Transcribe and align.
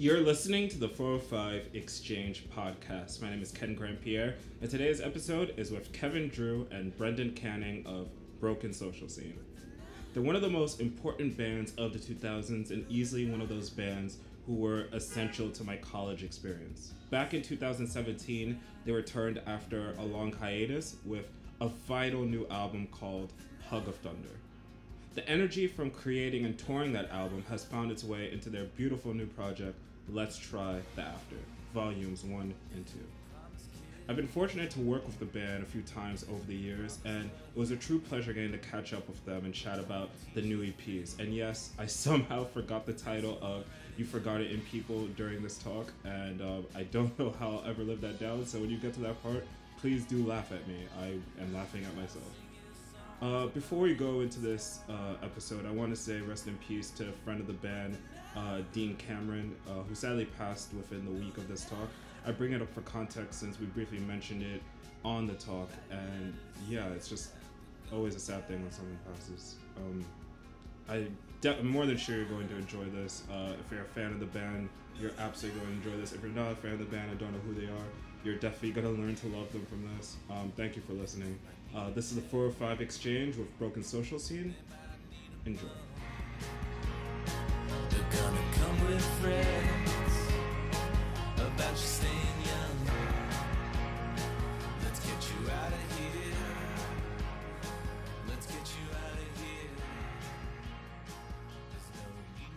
You're 0.00 0.20
listening 0.20 0.68
to 0.68 0.78
the 0.78 0.88
405 0.88 1.70
Exchange 1.74 2.46
podcast. 2.56 3.20
My 3.20 3.30
name 3.30 3.42
is 3.42 3.50
Ken 3.50 3.74
Grand 3.74 4.00
Pierre, 4.00 4.36
and 4.60 4.70
today's 4.70 5.00
episode 5.00 5.54
is 5.56 5.72
with 5.72 5.92
Kevin 5.92 6.28
Drew 6.28 6.68
and 6.70 6.96
Brendan 6.96 7.32
Canning 7.32 7.84
of 7.84 8.08
Broken 8.38 8.72
Social 8.72 9.08
Scene. 9.08 9.40
They're 10.14 10.22
one 10.22 10.36
of 10.36 10.42
the 10.42 10.48
most 10.48 10.80
important 10.80 11.36
bands 11.36 11.72
of 11.78 11.92
the 11.92 11.98
2000s 11.98 12.70
and 12.70 12.86
easily 12.88 13.28
one 13.28 13.40
of 13.40 13.48
those 13.48 13.70
bands 13.70 14.18
who 14.46 14.54
were 14.54 14.86
essential 14.92 15.50
to 15.50 15.64
my 15.64 15.76
college 15.78 16.22
experience. 16.22 16.92
Back 17.10 17.34
in 17.34 17.42
2017, 17.42 18.56
they 18.84 18.92
returned 18.92 19.42
after 19.48 19.94
a 19.98 20.04
long 20.04 20.32
hiatus 20.32 20.94
with 21.04 21.26
a 21.60 21.66
vital 21.88 22.22
new 22.22 22.46
album 22.52 22.86
called 22.92 23.32
Hug 23.68 23.88
of 23.88 23.96
Thunder. 23.96 24.38
The 25.16 25.28
energy 25.28 25.66
from 25.66 25.90
creating 25.90 26.44
and 26.44 26.56
touring 26.56 26.92
that 26.92 27.10
album 27.10 27.44
has 27.48 27.64
found 27.64 27.90
its 27.90 28.04
way 28.04 28.30
into 28.30 28.48
their 28.48 28.66
beautiful 28.66 29.12
new 29.12 29.26
project, 29.26 29.74
Let's 30.10 30.38
Try 30.38 30.80
the 30.96 31.02
After, 31.02 31.36
Volumes 31.74 32.24
1 32.24 32.54
and 32.74 32.86
2. 32.86 32.92
I've 34.08 34.16
been 34.16 34.26
fortunate 34.26 34.70
to 34.70 34.80
work 34.80 35.06
with 35.06 35.18
the 35.18 35.26
band 35.26 35.62
a 35.62 35.66
few 35.66 35.82
times 35.82 36.24
over 36.30 36.42
the 36.46 36.54
years, 36.54 36.98
and 37.04 37.26
it 37.26 37.58
was 37.58 37.72
a 37.72 37.76
true 37.76 37.98
pleasure 37.98 38.32
getting 38.32 38.52
to 38.52 38.58
catch 38.58 38.94
up 38.94 39.06
with 39.06 39.22
them 39.26 39.44
and 39.44 39.52
chat 39.52 39.78
about 39.78 40.08
the 40.32 40.40
new 40.40 40.62
EPs. 40.62 41.18
And 41.18 41.34
yes, 41.34 41.72
I 41.78 41.84
somehow 41.86 42.44
forgot 42.44 42.86
the 42.86 42.94
title 42.94 43.38
of 43.42 43.64
You 43.98 44.06
Forgot 44.06 44.40
It 44.40 44.50
in 44.50 44.62
People 44.62 45.06
during 45.08 45.42
this 45.42 45.58
talk, 45.58 45.92
and 46.04 46.40
um, 46.40 46.66
I 46.74 46.84
don't 46.84 47.16
know 47.18 47.34
how 47.38 47.58
I'll 47.58 47.70
ever 47.70 47.82
live 47.82 48.00
that 48.00 48.18
down. 48.18 48.46
So 48.46 48.60
when 48.60 48.70
you 48.70 48.78
get 48.78 48.94
to 48.94 49.00
that 49.00 49.22
part, 49.22 49.46
please 49.78 50.04
do 50.04 50.24
laugh 50.24 50.52
at 50.52 50.66
me. 50.66 50.86
I 51.02 51.42
am 51.42 51.54
laughing 51.54 51.84
at 51.84 51.94
myself. 51.94 52.24
Uh, 53.20 53.46
before 53.48 53.80
we 53.80 53.94
go 53.94 54.20
into 54.20 54.40
this 54.40 54.78
uh, 54.88 55.22
episode, 55.22 55.66
I 55.66 55.70
want 55.70 55.90
to 55.90 56.00
say 56.00 56.20
rest 56.20 56.46
in 56.46 56.56
peace 56.66 56.90
to 56.92 57.08
a 57.08 57.12
friend 57.24 57.40
of 57.40 57.46
the 57.46 57.52
band, 57.52 57.98
uh, 58.36 58.60
Dean 58.72 58.96
Cameron, 58.96 59.54
uh, 59.68 59.82
who 59.88 59.94
sadly 59.94 60.24
passed 60.24 60.72
within 60.74 61.04
the 61.04 61.10
week 61.10 61.36
of 61.36 61.48
this 61.48 61.64
talk. 61.64 61.88
I 62.26 62.32
bring 62.32 62.52
it 62.52 62.62
up 62.62 62.72
for 62.74 62.82
context 62.82 63.40
since 63.40 63.58
we 63.58 63.66
briefly 63.66 63.98
mentioned 63.98 64.42
it 64.42 64.62
on 65.04 65.26
the 65.26 65.34
talk, 65.34 65.70
and 65.90 66.34
yeah, 66.68 66.88
it's 66.88 67.08
just 67.08 67.30
always 67.92 68.14
a 68.14 68.20
sad 68.20 68.46
thing 68.46 68.60
when 68.62 68.72
someone 68.72 68.98
passes. 69.12 69.56
Um, 69.76 70.04
I 70.88 71.06
de- 71.40 71.58
I'm 71.58 71.68
more 71.68 71.86
than 71.86 71.96
sure 71.96 72.16
you're 72.16 72.26
going 72.26 72.48
to 72.48 72.56
enjoy 72.56 72.84
this. 72.84 73.22
Uh, 73.30 73.52
if 73.64 73.70
you're 73.70 73.82
a 73.82 73.84
fan 73.84 74.12
of 74.12 74.20
the 74.20 74.26
band, 74.26 74.68
you're 75.00 75.12
absolutely 75.18 75.60
going 75.60 75.80
to 75.80 75.88
enjoy 75.88 76.00
this. 76.00 76.12
If 76.12 76.22
you're 76.22 76.32
not 76.32 76.52
a 76.52 76.56
fan 76.56 76.72
of 76.72 76.78
the 76.80 76.84
band 76.84 77.10
and 77.10 77.18
don't 77.18 77.32
know 77.32 77.38
who 77.46 77.54
they 77.54 77.66
are, 77.66 77.88
you're 78.24 78.36
definitely 78.36 78.72
going 78.72 78.96
to 78.96 79.00
learn 79.00 79.14
to 79.14 79.26
love 79.28 79.52
them 79.52 79.64
from 79.66 79.88
this. 79.96 80.16
Um, 80.30 80.52
thank 80.56 80.76
you 80.76 80.82
for 80.82 80.92
listening. 80.94 81.38
Uh, 81.74 81.90
this 81.90 82.10
is 82.10 82.16
the 82.16 82.22
405 82.22 82.80
Exchange 82.80 83.36
with 83.36 83.56
Broken 83.58 83.82
Social 83.82 84.18
Scene. 84.18 84.54
Enjoy. 85.46 85.68
Gonna 88.10 88.40
come 88.54 88.86
with 88.86 89.04
friends 89.20 90.12
about 91.36 91.72
you 91.72 91.76
staying 91.76 92.40
young. 92.42 92.78
Let's 94.82 95.00
get 95.00 95.30
you 95.30 95.50
out 95.50 95.72
of 95.72 95.98
here. 95.98 96.34
Let's 98.28 98.46
get 98.46 98.56
you 98.56 98.86
out 98.96 99.12
of 99.12 99.42
here. 99.42 99.70
There's 101.70 101.88
no 101.96 102.06
need. 102.38 102.54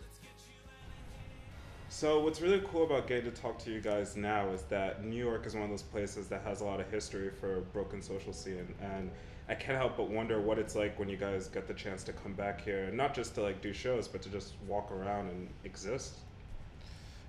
Let's 0.00 0.18
get 0.18 0.36
you 0.48 0.58
out. 0.66 1.90
So 1.90 2.24
what's 2.24 2.40
really 2.40 2.62
cool 2.72 2.82
about 2.84 3.06
getting 3.06 3.30
to 3.30 3.40
talk 3.40 3.58
to 3.60 3.70
you 3.70 3.80
guys 3.80 4.16
now 4.16 4.48
is 4.50 4.62
that 4.62 5.04
New 5.04 5.16
York 5.24 5.46
is 5.46 5.54
one 5.54 5.62
of 5.62 5.70
those 5.70 5.82
places 5.82 6.26
that 6.26 6.42
has 6.42 6.60
a 6.60 6.64
lot 6.64 6.80
of 6.80 6.90
history 6.90 7.30
for 7.30 7.60
broken 7.72 8.02
social 8.02 8.32
scene 8.32 8.74
and 8.80 9.12
I 9.50 9.54
can't 9.56 9.76
help 9.76 9.96
but 9.96 10.08
wonder 10.08 10.40
what 10.40 10.58
it's 10.60 10.76
like 10.76 10.96
when 10.96 11.08
you 11.08 11.16
guys 11.16 11.48
get 11.48 11.66
the 11.66 11.74
chance 11.74 12.04
to 12.04 12.12
come 12.12 12.34
back 12.34 12.60
here 12.64 12.84
and 12.84 12.96
not 12.96 13.12
just 13.14 13.34
to 13.34 13.42
like 13.42 13.60
do 13.60 13.72
shows 13.72 14.06
but 14.06 14.22
to 14.22 14.28
just 14.28 14.52
walk 14.68 14.92
around 14.92 15.28
and 15.28 15.48
exist. 15.64 16.14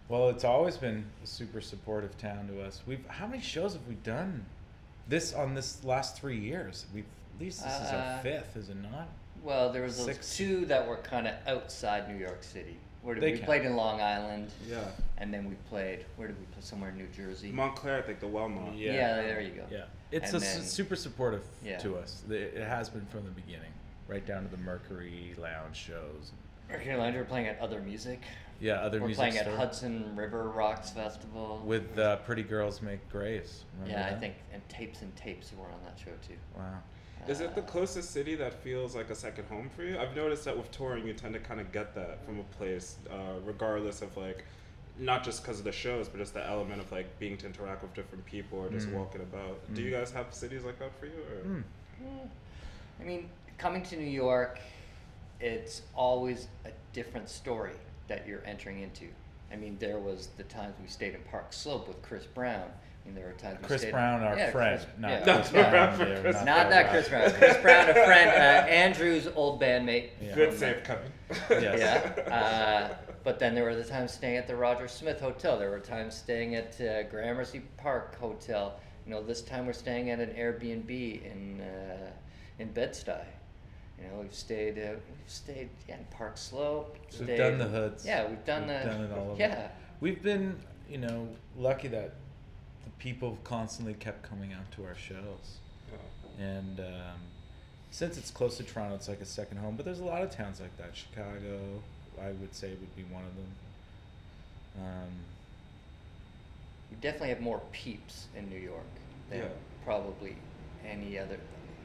Well, 0.07 0.29
it's 0.29 0.43
always 0.43 0.77
been 0.77 1.03
a 1.23 1.27
super 1.27 1.61
supportive 1.61 2.15
town 2.19 2.47
to 2.49 2.61
us. 2.61 2.83
We've 2.85 3.03
how 3.07 3.25
many 3.25 3.41
shows 3.41 3.73
have 3.73 3.87
we 3.87 3.95
done? 3.95 4.45
This 5.07 5.33
on 5.33 5.55
this 5.55 5.83
last 5.83 6.15
three 6.15 6.37
years. 6.37 6.85
We've 6.93 7.05
at 7.35 7.41
least 7.41 7.63
this 7.63 7.73
is 7.73 7.89
our 7.89 7.97
Uh, 7.97 8.19
fifth, 8.19 8.55
is 8.55 8.69
it 8.69 8.77
not? 8.77 9.07
Well, 9.41 9.71
there 9.71 9.81
was 9.81 9.97
those 9.97 10.05
Six. 10.05 10.37
two 10.37 10.65
that 10.67 10.87
were 10.87 10.97
kind 10.97 11.27
of 11.27 11.33
outside 11.47 12.07
New 12.07 12.19
York 12.23 12.43
City. 12.43 12.77
Where 13.01 13.15
did 13.15 13.23
They 13.23 13.31
we 13.31 13.37
count. 13.37 13.45
played 13.45 13.65
in 13.65 13.75
Long 13.75 13.99
Island, 13.99 14.51
Yeah. 14.67 14.83
and 15.17 15.33
then 15.33 15.49
we 15.49 15.55
played. 15.69 16.05
Where 16.17 16.27
did 16.27 16.39
we 16.39 16.45
play? 16.45 16.61
Somewhere 16.61 16.91
in 16.91 16.97
New 16.97 17.07
Jersey. 17.07 17.51
Montclair, 17.51 17.97
I 17.97 18.01
think 18.03 18.19
the 18.19 18.27
Wellmont. 18.27 18.77
Yeah, 18.77 19.15
there 19.15 19.41
you 19.41 19.51
go. 19.53 19.65
Yeah, 19.71 19.85
it's 20.11 20.33
And 20.33 20.43
a 20.43 20.45
s- 20.45 20.55
then- 20.57 20.63
super 20.63 20.95
supportive 20.95 21.43
Yeah. 21.63 21.77
to 21.79 21.97
us. 21.97 22.23
It 22.29 22.33
it 22.55 22.67
has 22.67 22.89
been 22.89 23.05
from 23.07 23.23
the 23.25 23.31
beginning, 23.31 23.71
right 24.07 24.25
down 24.25 24.43
to 24.43 24.49
the 24.49 24.57
Mercury 24.61 25.33
Lounge 25.39 25.75
shows. 25.75 26.31
Mercury 26.69 26.95
Lounge. 26.95 27.15
We're 27.15 27.25
playing 27.25 27.47
at 27.47 27.59
Other 27.59 27.81
Music. 27.81 28.21
Yeah, 28.59 28.73
other 28.75 28.99
music. 28.99 29.01
we're 29.01 29.07
music 29.07 29.17
playing 29.17 29.37
at 29.37 29.45
store. 29.45 29.57
Hudson 29.57 30.15
River 30.15 30.43
Rocks 30.49 30.91
Festival. 30.91 31.63
with 31.65 31.97
uh, 31.97 32.17
Pretty 32.17 32.43
Girls 32.43 32.79
Make 32.83 33.09
Graves. 33.09 33.65
Remember 33.79 33.99
yeah, 33.99 34.05
I 34.05 34.09
that? 34.11 34.19
think 34.19 34.35
and 34.53 34.61
Tapes 34.69 35.01
and 35.01 35.15
Tapes 35.15 35.51
were 35.57 35.65
on 35.65 35.83
that 35.85 35.97
show 35.97 36.11
too. 36.27 36.37
Wow. 36.55 36.83
Is 37.27 37.39
it 37.39 37.55
the 37.55 37.61
closest 37.61 38.11
city 38.11 38.35
that 38.35 38.53
feels 38.63 38.95
like 38.95 39.09
a 39.09 39.15
second 39.15 39.45
home 39.47 39.69
for 39.75 39.83
you? 39.83 39.97
I've 39.97 40.15
noticed 40.15 40.45
that 40.45 40.57
with 40.57 40.71
touring, 40.71 41.05
you 41.07 41.13
tend 41.13 41.33
to 41.33 41.39
kind 41.39 41.59
of 41.59 41.71
get 41.71 41.93
that 41.95 42.25
from 42.25 42.39
a 42.39 42.43
place, 42.57 42.95
uh, 43.11 43.39
regardless 43.45 44.01
of 44.01 44.15
like, 44.17 44.43
not 44.97 45.23
just 45.23 45.41
because 45.43 45.59
of 45.59 45.65
the 45.65 45.71
shows, 45.71 46.09
but 46.09 46.17
just 46.17 46.33
the 46.33 46.45
element 46.45 46.81
of 46.81 46.91
like 46.91 47.17
being 47.19 47.37
to 47.37 47.45
interact 47.45 47.83
with 47.83 47.93
different 47.93 48.25
people 48.25 48.59
or 48.59 48.69
just 48.69 48.87
Mm. 48.89 48.93
walking 48.93 49.21
about. 49.21 49.59
Do 49.73 49.81
you 49.81 49.89
Mm. 49.91 49.99
guys 49.99 50.11
have 50.11 50.33
cities 50.33 50.63
like 50.63 50.79
that 50.79 50.91
for 50.99 51.05
you? 51.05 51.13
Or? 51.31 51.47
Mm. 51.47 51.63
I 52.99 53.03
mean, 53.03 53.29
coming 53.57 53.83
to 53.83 53.95
New 53.97 54.03
York, 54.09 54.59
it's 55.39 55.83
always 55.95 56.47
a 56.65 56.71
different 56.93 57.29
story 57.29 57.75
that 58.07 58.27
you're 58.27 58.43
entering 58.45 58.81
into. 58.81 59.07
I 59.51 59.55
mean, 59.55 59.77
there 59.79 59.99
was 59.99 60.27
the 60.37 60.43
times 60.43 60.75
we 60.81 60.87
stayed 60.87 61.13
in 61.15 61.21
Park 61.23 61.53
Slope 61.53 61.87
with 61.87 62.01
Chris 62.01 62.25
Brown. 62.25 62.71
I 63.03 63.07
mean, 63.07 63.15
there 63.15 63.25
were 63.25 63.33
times 63.33 63.57
we 63.61 63.67
Chris 63.67 63.81
stayed. 63.81 63.91
Brown, 63.91 64.21
our 64.21 64.37
yeah, 64.37 64.51
friend, 64.51 64.79
Chris- 64.79 64.99
not 64.99 65.09
yeah, 65.11 65.19
Not 65.19 65.35
Chris 65.35 65.47
the 65.49 65.53
Brown. 65.53 65.73
rapper 65.73 66.05
there, 66.05 66.21
Chris 66.21 66.35
not 66.35 66.45
Not 66.45 66.69
that 66.69 66.89
Chris 66.91 67.09
Brown. 67.09 67.31
Chris 67.31 67.57
Brown, 67.57 67.89
a 67.89 67.93
friend, 67.93 68.29
uh, 68.29 68.67
Andrew's 68.69 69.27
old 69.35 69.59
bandmate. 69.61 70.09
Yeah. 70.21 70.35
Good 70.35 70.49
from, 70.49 70.57
save, 70.59 70.83
Kevin. 70.83 71.11
Yes. 71.49 72.13
Yeah. 72.17 72.33
Uh, 72.33 72.95
but 73.23 73.39
then 73.39 73.53
there 73.55 73.63
were 73.63 73.75
the 73.75 73.83
times 73.83 74.11
staying 74.11 74.37
at 74.37 74.47
the 74.47 74.55
Roger 74.55 74.87
Smith 74.87 75.19
Hotel. 75.19 75.57
There 75.57 75.69
were 75.69 75.79
times 75.79 76.15
staying 76.15 76.55
at 76.55 76.79
uh, 76.81 77.03
Gramercy 77.03 77.61
Park 77.77 78.15
Hotel. 78.19 78.79
You 79.05 79.11
know, 79.13 79.23
this 79.23 79.41
time 79.41 79.65
we're 79.65 79.73
staying 79.73 80.09
at 80.11 80.19
an 80.19 80.29
Airbnb 80.29 80.89
in 80.89 81.61
uh, 81.61 82.11
in 82.59 82.71
Bed 82.71 82.91
Stuy. 82.93 83.23
You 83.99 84.07
know, 84.07 84.19
we've 84.21 84.33
stayed 84.33 84.77
uh, 84.77 84.91
we've 84.93 85.29
stayed 85.31 85.69
yeah, 85.87 85.97
in 85.97 86.05
Park 86.11 86.37
Slope. 86.37 86.97
We've 87.11 87.23
stayed- 87.23 87.37
done 87.37 87.57
the 87.57 87.67
hoods. 87.67 88.05
Yeah, 88.05 88.27
we've 88.27 88.43
done 88.45 88.67
We've 88.67 88.79
the. 88.79 88.85
done 88.85 89.01
it 89.05 89.11
all 89.11 89.25
over. 89.31 89.39
Yeah. 89.39 89.67
We've 90.01 90.21
been, 90.21 90.55
you 90.89 90.97
know, 90.97 91.27
lucky 91.57 91.87
that 91.89 92.15
the 92.15 92.30
people 93.01 93.35
constantly 93.43 93.95
kept 93.95 94.21
coming 94.21 94.53
out 94.53 94.71
to 94.71 94.85
our 94.85 94.95
shows. 94.95 95.57
And 96.39 96.79
um, 96.79 97.19
since 97.89 98.17
it's 98.17 98.29
close 98.31 98.57
to 98.57 98.63
Toronto, 98.63 98.95
it's 98.95 99.09
like 99.09 99.21
a 99.21 99.25
second 99.25 99.57
home. 99.57 99.75
But 99.75 99.85
there's 99.85 99.99
a 99.99 100.05
lot 100.05 100.21
of 100.21 100.29
towns 100.29 100.61
like 100.61 100.75
that. 100.77 100.95
Chicago, 100.95 101.59
I 102.21 102.27
would 102.31 102.53
say, 102.53 102.69
would 102.69 102.95
be 102.95 103.03
one 103.11 103.23
of 103.23 103.35
them. 103.35 104.85
Um, 104.85 105.09
We 106.91 106.97
definitely 107.01 107.29
have 107.29 107.41
more 107.41 107.61
peeps 107.71 108.27
in 108.37 108.49
New 108.49 108.59
York 108.59 108.85
than 109.29 109.39
Yeah. 109.39 109.47
probably 109.83 110.35
any 110.85 111.17
other. 111.17 111.39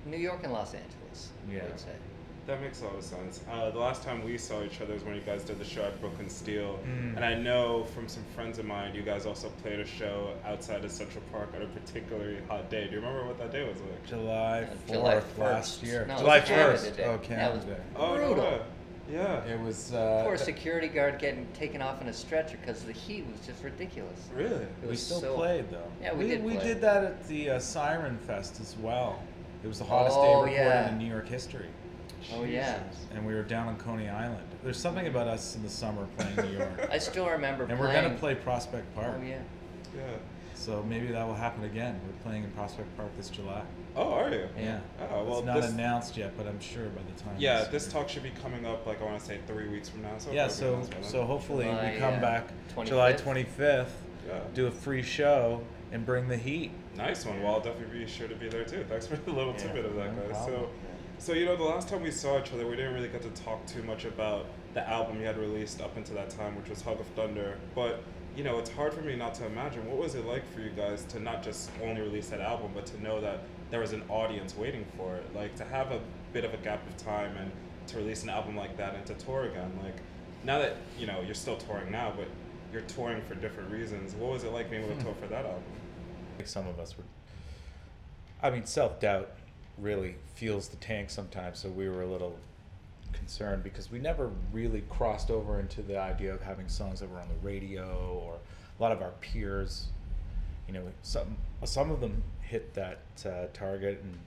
New 0.04 0.16
York 0.18 0.40
and 0.44 0.52
Los 0.52 0.74
Angeles, 0.74 1.30
Yeah. 1.48 1.62
I 1.64 1.66
would 1.68 1.80
say. 1.80 1.96
That 2.46 2.60
makes 2.62 2.80
a 2.80 2.84
lot 2.84 2.94
of 2.94 3.02
sense. 3.02 3.40
Uh, 3.50 3.70
the 3.70 3.78
last 3.80 4.04
time 4.04 4.22
we 4.24 4.38
saw 4.38 4.62
each 4.62 4.80
other 4.80 4.94
was 4.94 5.02
when 5.02 5.16
you 5.16 5.20
guys 5.22 5.42
did 5.42 5.58
the 5.58 5.64
show 5.64 5.82
at 5.82 6.00
Brooklyn 6.00 6.30
Steel. 6.30 6.78
Mm. 6.86 7.16
And 7.16 7.24
I 7.24 7.34
know 7.34 7.84
from 7.92 8.06
some 8.06 8.22
friends 8.36 8.60
of 8.60 8.64
mine, 8.66 8.94
you 8.94 9.02
guys 9.02 9.26
also 9.26 9.48
played 9.62 9.80
a 9.80 9.84
show 9.84 10.32
outside 10.46 10.84
of 10.84 10.92
Central 10.92 11.24
Park 11.32 11.48
on 11.56 11.62
a 11.62 11.66
particularly 11.66 12.38
hot 12.48 12.70
day. 12.70 12.84
Do 12.86 12.90
you 12.92 12.96
remember 13.00 13.26
what 13.26 13.38
that 13.38 13.50
day 13.50 13.66
was 13.68 13.80
like? 13.80 14.06
July 14.06 14.60
Uh, 14.62 14.66
4th 14.88 14.92
July 14.92 15.22
last 15.38 15.82
year. 15.82 16.06
No, 16.06 16.18
July 16.18 16.38
was 16.38 16.48
Canada 16.48 16.78
1st. 16.78 16.96
Day. 16.96 17.04
Oh, 17.04 17.08
Yeah, 17.10 17.14
it 17.16 17.22
Canada 17.24 17.56
was 17.56 17.64
Day. 17.64 17.76
Oh, 17.96 18.06
no 18.16 18.26
brutal. 18.26 18.44
way. 18.44 18.60
Yeah. 19.10 19.44
It 19.44 19.60
was. 19.60 19.92
Uh, 19.92 20.22
Poor 20.24 20.36
security 20.36 20.86
guard 20.88 21.18
getting 21.18 21.48
taken 21.52 21.82
off 21.82 22.00
in 22.00 22.06
a 22.08 22.12
stretcher 22.12 22.58
because 22.60 22.84
the 22.84 22.92
heat 22.92 23.24
was 23.26 23.44
just 23.44 23.64
ridiculous. 23.64 24.20
Really? 24.32 24.54
It 24.62 24.68
we 24.82 24.88
was 24.90 25.02
still 25.02 25.20
so- 25.20 25.34
played 25.34 25.68
though. 25.72 25.82
Yeah, 26.00 26.14
we 26.14 26.28
did 26.28 26.44
We 26.44 26.54
play. 26.54 26.64
did 26.64 26.80
that 26.82 27.02
at 27.02 27.26
the 27.26 27.50
uh, 27.50 27.58
Siren 27.58 28.18
Fest 28.18 28.60
as 28.60 28.76
well. 28.76 29.20
It 29.64 29.66
was 29.66 29.78
the 29.80 29.84
hottest 29.84 30.14
day 30.16 30.22
Oh, 30.22 30.42
recorded 30.44 30.54
yeah. 30.54 30.88
in 30.90 30.98
New 30.98 31.08
York 31.08 31.26
history, 31.28 31.66
Oh 32.34 32.44
yeah. 32.44 32.80
and 33.14 33.26
we 33.26 33.34
were 33.34 33.42
down 33.42 33.68
on 33.68 33.76
Coney 33.76 34.08
Island. 34.08 34.42
There's 34.64 34.78
something 34.78 35.06
about 35.06 35.28
us 35.28 35.54
in 35.56 35.62
the 35.62 35.68
summer 35.70 36.06
playing 36.18 36.36
New 36.52 36.58
York, 36.58 36.88
I 36.92 36.98
still 36.98 37.28
remember 37.28 37.64
and 37.64 37.78
playing. 37.78 37.94
we're 37.94 38.02
gonna 38.02 38.14
play 38.18 38.34
Prospect 38.34 38.92
Park. 38.94 39.14
Oh 39.18 39.22
yeah. 39.22 39.38
Yeah. 39.96 40.02
So 40.54 40.82
maybe 40.88 41.08
that 41.08 41.26
will 41.26 41.34
happen 41.34 41.64
again. 41.64 42.00
We're 42.06 42.22
playing 42.28 42.44
in 42.44 42.50
Prospect 42.52 42.94
Park 42.96 43.10
this 43.16 43.28
July. 43.28 43.62
Oh, 43.94 44.12
are 44.12 44.30
you? 44.30 44.48
Yeah. 44.58 44.80
Oh, 45.10 45.22
well, 45.24 45.38
it's 45.38 45.46
not 45.46 45.60
this, 45.62 45.70
announced 45.70 46.16
yet, 46.16 46.36
but 46.36 46.46
I'm 46.46 46.58
sure 46.60 46.86
by 46.86 47.02
the 47.02 47.22
time. 47.22 47.34
yeah, 47.38 47.64
this 47.64 47.86
talk 47.88 48.08
should 48.08 48.22
be 48.22 48.32
coming 48.42 48.66
up, 48.66 48.86
like, 48.86 49.00
I 49.00 49.04
want 49.04 49.18
to 49.20 49.24
say 49.24 49.38
three 49.46 49.68
weeks 49.68 49.88
from 49.88 50.02
now. 50.02 50.18
So 50.18 50.32
Yeah, 50.32 50.48
so 50.48 50.72
announced 50.74 50.90
by 50.90 51.00
then. 51.00 51.10
so 51.10 51.24
hopefully 51.24 51.64
July, 51.66 51.92
we 51.92 51.98
come 51.98 52.14
uh, 52.14 52.20
back 52.20 52.48
25th? 52.74 52.86
July 52.86 53.12
25th, 53.12 53.86
Yeah. 54.26 54.40
do 54.54 54.66
a 54.66 54.70
free 54.70 55.02
show, 55.02 55.62
and 55.92 56.04
bring 56.04 56.26
the 56.28 56.36
heat. 56.36 56.72
Nice 56.96 57.24
one. 57.24 57.42
Well, 57.42 57.54
I'll 57.54 57.60
definitely 57.60 58.00
be 58.00 58.06
sure 58.10 58.26
to 58.28 58.34
be 58.34 58.48
there 58.48 58.64
too. 58.64 58.84
Thanks 58.88 59.06
for 59.06 59.16
the 59.16 59.30
little 59.32 59.52
Yeah, 59.52 59.58
tidbit 59.58 59.84
of 59.84 59.94
that, 59.96 60.16
no 60.16 60.22
guys. 60.22 60.30
Problem. 60.32 60.60
So 60.60 60.68
you 61.32 61.44
know, 61.44 61.56
the 61.56 61.64
last 61.64 61.88
time 61.88 62.02
we 62.02 62.10
saw 62.10 62.40
each 62.40 62.52
other, 62.52 62.66
we 62.66 62.76
didn't 62.76 62.94
really 62.94 63.08
get 63.08 63.22
to 63.22 63.42
talk 63.42 63.64
too 63.66 63.82
much 63.82 64.04
about 64.04 64.46
the 64.74 64.88
album 64.88 65.18
you 65.18 65.26
had 65.26 65.38
released 65.38 65.80
up 65.80 65.96
until 65.96 66.14
that 66.16 66.30
time, 66.30 66.54
which 66.56 66.68
was 66.68 66.82
Hug 66.82 67.00
of 67.00 67.06
Thunder. 67.08 67.56
But 67.74 68.02
you 68.36 68.44
know, 68.44 68.58
it's 68.58 68.70
hard 68.70 68.92
for 68.92 69.00
me 69.00 69.16
not 69.16 69.32
to 69.34 69.46
imagine 69.46 69.86
what 69.88 69.96
was 69.96 70.14
it 70.14 70.26
like 70.26 70.46
for 70.52 70.60
you 70.60 70.68
guys 70.70 71.04
to 71.06 71.20
not 71.20 71.42
just 71.42 71.70
only 71.82 72.02
release 72.02 72.28
that 72.28 72.40
album, 72.40 72.72
but 72.74 72.84
to 72.86 73.02
know 73.02 73.20
that 73.22 73.40
there 73.70 73.80
was 73.80 73.92
an 73.94 74.02
audience 74.10 74.54
waiting 74.54 74.84
for 74.96 75.16
it. 75.16 75.34
Like 75.34 75.56
to 75.56 75.64
have 75.64 75.90
a 75.90 76.00
bit 76.34 76.44
of 76.44 76.52
a 76.52 76.58
gap 76.58 76.86
of 76.86 76.96
time 76.98 77.34
and 77.38 77.50
to 77.86 77.96
release 77.96 78.22
an 78.24 78.28
album 78.28 78.54
like 78.54 78.76
that 78.76 78.94
and 78.94 79.06
to 79.06 79.14
tour 79.14 79.44
again. 79.44 79.72
Like 79.82 79.96
now 80.44 80.58
that 80.58 80.76
you 80.98 81.06
know 81.06 81.22
you're 81.22 81.34
still 81.34 81.56
touring 81.56 81.90
now, 81.90 82.12
but 82.14 82.28
you're 82.72 82.82
touring 82.82 83.22
for 83.22 83.34
different 83.36 83.70
reasons. 83.70 84.14
What 84.14 84.32
was 84.32 84.44
it 84.44 84.52
like 84.52 84.70
being 84.70 84.82
able 84.82 84.94
to 84.94 85.00
hmm. 85.00 85.06
tour 85.06 85.14
for 85.18 85.28
that 85.28 85.46
album? 85.46 85.62
Like 86.36 86.46
some 86.46 86.66
of 86.68 86.78
us 86.78 86.96
were. 86.98 87.04
I 88.42 88.50
mean, 88.50 88.66
self 88.66 89.00
doubt 89.00 89.30
really 89.78 90.16
fuels 90.34 90.68
the 90.68 90.76
tank 90.76 91.10
sometimes, 91.10 91.58
so 91.58 91.68
we 91.68 91.88
were 91.88 92.02
a 92.02 92.06
little 92.06 92.38
concerned 93.12 93.62
because 93.62 93.90
we 93.90 93.98
never 93.98 94.30
really 94.52 94.82
crossed 94.88 95.30
over 95.30 95.58
into 95.58 95.82
the 95.82 95.98
idea 95.98 96.32
of 96.32 96.42
having 96.42 96.68
songs 96.68 97.00
that 97.00 97.10
were 97.10 97.18
on 97.18 97.28
the 97.28 97.46
radio 97.46 98.20
or 98.24 98.34
a 98.78 98.82
lot 98.82 98.92
of 98.92 99.02
our 99.02 99.12
peers. 99.20 99.86
You 100.66 100.74
know, 100.74 100.82
some 101.02 101.36
some 101.64 101.90
of 101.90 102.00
them 102.00 102.22
hit 102.40 102.74
that 102.74 103.00
uh, 103.24 103.46
target, 103.52 104.00
and 104.02 104.18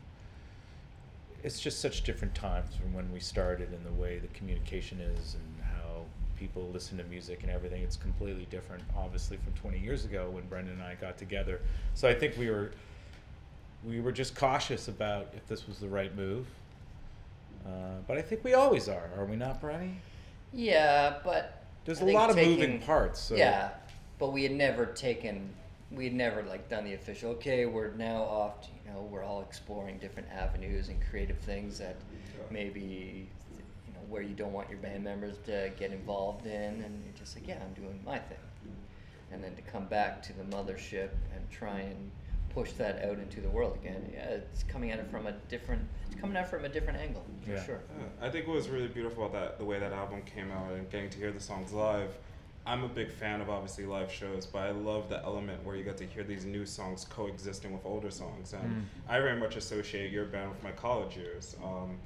it's 1.43 1.59
just 1.59 1.79
such 1.79 2.03
different 2.03 2.35
times 2.35 2.75
from 2.75 2.93
when 2.93 3.11
we 3.11 3.19
started 3.19 3.69
and 3.71 3.85
the 3.85 4.01
way 4.01 4.19
the 4.19 4.27
communication 4.27 4.99
is 4.99 5.35
and 5.35 5.63
how 5.63 6.03
people 6.37 6.69
listen 6.73 6.97
to 6.97 7.03
music 7.05 7.43
and 7.43 7.51
everything. 7.51 7.81
It's 7.81 7.97
completely 7.97 8.47
different, 8.49 8.83
obviously, 8.97 9.37
from 9.37 9.53
20 9.53 9.79
years 9.79 10.05
ago 10.05 10.29
when 10.29 10.47
Brendan 10.47 10.75
and 10.75 10.83
I 10.83 10.95
got 10.95 11.17
together. 11.17 11.61
So 11.93 12.07
I 12.07 12.13
think 12.13 12.37
we 12.37 12.49
were 12.49 12.71
we 13.83 13.99
were 14.01 14.11
just 14.11 14.35
cautious 14.35 14.87
about 14.87 15.27
if 15.35 15.47
this 15.47 15.67
was 15.67 15.79
the 15.79 15.87
right 15.87 16.15
move. 16.15 16.47
Uh, 17.65 17.99
but 18.07 18.17
I 18.17 18.21
think 18.21 18.43
we 18.43 18.53
always 18.53 18.89
are, 18.89 19.09
are 19.17 19.25
we 19.25 19.35
not, 19.35 19.61
Brenny? 19.61 19.95
Yeah, 20.53 21.17
but 21.23 21.63
There's 21.85 22.01
I 22.01 22.05
a 22.05 22.13
lot 22.13 22.29
of 22.29 22.35
moving 22.35 22.79
parts. 22.79 23.19
So 23.19 23.35
Yeah, 23.35 23.69
but 24.17 24.33
we 24.33 24.43
had 24.43 24.51
never 24.51 24.85
taken, 24.85 25.49
we 25.91 26.05
had 26.05 26.13
never 26.13 26.43
like 26.43 26.69
done 26.69 26.85
the 26.85 26.93
official. 26.93 27.31
Okay, 27.31 27.65
we're 27.65 27.91
now 27.91 28.23
off. 28.23 28.61
To, 28.61 28.67
you 28.85 28.93
know, 28.93 29.01
we're 29.01 29.23
all 29.23 29.41
exploring 29.41 29.97
different 29.99 30.27
avenues 30.29 30.89
and 30.89 30.97
creative 31.09 31.37
things 31.39 31.77
that 31.79 31.97
maybe 32.49 33.27
you 33.87 33.93
know 33.93 33.99
where 34.09 34.21
you 34.21 34.33
don't 34.33 34.53
want 34.53 34.69
your 34.69 34.79
band 34.79 35.03
members 35.03 35.37
to 35.45 35.71
get 35.77 35.91
involved 35.91 36.45
in, 36.47 36.81
and 36.81 37.03
you're 37.05 37.15
just 37.17 37.35
like, 37.35 37.47
yeah, 37.47 37.59
I'm 37.61 37.73
doing 37.73 37.99
my 38.05 38.17
thing. 38.17 38.37
And 39.31 39.43
then 39.43 39.55
to 39.55 39.61
come 39.61 39.85
back 39.85 40.23
to 40.23 40.33
the 40.33 40.43
mothership 40.43 41.09
and 41.35 41.47
try 41.51 41.81
and 41.81 42.09
push 42.59 42.73
that 42.73 43.03
out 43.05 43.17
into 43.19 43.39
the 43.39 43.49
world 43.49 43.77
again. 43.81 44.09
Yeah, 44.13 44.25
it's 44.31 44.63
coming 44.63 44.91
at 44.91 44.99
it 44.99 45.09
from 45.09 45.27
a 45.27 45.31
different. 45.47 45.81
It's 46.11 46.19
coming 46.19 46.35
at 46.35 46.43
it 46.45 46.49
from 46.49 46.65
a 46.65 46.69
different 46.69 46.99
angle 46.99 47.23
for 47.45 47.51
Yeah. 47.51 47.63
sure. 47.65 47.79
Yeah, 47.97 48.27
I 48.27 48.29
think 48.29 48.47
what 48.47 48.55
was 48.57 48.67
really 48.69 48.89
beautiful 48.89 49.25
about 49.25 49.49
that, 49.51 49.57
the 49.59 49.63
way 49.65 49.79
that 49.79 49.93
album 49.93 50.21
came 50.23 50.51
out 50.51 50.73
and 50.73 50.89
getting 50.89 51.09
to 51.09 51.17
hear 51.17 51.31
the 51.31 51.39
songs 51.39 51.71
live. 51.71 52.11
I'm 52.65 52.83
a 52.83 52.89
big 52.89 53.09
fan 53.09 53.39
of 53.39 53.49
obviously 53.49 53.85
live 53.85 54.11
shows, 54.11 54.45
but 54.45 54.59
I 54.59 54.71
love 54.71 55.07
the 55.07 55.23
element 55.23 55.63
where 55.65 55.77
you 55.77 55.83
get 55.85 55.95
to 55.97 56.05
hear 56.05 56.23
these 56.23 56.43
new 56.43 56.65
songs 56.65 57.05
coexisting 57.05 57.71
with 57.71 57.85
older 57.85 58.11
songs. 58.11 58.51
And 58.53 58.63
Mm. 58.69 58.83
I 59.07 59.19
very 59.21 59.39
much 59.39 59.55
associate 59.55 60.11
your 60.11 60.25
band 60.25 60.49
with 60.49 60.61
my 60.61 60.71
college 60.73 61.15
years. 61.15 61.55
Um, 61.63 61.97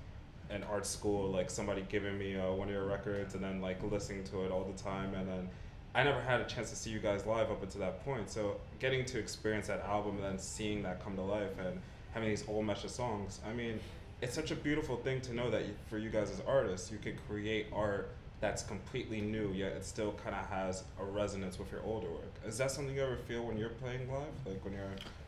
in 0.52 0.62
art 0.66 0.86
school, 0.86 1.30
like 1.32 1.50
somebody 1.50 1.82
giving 1.90 2.16
me 2.20 2.36
uh, 2.38 2.52
one 2.52 2.68
of 2.68 2.74
your 2.76 2.86
records 2.86 3.34
and 3.34 3.44
then 3.44 3.60
like 3.60 3.82
listening 3.82 4.24
to 4.26 4.44
it 4.46 4.52
all 4.52 4.64
the 4.66 4.78
time. 4.84 5.16
And 5.16 5.28
then 5.28 5.50
I 5.96 6.04
never 6.04 6.22
had 6.22 6.42
a 6.42 6.46
chance 6.46 6.70
to 6.72 6.76
see 6.76 6.90
you 6.90 7.00
guys 7.00 7.26
live 7.26 7.52
up 7.52 7.62
until 7.62 7.82
that 7.82 8.04
point. 8.04 8.30
So 8.30 8.60
getting 8.80 9.06
to 9.06 9.20
experience 9.20 9.68
that 9.68 9.84
album 9.86 10.16
and 10.16 10.24
then 10.24 10.40
seeing 10.40 10.82
that 10.84 11.04
come 11.04 11.16
to 11.16 11.22
life 11.22 11.52
and 11.60 11.80
having 12.14 12.30
these 12.30 12.44
old 12.48 12.66
mesh 12.66 12.84
of 12.84 12.90
songs, 12.90 13.40
I 13.48 13.54
mean, 13.54 13.80
it's 14.22 14.34
such 14.34 14.52
a 14.52 14.56
beautiful 14.56 14.98
thing 14.98 15.22
to 15.22 15.34
know 15.34 15.52
that 15.52 15.64
for 15.90 15.98
you 15.98 16.10
guys 16.10 16.32
as 16.32 16.42
artists, 16.48 16.92
you 16.92 16.98
could 16.98 17.18
create 17.28 17.68
art 17.74 18.10
that's 18.42 18.64
completely 18.64 19.22
new, 19.22 19.54
yet 19.54 19.72
it 19.74 19.86
still 19.86 20.14
kind 20.24 20.36
of 20.36 20.46
has 20.48 20.84
a 21.00 21.04
resonance 21.06 21.58
with 21.60 21.72
your 21.72 21.82
older 21.84 22.10
work. 22.10 22.34
Is 22.46 22.58
that 22.58 22.72
something 22.72 22.94
you 22.94 23.02
ever 23.02 23.16
feel 23.16 23.44
when 23.44 23.58
you're 23.58 23.70
playing 23.70 24.12
live, 24.12 24.28
like 24.46 24.64
when 24.66 24.74
you're 24.74 24.84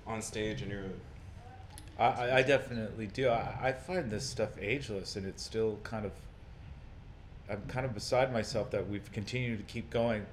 on 0.06 0.22
stage 0.22 0.62
and 0.62 0.72
you're 0.72 0.84
I- 1.98 2.04
I, 2.04 2.38
I 2.38 2.42
definitely 2.42 3.08
do. 3.08 3.30
I, 3.30 3.58
I 3.62 3.72
find 3.72 4.12
this 4.12 4.26
stuff 4.26 4.50
ageless, 4.60 5.16
and 5.16 5.26
it's 5.26 5.44
still 5.44 5.80
kind 5.84 6.06
of. 6.06 6.12
I'm 7.50 7.62
kind 7.68 7.86
of 7.86 7.94
beside 7.94 8.34
myself 8.34 8.72
that 8.72 8.90
we've 8.90 9.10
continued 9.12 9.60
to 9.66 9.72
keep 9.72 9.90
going, 9.92 10.26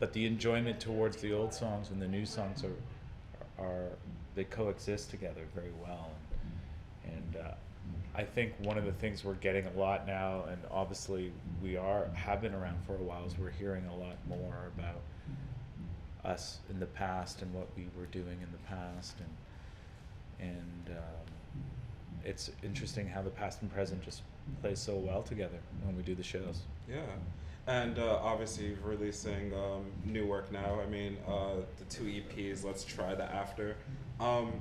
but 0.00 0.12
the 0.14 0.26
enjoyment 0.26 0.80
towards 0.80 1.18
the 1.18 1.32
old 1.32 1.54
songs 1.54 1.90
and 1.90 2.02
the 2.02 2.08
new 2.08 2.26
songs 2.26 2.64
are, 2.64 3.62
are 3.64 3.88
they 4.34 4.44
coexist 4.44 5.10
together 5.10 5.42
very 5.54 5.72
well, 5.80 6.10
and, 7.04 7.14
and 7.14 7.46
uh, 7.46 7.54
I 8.14 8.24
think 8.24 8.54
one 8.62 8.78
of 8.78 8.84
the 8.84 8.92
things 8.92 9.24
we're 9.24 9.34
getting 9.34 9.66
a 9.66 9.78
lot 9.78 10.06
now, 10.06 10.44
and 10.48 10.58
obviously 10.70 11.32
we 11.62 11.76
are 11.76 12.08
have 12.14 12.40
been 12.40 12.54
around 12.54 12.78
for 12.86 12.94
a 12.94 13.02
while, 13.02 13.24
is 13.26 13.38
we're 13.38 13.50
hearing 13.50 13.86
a 13.86 13.96
lot 13.96 14.16
more 14.28 14.72
about 14.78 15.02
us 16.24 16.58
in 16.70 16.80
the 16.80 16.86
past 16.86 17.42
and 17.42 17.52
what 17.54 17.68
we 17.76 17.86
were 17.98 18.06
doing 18.06 18.38
in 18.40 18.48
the 18.52 18.58
past, 18.68 19.16
and 19.18 20.48
and 20.50 20.96
um, 20.96 21.62
it's 22.24 22.50
interesting 22.62 23.06
how 23.06 23.20
the 23.20 23.30
past 23.30 23.60
and 23.60 23.72
present 23.72 24.02
just 24.02 24.22
play 24.62 24.74
so 24.74 24.96
well 24.96 25.22
together 25.22 25.58
when 25.84 25.96
we 25.96 26.02
do 26.02 26.14
the 26.14 26.22
shows. 26.22 26.62
Yeah, 26.88 27.02
and 27.66 27.98
uh, 27.98 28.18
obviously 28.22 28.76
releasing 28.82 29.52
um, 29.54 29.84
new 30.04 30.26
work 30.26 30.50
now. 30.52 30.80
I 30.80 30.88
mean, 30.88 31.16
uh, 31.26 31.56
the 31.78 31.84
two 31.88 32.04
EPs. 32.04 32.64
Let's 32.64 32.84
try 32.84 33.14
the 33.14 33.24
after. 33.24 33.76
Um, 34.18 34.52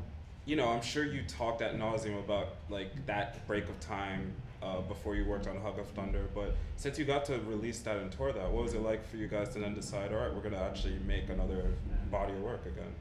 you 0.45 0.55
know, 0.55 0.67
I'm 0.69 0.81
sure 0.81 1.05
you 1.05 1.21
talked 1.27 1.61
at 1.61 1.77
nauseum 1.77 2.19
about 2.19 2.55
like 2.69 3.05
that 3.05 3.45
break 3.47 3.65
of 3.65 3.79
time 3.79 4.33
uh, 4.61 4.81
before 4.81 5.15
you 5.15 5.25
worked 5.25 5.47
on 5.47 5.59
Hug 5.61 5.79
of 5.79 5.87
Thunder. 5.89 6.25
But 6.33 6.55
since 6.75 6.97
you 6.97 7.05
got 7.05 7.25
to 7.25 7.39
release 7.39 7.79
that 7.79 7.97
and 7.97 8.11
tour 8.11 8.31
that, 8.31 8.51
what 8.51 8.63
was 8.63 8.73
it 8.73 8.81
like 8.81 9.07
for 9.07 9.17
you 9.17 9.27
guys 9.27 9.49
to 9.49 9.59
then 9.59 9.73
decide, 9.73 10.11
all 10.11 10.19
right, 10.19 10.33
we're 10.33 10.41
gonna 10.41 10.61
actually 10.61 10.97
make 11.05 11.29
another 11.29 11.65
body 12.11 12.33
of 12.33 12.41
work 12.41 12.65
again, 12.65 12.93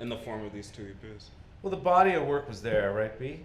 in 0.00 0.08
the 0.08 0.18
form 0.18 0.44
of 0.44 0.52
these 0.52 0.68
two 0.68 0.82
EPs? 0.82 1.26
Well, 1.62 1.70
the 1.70 1.76
body 1.76 2.12
of 2.12 2.26
work 2.26 2.48
was 2.48 2.60
there, 2.60 2.92
right, 2.92 3.16
B? 3.18 3.40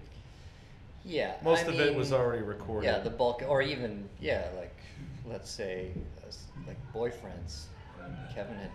Yeah. 1.05 1.35
Most 1.43 1.65
I 1.65 1.69
of 1.69 1.79
it 1.79 1.95
was 1.95 2.11
already 2.11 2.43
recorded. 2.43 2.87
Yeah, 2.87 2.99
the 2.99 3.09
bulk, 3.09 3.43
or 3.47 3.61
even 3.61 4.09
yeah, 4.19 4.47
like 4.57 4.75
let's 5.29 5.49
say 5.49 5.91
uh, 6.23 6.31
like 6.67 6.77
boyfriends. 6.93 7.65
Kevin 8.33 8.55
had 8.57 8.69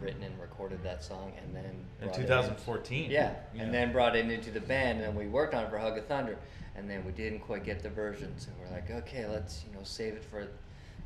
written 0.00 0.22
and 0.22 0.40
recorded 0.40 0.82
that 0.84 1.02
song, 1.04 1.32
and 1.42 1.54
then 1.54 1.64
in 1.64 2.06
brought 2.06 2.16
it 2.16 2.20
in. 2.20 2.26
2014. 2.26 3.10
Yeah, 3.10 3.34
and 3.58 3.74
then 3.74 3.92
brought 3.92 4.16
it 4.16 4.30
into 4.30 4.50
the 4.50 4.60
band, 4.60 5.02
and 5.02 5.14
we 5.14 5.26
worked 5.26 5.54
on 5.54 5.64
it 5.64 5.70
for 5.70 5.78
Hug 5.78 5.98
of 5.98 6.06
Thunder, 6.06 6.36
and 6.76 6.88
then 6.88 7.04
we 7.04 7.12
didn't 7.12 7.40
quite 7.40 7.64
get 7.64 7.82
the 7.82 7.90
version, 7.90 8.32
so 8.38 8.48
we're 8.60 8.72
like, 8.74 8.90
okay, 8.90 9.26
let's 9.26 9.64
you 9.66 9.74
know 9.76 9.84
save 9.84 10.14
it 10.14 10.24
for 10.24 10.40
you 10.40 10.46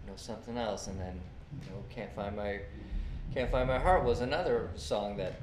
know 0.06 0.12
something 0.16 0.56
else, 0.56 0.86
and 0.86 1.00
then 1.00 1.18
you 1.64 1.70
know 1.70 1.82
can't 1.90 2.14
find 2.14 2.36
my 2.36 2.60
can't 3.34 3.50
find 3.50 3.66
my 3.66 3.78
heart 3.78 4.04
was 4.04 4.20
another 4.20 4.68
song 4.76 5.16
that 5.16 5.40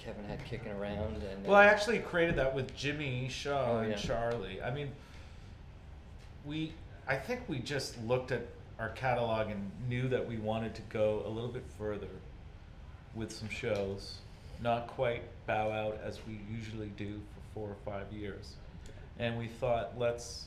Kevin 0.00 0.24
had 0.24 0.44
kicking 0.44 0.72
around, 0.72 1.22
and 1.22 1.46
Well, 1.46 1.56
I 1.56 1.66
actually 1.66 2.00
created 2.00 2.36
that 2.36 2.54
with 2.54 2.76
Jimmy 2.76 3.28
Shaw 3.30 3.76
Oh, 3.76 3.78
and 3.78 3.90
yeah. 3.92 3.96
Charlie. 3.96 4.60
I 4.60 4.70
mean, 4.70 4.90
we, 6.44 6.72
I 7.06 7.16
think 7.16 7.42
we 7.48 7.58
just 7.58 8.02
looked 8.04 8.32
at 8.32 8.46
our 8.78 8.88
catalog 8.90 9.50
and 9.50 9.70
knew 9.88 10.08
that 10.08 10.26
we 10.26 10.38
wanted 10.38 10.74
to 10.76 10.82
go 10.82 11.22
a 11.26 11.28
little 11.28 11.50
bit 11.50 11.64
further 11.78 12.08
with 13.14 13.30
some 13.30 13.48
shows, 13.48 14.18
not 14.62 14.86
quite 14.86 15.22
bow 15.46 15.70
out 15.70 16.00
as 16.02 16.18
we 16.26 16.40
usually 16.50 16.88
do 16.96 17.20
for 17.34 17.40
four 17.54 17.68
or 17.68 17.76
five 17.84 18.12
years. 18.12 18.54
And 19.18 19.38
we 19.38 19.46
thought, 19.46 19.92
let's 19.98 20.46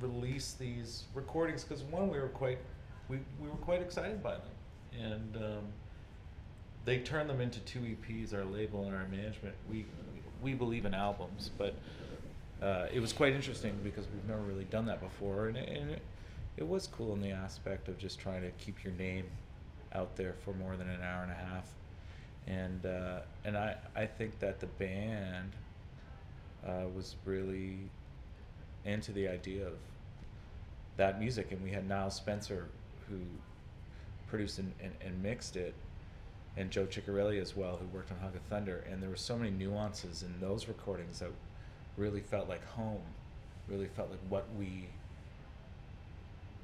release 0.00 0.52
these 0.52 1.04
recordings 1.14 1.64
because 1.64 1.82
one, 1.84 2.10
we 2.10 2.18
were 2.18 2.28
quite, 2.28 2.58
we, 3.08 3.18
we 3.40 3.48
were 3.48 3.56
quite 3.56 3.80
excited 3.80 4.22
by 4.22 4.34
them, 4.34 5.02
and 5.02 5.36
um, 5.36 5.64
they 6.84 6.98
turned 6.98 7.28
them 7.28 7.40
into 7.40 7.60
two 7.60 7.80
EPs. 7.80 8.34
Our 8.34 8.44
label 8.44 8.84
and 8.84 8.94
our 8.94 9.06
management. 9.08 9.54
We 9.70 9.86
we 10.42 10.52
believe 10.52 10.84
in 10.84 10.94
albums, 10.94 11.50
but 11.56 11.74
uh, 12.64 12.86
it 12.92 13.00
was 13.00 13.12
quite 13.12 13.34
interesting 13.34 13.78
because 13.84 14.06
we've 14.12 14.24
never 14.26 14.40
really 14.40 14.64
done 14.64 14.86
that 14.86 15.00
before, 15.00 15.48
and, 15.48 15.56
it, 15.56 15.68
and 15.68 15.90
it, 15.90 16.02
it 16.56 16.66
was 16.66 16.86
cool 16.86 17.12
in 17.12 17.20
the 17.20 17.30
aspect 17.30 17.88
of 17.88 17.98
just 17.98 18.18
trying 18.18 18.40
to 18.40 18.50
keep 18.52 18.82
your 18.82 18.92
name 18.94 19.26
out 19.92 20.16
there 20.16 20.34
for 20.44 20.54
more 20.54 20.76
than 20.76 20.88
an 20.88 21.02
hour 21.02 21.22
and 21.22 21.30
a 21.30 21.34
half, 21.34 21.68
and 22.46 22.86
uh, 22.86 23.18
and 23.44 23.56
I 23.56 23.76
I 23.94 24.06
think 24.06 24.38
that 24.40 24.60
the 24.60 24.66
band 24.66 25.52
uh, 26.66 26.88
was 26.94 27.16
really 27.26 27.76
into 28.84 29.12
the 29.12 29.28
idea 29.28 29.66
of 29.66 29.74
that 30.96 31.20
music, 31.20 31.52
and 31.52 31.62
we 31.62 31.70
had 31.70 31.86
Nyles 31.88 32.12
Spencer 32.12 32.68
who 33.08 33.18
produced 34.26 34.58
and, 34.58 34.72
and, 34.82 34.92
and 35.04 35.22
mixed 35.22 35.56
it, 35.56 35.74
and 36.56 36.70
Joe 36.70 36.86
Chiccarelli 36.86 37.40
as 37.40 37.54
well, 37.54 37.76
who 37.76 37.86
worked 37.96 38.10
on 38.10 38.18
Hug 38.18 38.34
of 38.34 38.42
Thunder. 38.42 38.84
And 38.90 39.02
there 39.02 39.10
were 39.10 39.16
so 39.16 39.36
many 39.36 39.50
nuances 39.50 40.22
in 40.22 40.34
those 40.40 40.66
recordings 40.66 41.18
that 41.18 41.30
really 41.96 42.20
felt 42.20 42.48
like 42.48 42.64
home, 42.66 43.02
really 43.68 43.88
felt 43.88 44.10
like 44.10 44.20
what 44.28 44.46
we 44.58 44.88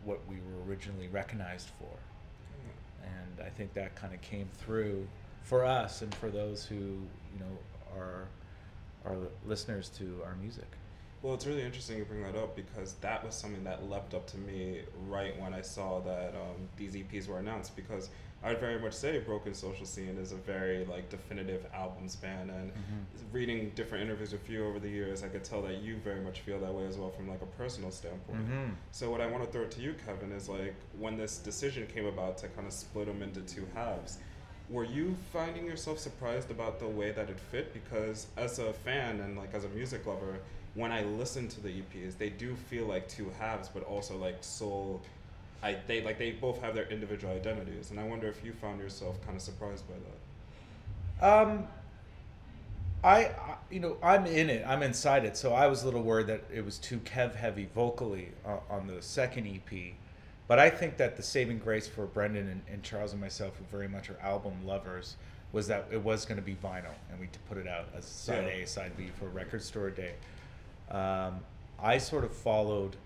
what 0.05 0.21
we 0.29 0.37
were 0.37 0.69
originally 0.69 1.09
recognized 1.09 1.69
for. 1.79 1.99
And 3.03 3.47
I 3.47 3.51
think 3.51 3.75
that 3.75 3.95
kind 3.97 4.15
of 4.15 4.21
came 4.23 4.49
through 4.59 5.07
for 5.43 5.65
us 5.65 6.03
and 6.03 6.15
for 6.15 6.31
those 6.31 6.65
who 6.65 6.75
you 6.75 7.39
know 7.39 7.99
are 7.99 8.29
are 9.05 9.17
listeners 9.47 9.89
to 9.99 10.21
our 10.25 10.35
music. 10.37 10.67
Well, 11.23 11.35
it's 11.35 11.47
really 11.47 11.63
interesting 11.63 11.99
you 11.99 12.05
bring 12.07 12.23
that 12.23 12.35
up 12.35 12.57
because 12.57 12.95
that 13.03 13.23
was 13.25 13.35
something 13.35 13.65
that 13.65 13.89
leapt 13.91 14.15
up 14.15 14.27
to 14.29 14.39
me 14.39 14.81
right 15.07 15.39
when 15.39 15.53
I 15.53 15.61
saw 15.61 16.01
that 16.01 16.35
um, 16.35 16.69
these 16.79 16.95
EPs 16.95 17.29
were 17.29 17.39
announced. 17.39 17.77
Because 17.77 18.09
I'd 18.43 18.59
very 18.59 18.79
much 18.79 18.95
say 18.95 19.19
Broken 19.19 19.53
Social 19.53 19.85
Scene 19.85 20.17
is 20.19 20.33
a 20.33 20.37
very 20.37 20.85
like 20.87 21.11
definitive 21.11 21.67
album 21.75 22.09
span, 22.09 22.49
and 22.51 22.71
Mhm. 22.73 23.33
reading 23.33 23.71
different 23.75 24.03
interviews 24.05 24.33
with 24.33 24.49
you 24.49 24.67
over 24.67 24.79
the 24.79 24.89
years, 24.89 25.23
I 25.23 25.29
could 25.29 25.45
tell 25.45 25.61
that 25.63 25.83
you 25.83 25.97
very 25.99 26.21
much 26.21 26.41
feel 26.41 26.59
that 26.61 26.73
way 26.73 26.87
as 26.87 26.97
well 26.97 27.11
from 27.11 27.29
like 27.29 27.43
a 27.43 27.47
personal 27.47 27.91
standpoint. 27.91 28.49
Mhm. 28.49 28.75
So 28.93 29.11
what 29.11 29.21
I 29.21 29.27
want 29.27 29.45
to 29.45 29.51
throw 29.51 29.67
to 29.67 29.81
you, 29.81 29.95
Kevin, 30.07 30.33
is 30.33 30.49
like 30.49 30.75
when 30.99 31.17
this 31.19 31.37
decision 31.39 31.87
came 31.87 32.07
about 32.07 32.39
to 32.39 32.49
kind 32.49 32.67
of 32.67 32.73
split 32.73 33.07
them 33.07 33.23
into 33.23 33.41
two 33.43 33.67
halves. 33.75 34.19
Were 34.71 34.85
you 34.85 35.17
finding 35.33 35.67
yourself 35.67 35.99
surprised 35.99 36.51
about 36.51 36.79
the 36.79 36.87
way 36.89 37.11
that 37.11 37.29
it 37.29 37.39
fit? 37.41 37.75
Because 37.75 38.29
as 38.37 38.59
a 38.59 38.73
fan 38.73 39.21
and 39.21 39.37
like 39.37 39.53
as 39.53 39.65
a 39.65 39.69
music 39.69 40.07
lover, 40.07 40.39
when 40.75 40.93
I 40.93 41.03
listen 41.03 41.49
to 41.49 41.61
the 41.61 41.69
EPs, 41.83 42.15
they 42.17 42.31
do 42.31 42.55
feel 42.55 42.87
like 42.87 43.09
two 43.09 43.31
halves, 43.39 43.69
but 43.69 43.83
also 43.83 44.17
like 44.17 44.37
soul. 44.43 45.03
I 45.63 45.77
they 45.87 46.03
like 46.03 46.19
they 46.19 46.33
both 46.33 46.61
have 46.63 46.75
their 46.75 46.89
individual 46.89 47.35
identities, 47.35 47.91
and 47.91 48.01
I 48.01 48.05
wonder 48.05 48.29
if 48.29 48.45
you 48.45 48.53
found 48.53 48.81
yourself 48.81 49.21
kind 49.25 49.37
of 49.37 49.43
surprised 49.43 49.85
by 49.89 49.95
that. 49.95 51.33
Um, 51.33 51.67
I, 53.03 53.27
I, 53.27 53.57
you 53.71 53.81
know, 53.81 53.97
I'm 54.03 54.27
in 54.27 54.51
it. 54.51 54.65
I'm 54.67 54.83
inside 54.83 55.25
it. 55.25 55.37
So 55.37 55.53
I 55.53 55.67
was 55.67 55.83
a 55.83 55.87
little 55.87 56.03
worried 56.03 56.27
that 56.27 56.45
it 56.53 56.65
was 56.65 56.79
too 56.79 56.99
Kev 57.01 57.35
heavy 57.35 57.69
vocally 57.75 58.29
uh, 58.45 58.59
on 58.69 58.87
the 58.87 59.01
second 59.01 59.47
EP. 59.47 59.95
But 60.49 60.59
I 60.59 60.69
think 60.69 60.97
that 60.97 61.17
the 61.17 61.23
saving 61.23 61.59
grace 61.59 61.87
for 61.87 62.07
Brendan 62.07 62.49
and, 62.49 62.63
and 62.71 62.83
Charles 62.83 63.13
and 63.13 63.21
myself, 63.21 63.57
who 63.57 63.65
very 63.71 63.89
much 63.89 64.11
are 64.11 64.19
album 64.21 64.55
lovers, 64.67 65.17
was 65.53 65.67
that 65.69 65.87
it 65.91 66.03
was 66.03 66.27
going 66.27 66.37
to 66.37 66.43
be 66.45 66.55
vinyl, 66.55 66.95
and 67.11 67.21
we 67.21 67.29
put 67.49 67.57
it 67.57 67.67
out 67.67 67.89
as 67.97 68.05
side 68.05 68.45
Yeah. 68.45 68.63
A, 68.63 68.67
side 68.67 68.97
B 68.97 69.11
for 69.19 69.29
Record 69.29 69.63
Store 69.63 69.91
Day. 69.91 70.15
Um, 70.91 71.41
I 71.83 71.99
sort 71.99 72.25
of 72.25 72.33
followed. 72.33 72.97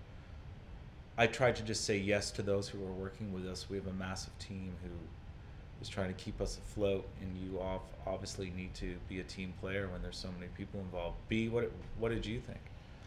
I 1.17 1.27
tried 1.27 1.55
to 1.57 1.63
just 1.63 1.85
say 1.85 1.97
yes 1.97 2.31
to 2.31 2.41
those 2.41 2.67
who 2.67 2.79
were 2.79 2.91
working 2.91 3.31
with 3.31 3.47
us. 3.47 3.69
We 3.69 3.77
have 3.77 3.87
a 3.87 3.93
massive 3.93 4.37
team 4.37 4.73
who 4.83 4.89
is 5.81 5.87
trying 5.87 6.13
to 6.13 6.21
keep 6.21 6.41
us 6.41 6.57
afloat, 6.57 7.07
and 7.21 7.37
you 7.37 7.59
off 7.59 7.81
obviously 8.05 8.51
need 8.55 8.73
to 8.75 8.95
be 9.07 9.19
a 9.19 9.23
team 9.23 9.53
player 9.61 9.87
when 9.91 10.01
there's 10.01 10.17
so 10.17 10.29
many 10.37 10.47
people 10.57 10.79
involved. 10.81 11.17
B, 11.29 11.47
what 11.47 11.71
what 11.99 12.09
did 12.09 12.25
you 12.25 12.39
think? 12.39 12.59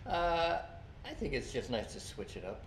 Uh, 0.07 0.59
I 1.05 1.11
think 1.19 1.35
it's 1.35 1.53
just 1.53 1.71
nice 1.71 1.93
to 1.93 2.01
switch 2.01 2.37
it 2.37 2.45
up. 2.45 2.63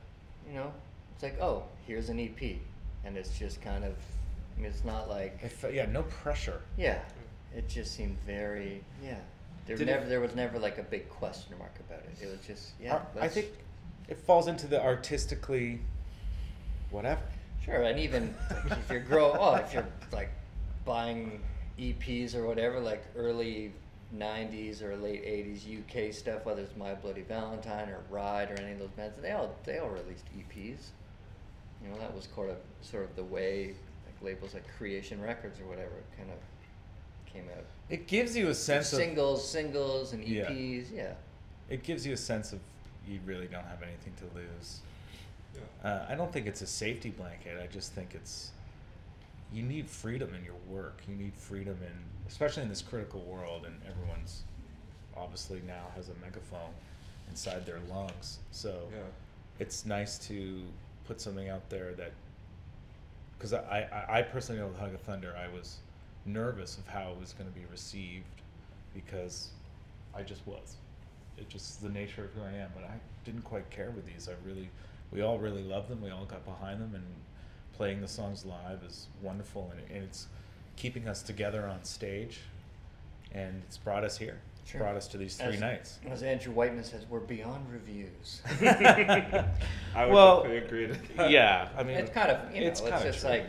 You 0.47 0.55
know, 0.55 0.73
it's 1.13 1.23
like, 1.23 1.39
oh, 1.41 1.63
here's 1.87 2.09
an 2.09 2.19
EP, 2.19 2.57
and 3.03 3.17
it's 3.17 3.37
just 3.37 3.61
kind 3.61 3.83
of. 3.83 3.93
I 4.57 4.61
mean, 4.61 4.69
it's 4.71 4.83
not 4.83 5.09
like. 5.09 5.39
I 5.43 5.47
fe- 5.47 5.75
yeah, 5.75 5.85
no 5.87 6.03
pressure. 6.03 6.61
Yeah, 6.77 6.99
it 7.55 7.67
just 7.67 7.95
seemed 7.95 8.17
very. 8.27 8.83
Yeah, 9.03 9.15
there 9.65 9.75
Did 9.75 9.87
it- 9.87 9.91
never 9.91 10.05
there 10.07 10.19
was 10.19 10.35
never 10.35 10.59
like 10.59 10.77
a 10.77 10.83
big 10.83 11.09
question 11.09 11.55
mark 11.57 11.73
about 11.87 11.99
it. 12.05 12.23
It 12.23 12.29
was 12.29 12.39
just 12.45 12.71
yeah. 12.79 12.99
I 13.19 13.27
think 13.27 13.47
it 14.07 14.17
falls 14.17 14.47
into 14.47 14.67
the 14.67 14.81
artistically, 14.81 15.79
whatever. 16.89 17.21
Sure, 17.63 17.83
and 17.83 17.99
even 17.99 18.33
like, 18.69 18.79
if 18.79 18.89
you're 18.89 18.99
grow, 19.01 19.35
oh, 19.39 19.55
if 19.55 19.73
you're 19.73 19.87
like 20.11 20.29
buying 20.85 21.39
EPs 21.79 22.35
or 22.35 22.45
whatever, 22.47 22.79
like 22.79 23.03
early 23.15 23.71
'90s 24.17 24.81
or 24.81 24.95
late 24.97 25.23
'80s 25.23 26.07
UK 26.09 26.13
stuff, 26.13 26.45
whether 26.45 26.61
it's 26.61 26.75
My 26.75 26.93
Bloody 26.95 27.21
Valentine 27.21 27.89
or 27.89 27.99
Ride 28.09 28.51
or 28.51 28.59
any 28.61 28.71
of 28.73 28.79
those 28.79 28.89
bands, 28.91 29.17
they 29.21 29.31
all 29.31 29.55
they 29.63 29.77
all 29.77 29.89
released 29.89 30.25
EPs. 30.37 30.87
You 31.83 31.89
know, 31.91 31.97
that 31.99 32.13
was 32.13 32.27
sort 32.35 32.49
of 32.49 32.57
sort 32.81 33.03
of 33.03 33.15
the 33.15 33.23
way 33.23 33.73
like 34.05 34.33
labels 34.33 34.53
like 34.53 34.63
Creation 34.77 35.21
Records 35.21 35.59
or 35.59 35.65
whatever 35.65 35.91
kind 36.17 36.29
of 36.31 37.31
came 37.31 37.45
out. 37.55 37.63
It 37.89 38.07
gives 38.07 38.35
you 38.35 38.49
a 38.49 38.55
sense 38.55 38.91
of 38.91 38.97
singles, 38.99 39.47
singles, 39.47 40.13
and 40.13 40.23
Yeah. 40.23 40.49
EPs. 40.49 40.87
Yeah. 40.93 41.13
it 41.69 41.83
gives 41.83 42.05
you 42.05 42.13
a 42.13 42.17
sense 42.17 42.51
of 42.53 42.59
you 43.07 43.19
really 43.25 43.47
don't 43.47 43.65
have 43.65 43.81
anything 43.83 44.13
to 44.17 44.37
lose. 44.37 44.79
Yeah. 45.55 45.89
Uh, 45.89 46.05
I 46.09 46.15
don't 46.15 46.31
think 46.31 46.47
it's 46.47 46.61
a 46.61 46.67
safety 46.67 47.09
blanket. 47.09 47.59
I 47.61 47.67
just 47.67 47.93
think 47.93 48.13
it's 48.15 48.51
you 49.53 49.63
need 49.63 49.89
freedom 49.89 50.33
in 50.33 50.43
your 50.45 50.55
work. 50.69 51.01
You 51.09 51.15
need 51.15 51.33
freedom 51.35 51.77
in, 51.81 51.93
especially 52.29 52.63
in 52.63 52.69
this 52.69 52.81
critical 52.81 53.21
world, 53.21 53.65
and 53.65 53.75
everyone's 53.89 54.43
obviously 55.17 55.61
now 55.67 55.87
has 55.95 56.07
a 56.07 56.13
megaphone 56.23 56.71
inside 57.29 57.65
their 57.65 57.79
lungs. 57.89 58.39
So 58.51 58.87
Yeah. 58.93 58.99
it's 59.59 59.85
nice 59.85 60.17
to 60.27 60.61
put 61.05 61.19
something 61.19 61.49
out 61.49 61.69
there 61.69 61.93
that, 61.95 62.13
because 63.37 63.53
I, 63.53 63.87
I, 64.09 64.19
I 64.19 64.21
personally 64.21 64.61
know 64.61 64.67
with 64.67 64.79
Hug 64.79 64.93
of 64.93 65.01
Thunder, 65.01 65.35
I 65.37 65.53
was 65.53 65.79
nervous 66.25 66.77
of 66.77 66.87
how 66.87 67.11
it 67.11 67.19
was 67.19 67.33
going 67.33 67.51
to 67.51 67.59
be 67.59 67.65
received 67.69 68.23
because 68.93 69.49
I 70.15 70.21
just 70.23 70.45
was. 70.47 70.75
It 71.41 71.49
just 71.49 71.81
the 71.81 71.89
nature 71.89 72.25
of 72.25 72.31
who 72.33 72.41
I 72.43 72.53
am, 72.59 72.69
but 72.75 72.83
I 72.83 72.93
didn't 73.25 73.41
quite 73.41 73.69
care 73.71 73.89
with 73.91 74.05
these. 74.05 74.29
I 74.29 74.33
really, 74.47 74.69
we 75.11 75.21
all 75.21 75.39
really 75.39 75.63
loved 75.63 75.89
them. 75.89 76.01
We 76.01 76.11
all 76.11 76.25
got 76.25 76.45
behind 76.45 76.79
them, 76.79 76.91
and 76.93 77.03
playing 77.73 77.99
the 78.01 78.07
songs 78.07 78.45
live 78.45 78.83
is 78.87 79.07
wonderful, 79.23 79.71
and, 79.75 79.81
and 79.95 80.03
it's 80.03 80.27
keeping 80.75 81.07
us 81.07 81.23
together 81.23 81.65
on 81.67 81.83
stage, 81.83 82.41
and 83.33 83.61
it's 83.65 83.77
brought 83.77 84.03
us 84.03 84.17
here. 84.17 84.39
It's 84.61 84.71
Sure. 84.71 84.81
brought 84.81 84.95
us 84.95 85.07
to 85.09 85.17
these 85.17 85.35
three 85.35 85.55
As- 85.55 85.59
nights. 85.59 85.99
As 86.07 86.21
Andrew 86.21 86.53
Whiteman 86.53 86.83
says, 86.83 87.05
we're 87.09 87.19
beyond 87.19 87.65
reviews. 87.71 88.41
I 88.61 90.05
would 90.05 90.13
Well, 90.13 90.43
definitely 90.43 90.57
agree 90.67 90.87
to 90.87 91.15
that. 91.17 91.31
Yeah, 91.31 91.69
I 91.75 91.81
mean, 91.81 91.97
it's 91.97 92.11
kind 92.11 92.29
of 92.29 92.53
you 92.55 92.61
know, 92.61 92.67
it's, 92.67 92.81
kinda 92.81 93.01
just 93.03 93.21
true. 93.21 93.29
like, 93.29 93.45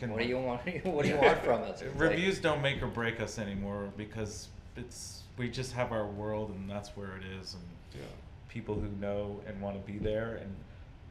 You're 0.00 0.10
what 0.10 0.20
do 0.22 0.28
you 0.28 0.38
want? 0.38 0.60
What 0.84 1.04
do 1.04 1.10
you 1.10 1.16
want 1.16 1.38
from 1.44 1.62
us? 1.62 1.82
It's 1.82 1.94
like- 1.94 2.10
Reviews 2.10 2.40
don't 2.40 2.60
make 2.60 2.82
or 2.82 2.88
break 2.88 3.20
us 3.20 3.38
anymore 3.38 3.92
because 3.96 4.48
it's 4.76 5.22
we 5.38 5.48
just 5.48 5.72
have 5.72 5.92
our 5.92 6.06
world 6.06 6.50
and 6.50 6.68
that's 6.68 6.90
where 6.96 7.16
it 7.16 7.24
is 7.40 7.54
and 7.54 7.62
Yeah. 7.94 8.06
people 8.48 8.74
who 8.74 8.88
know 9.00 9.40
and 9.46 9.60
want 9.60 9.76
to 9.84 9.92
be 9.92 9.98
there 9.98 10.36
and 10.36 10.54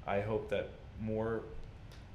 I 0.05 0.21
hope 0.21 0.49
that 0.49 0.69
more 1.01 1.43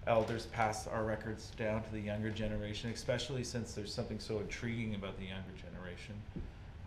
elders 0.06 0.46
pass 0.46 0.86
our 0.86 1.04
records 1.04 1.50
down 1.56 1.82
to 1.84 1.90
the 1.92 2.00
younger 2.00 2.30
generation, 2.30 2.90
especially 2.90 3.44
since 3.44 3.74
there's 3.74 3.92
something 3.94 4.18
so 4.18 4.40
intriguing 4.40 4.94
about 4.94 5.16
the 5.18 5.26
younger 5.26 5.52
generation. 5.56 6.14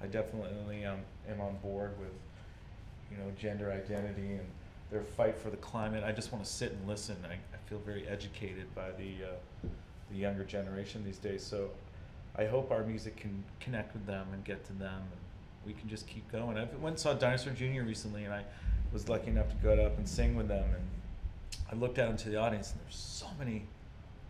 I 0.01 0.07
definitely 0.07 0.83
um, 0.85 0.99
am 1.29 1.39
on 1.41 1.55
board 1.57 1.97
with 1.99 2.11
you 3.11 3.17
know 3.17 3.31
gender 3.39 3.71
identity 3.71 4.33
and 4.33 4.45
their 4.91 5.01
fight 5.03 5.37
for 5.37 5.49
the 5.49 5.57
climate. 5.57 6.03
I 6.03 6.11
just 6.11 6.31
want 6.31 6.43
to 6.43 6.49
sit 6.49 6.71
and 6.73 6.87
listen. 6.87 7.15
I, 7.29 7.33
I 7.33 7.69
feel 7.69 7.79
very 7.79 8.07
educated 8.07 8.73
by 8.75 8.91
the 8.91 9.25
uh, 9.25 9.67
the 10.11 10.17
younger 10.17 10.43
generation 10.43 11.03
these 11.05 11.17
days. 11.17 11.43
So 11.43 11.69
I 12.37 12.45
hope 12.45 12.71
our 12.71 12.83
music 12.83 13.15
can 13.15 13.43
connect 13.59 13.93
with 13.93 14.05
them 14.05 14.27
and 14.33 14.43
get 14.43 14.65
to 14.65 14.73
them, 14.73 15.01
and 15.01 15.21
we 15.65 15.73
can 15.73 15.87
just 15.87 16.07
keep 16.07 16.29
going. 16.31 16.57
I 16.57 16.65
went 16.79 16.93
and 16.93 16.99
saw 16.99 17.13
Dinosaur 17.13 17.53
Jr. 17.53 17.83
recently, 17.83 18.25
and 18.25 18.33
I 18.33 18.43
was 18.91 19.07
lucky 19.07 19.29
enough 19.29 19.49
to 19.49 19.55
go 19.55 19.73
up 19.85 19.97
and 19.97 20.07
sing 20.07 20.35
with 20.35 20.47
them. 20.47 20.65
And 20.73 20.83
I 21.71 21.75
looked 21.75 21.99
out 21.99 22.09
into 22.09 22.29
the 22.29 22.37
audience, 22.37 22.71
and 22.71 22.81
there's 22.81 22.95
so 22.95 23.27
many 23.39 23.65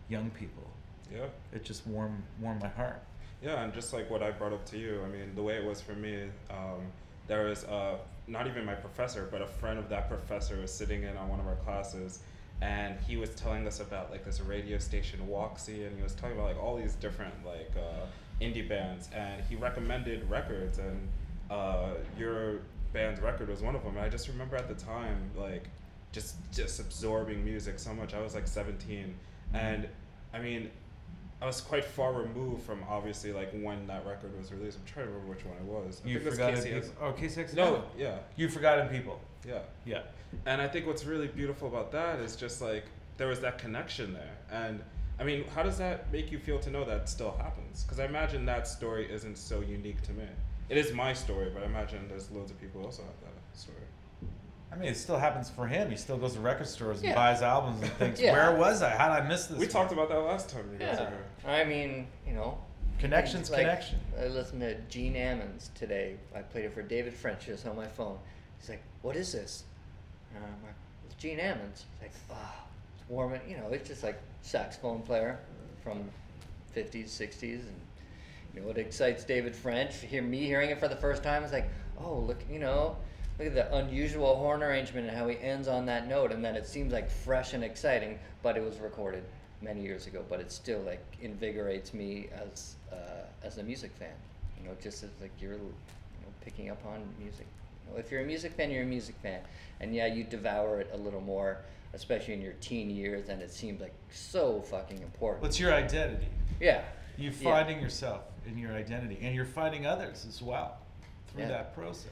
young 0.08 0.30
people. 0.30 0.70
Yeah. 1.12 1.26
It 1.52 1.64
just 1.64 1.86
warmed 1.86 2.22
warmed 2.40 2.62
my 2.62 2.68
heart. 2.68 3.02
Yeah, 3.42 3.62
and 3.62 3.72
just 3.72 3.92
like 3.92 4.10
what 4.10 4.22
I 4.22 4.30
brought 4.30 4.52
up 4.52 4.64
to 4.66 4.78
you, 4.78 5.02
I 5.04 5.08
mean, 5.08 5.34
the 5.34 5.42
way 5.42 5.56
it 5.56 5.64
was 5.64 5.80
for 5.80 5.92
me, 5.92 6.24
um, 6.50 6.80
there 7.26 7.44
was 7.46 7.64
uh, 7.64 7.96
not 8.26 8.46
even 8.46 8.64
my 8.64 8.74
professor, 8.74 9.28
but 9.30 9.42
a 9.42 9.46
friend 9.46 9.78
of 9.78 9.88
that 9.90 10.08
professor 10.08 10.58
was 10.60 10.72
sitting 10.72 11.02
in 11.02 11.16
on 11.16 11.28
one 11.28 11.38
of 11.38 11.46
our 11.46 11.56
classes, 11.56 12.20
and 12.60 12.98
he 13.06 13.16
was 13.16 13.30
telling 13.30 13.66
us 13.66 13.80
about 13.80 14.10
like 14.10 14.24
this 14.24 14.40
radio 14.40 14.78
station 14.78 15.20
Woxy, 15.28 15.86
and 15.86 15.96
he 15.96 16.02
was 16.02 16.14
talking 16.14 16.36
about 16.36 16.48
like 16.48 16.62
all 16.62 16.76
these 16.76 16.94
different 16.94 17.34
like 17.44 17.72
uh, 17.76 18.06
indie 18.40 18.66
bands, 18.66 19.08
and 19.14 19.42
he 19.48 19.56
recommended 19.56 20.28
records, 20.30 20.78
and 20.78 21.08
uh, 21.50 21.90
your 22.18 22.60
band's 22.92 23.20
record 23.20 23.48
was 23.48 23.60
one 23.62 23.74
of 23.74 23.84
them. 23.84 23.96
And 23.96 24.04
I 24.04 24.08
just 24.08 24.28
remember 24.28 24.56
at 24.56 24.68
the 24.68 24.74
time 24.74 25.30
like 25.36 25.68
just 26.12 26.36
just 26.52 26.80
absorbing 26.80 27.44
music 27.44 27.78
so 27.78 27.92
much. 27.94 28.14
I 28.14 28.20
was 28.20 28.34
like 28.34 28.46
17, 28.46 29.14
and 29.52 29.88
I 30.32 30.38
mean, 30.40 30.70
I 31.40 31.46
was 31.46 31.60
quite 31.60 31.84
far 31.84 32.12
removed 32.14 32.62
from 32.62 32.82
obviously 32.88 33.32
like 33.32 33.50
when 33.52 33.86
that 33.88 34.06
record 34.06 34.36
was 34.38 34.52
released. 34.52 34.78
I'm 34.78 34.84
trying 34.86 35.06
to 35.06 35.12
remember 35.12 35.34
which 35.34 35.44
one 35.44 35.56
it 35.58 35.64
was. 35.64 36.00
I 36.04 36.08
You 36.08 36.18
think 36.18 36.30
forgot 36.32 36.54
KCX. 36.54 36.66
it. 36.76 36.92
Oh, 37.00 37.12
KCX. 37.12 37.54
No, 37.54 37.84
yeah, 37.98 38.18
You 38.36 38.48
forgotten 38.48 38.88
people. 38.88 39.20
yeah. 39.46 39.58
Yeah. 39.84 40.02
And 40.46 40.60
I 40.62 40.66
think 40.68 40.86
what's 40.86 41.04
really 41.04 41.28
beautiful 41.28 41.68
about 41.68 41.92
that 41.92 42.20
is 42.20 42.36
just 42.36 42.60
like 42.62 42.84
there 43.18 43.28
was 43.28 43.40
that 43.40 43.58
connection 43.58 44.12
there. 44.14 44.36
And 44.50 44.82
I 45.20 45.24
mean, 45.24 45.44
how 45.54 45.62
does 45.62 45.78
that 45.78 46.10
make 46.12 46.30
you 46.32 46.38
feel 46.38 46.58
to 46.60 46.70
know 46.70 46.84
that 46.84 47.08
still 47.08 47.32
happens? 47.32 47.84
Because 47.84 48.00
I 48.00 48.06
imagine 48.06 48.44
that 48.46 48.66
story 48.66 49.10
isn't 49.10 49.36
so 49.38 49.60
unique 49.60 50.02
to 50.02 50.12
me. 50.12 50.24
It 50.68 50.76
is 50.78 50.92
my 50.92 51.12
story, 51.12 51.50
but 51.52 51.62
I 51.62 51.66
imagine 51.66 52.06
there's 52.08 52.30
loads 52.30 52.50
of 52.50 52.60
people 52.60 52.80
who 52.80 52.86
also 52.86 53.02
have 53.02 53.12
that 53.22 53.58
story. 53.58 53.78
I 54.76 54.78
mean, 54.78 54.90
it 54.90 54.96
still 54.96 55.16
happens 55.18 55.48
for 55.48 55.66
him. 55.66 55.90
He 55.90 55.96
still 55.96 56.18
goes 56.18 56.34
to 56.34 56.40
record 56.40 56.66
stores 56.66 56.98
and 56.98 57.08
Yeah. 57.08 57.14
buys 57.14 57.40
albums 57.40 57.82
and 57.82 57.90
thinks, 57.92 58.20
Yeah. 58.20 58.32
"Where 58.32 58.56
was 58.58 58.82
I? 58.82 58.90
How 58.90 59.08
did 59.14 59.24
I 59.24 59.26
miss 59.26 59.46
this?" 59.46 59.58
We 59.58 59.64
one?" 59.64 59.72
talked 59.72 59.92
about 59.92 60.10
that 60.10 60.18
last 60.18 60.50
time 60.50 60.70
you 60.72 60.78
guys 60.78 60.98
Yeah. 61.00 61.10
were. 61.10 61.50
I 61.50 61.64
mean, 61.64 62.08
you 62.26 62.34
know. 62.34 62.58
Connections, 62.98 63.50
like, 63.50 63.60
connection. 63.60 64.00
I 64.18 64.26
listened 64.26 64.60
to 64.60 64.74
Gene 64.88 65.14
Ammons 65.14 65.72
today. 65.74 66.16
I 66.34 66.40
played 66.42 66.64
it 66.66 66.72
for 66.74 66.82
David 66.82 67.14
French 67.14 67.46
just 67.46 67.66
on 67.66 67.76
my 67.76 67.86
phone. 67.86 68.18
He's 68.58 68.68
like, 68.70 68.82
"What 69.02 69.16
is 69.16 69.32
this?" 69.32 69.64
And 70.34 70.44
I'm 70.44 70.62
like, 70.62 70.74
"It's 71.06 71.14
Gene 71.14 71.38
Ammons." 71.38 71.84
He's 72.00 72.02
like, 72.02 72.12
"Ah, 72.30 72.64
it's 72.98 73.08
warm." 73.08 73.32
And, 73.34 73.50
You 73.50 73.56
know, 73.58 73.68
it's 73.68 73.88
just 73.88 74.02
like 74.02 74.18
saxophone 74.42 75.02
player 75.02 75.38
from 75.82 76.10
50s, 76.74 77.10
60s, 77.10 77.60
and 77.66 77.80
you 78.54 78.60
know 78.60 78.66
what 78.66 78.76
excites 78.78 79.24
David 79.24 79.54
French? 79.56 79.96
Hear 79.96 80.22
me 80.22 80.44
hearing 80.44 80.68
it 80.70 80.78
for 80.78 80.88
the 80.88 80.96
first 80.96 81.22
time 81.22 81.44
is 81.44 81.52
like, 81.52 81.68
"Oh, 81.98 82.16
look, 82.18 82.38
you 82.50 82.58
know." 82.58 82.96
Look 83.38 83.48
at 83.48 83.54
the 83.54 83.74
unusual 83.76 84.36
horn 84.36 84.62
arrangement 84.62 85.08
and 85.08 85.16
how 85.16 85.28
he 85.28 85.38
ends 85.40 85.68
on 85.68 85.86
that 85.86 86.08
note, 86.08 86.32
and 86.32 86.44
then 86.44 86.56
it 86.56 86.66
seems 86.66 86.92
like 86.92 87.10
fresh 87.10 87.52
and 87.52 87.62
exciting, 87.62 88.18
but 88.42 88.56
it 88.56 88.62
was 88.64 88.78
recorded 88.78 89.24
many 89.62 89.82
years 89.82 90.06
ago. 90.06 90.24
But 90.28 90.40
it 90.40 90.50
still 90.52 90.80
like 90.80 91.04
invigorates 91.20 91.92
me 91.94 92.28
as 92.34 92.76
uh, 92.92 92.96
as 93.42 93.58
a 93.58 93.62
music 93.62 93.92
fan. 93.98 94.14
You 94.60 94.68
know, 94.68 94.76
just 94.82 95.02
as 95.02 95.10
like 95.20 95.32
you're 95.40 95.52
you 95.52 95.58
know 95.58 96.32
picking 96.44 96.70
up 96.70 96.84
on 96.86 97.02
music. 97.18 97.46
You 97.86 97.92
know, 97.92 97.98
if 97.98 98.10
you're 98.10 98.22
a 98.22 98.26
music 98.26 98.52
fan, 98.52 98.70
you're 98.70 98.82
a 98.82 98.86
music 98.86 99.16
fan, 99.22 99.40
and 99.80 99.94
yeah, 99.94 100.06
you 100.06 100.24
devour 100.24 100.80
it 100.80 100.90
a 100.92 100.96
little 100.96 101.20
more, 101.20 101.58
especially 101.92 102.34
in 102.34 102.40
your 102.42 102.54
teen 102.54 102.90
years, 102.90 103.28
and 103.28 103.42
it 103.42 103.52
seems 103.52 103.80
like 103.80 103.94
so 104.10 104.60
fucking 104.62 105.02
important. 105.02 105.42
What's 105.42 105.60
your 105.60 105.72
identity? 105.72 106.26
yeah. 106.60 106.82
You're 107.18 107.32
Yeah. 107.32 107.50
finding 107.54 107.80
yourself 107.80 108.24
in 108.46 108.58
your 108.58 108.72
identity, 108.72 109.18
and 109.22 109.34
you're 109.34 109.46
finding 109.46 109.86
others 109.86 110.26
as 110.28 110.42
well 110.42 110.76
through 111.28 111.42
Yeah. 111.44 111.48
that 111.48 111.74
process. 111.74 112.10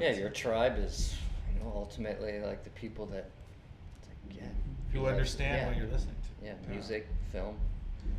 Yeah, 0.00 0.12
your 0.12 0.30
tribe 0.30 0.78
is, 0.78 1.14
you 1.54 1.60
know, 1.60 1.72
ultimately 1.74 2.40
like 2.40 2.64
the 2.64 2.70
people 2.70 3.06
that, 3.06 3.30
it's 3.98 4.08
like, 4.08 4.36
yeah, 4.36 4.48
Who 4.92 5.06
understand 5.06 5.56
yeah, 5.56 5.66
what 5.68 5.76
you're 5.76 5.86
listening 5.86 6.16
to. 6.40 6.46
Yeah. 6.46 6.54
music, 6.68 7.08
film. 7.32 7.56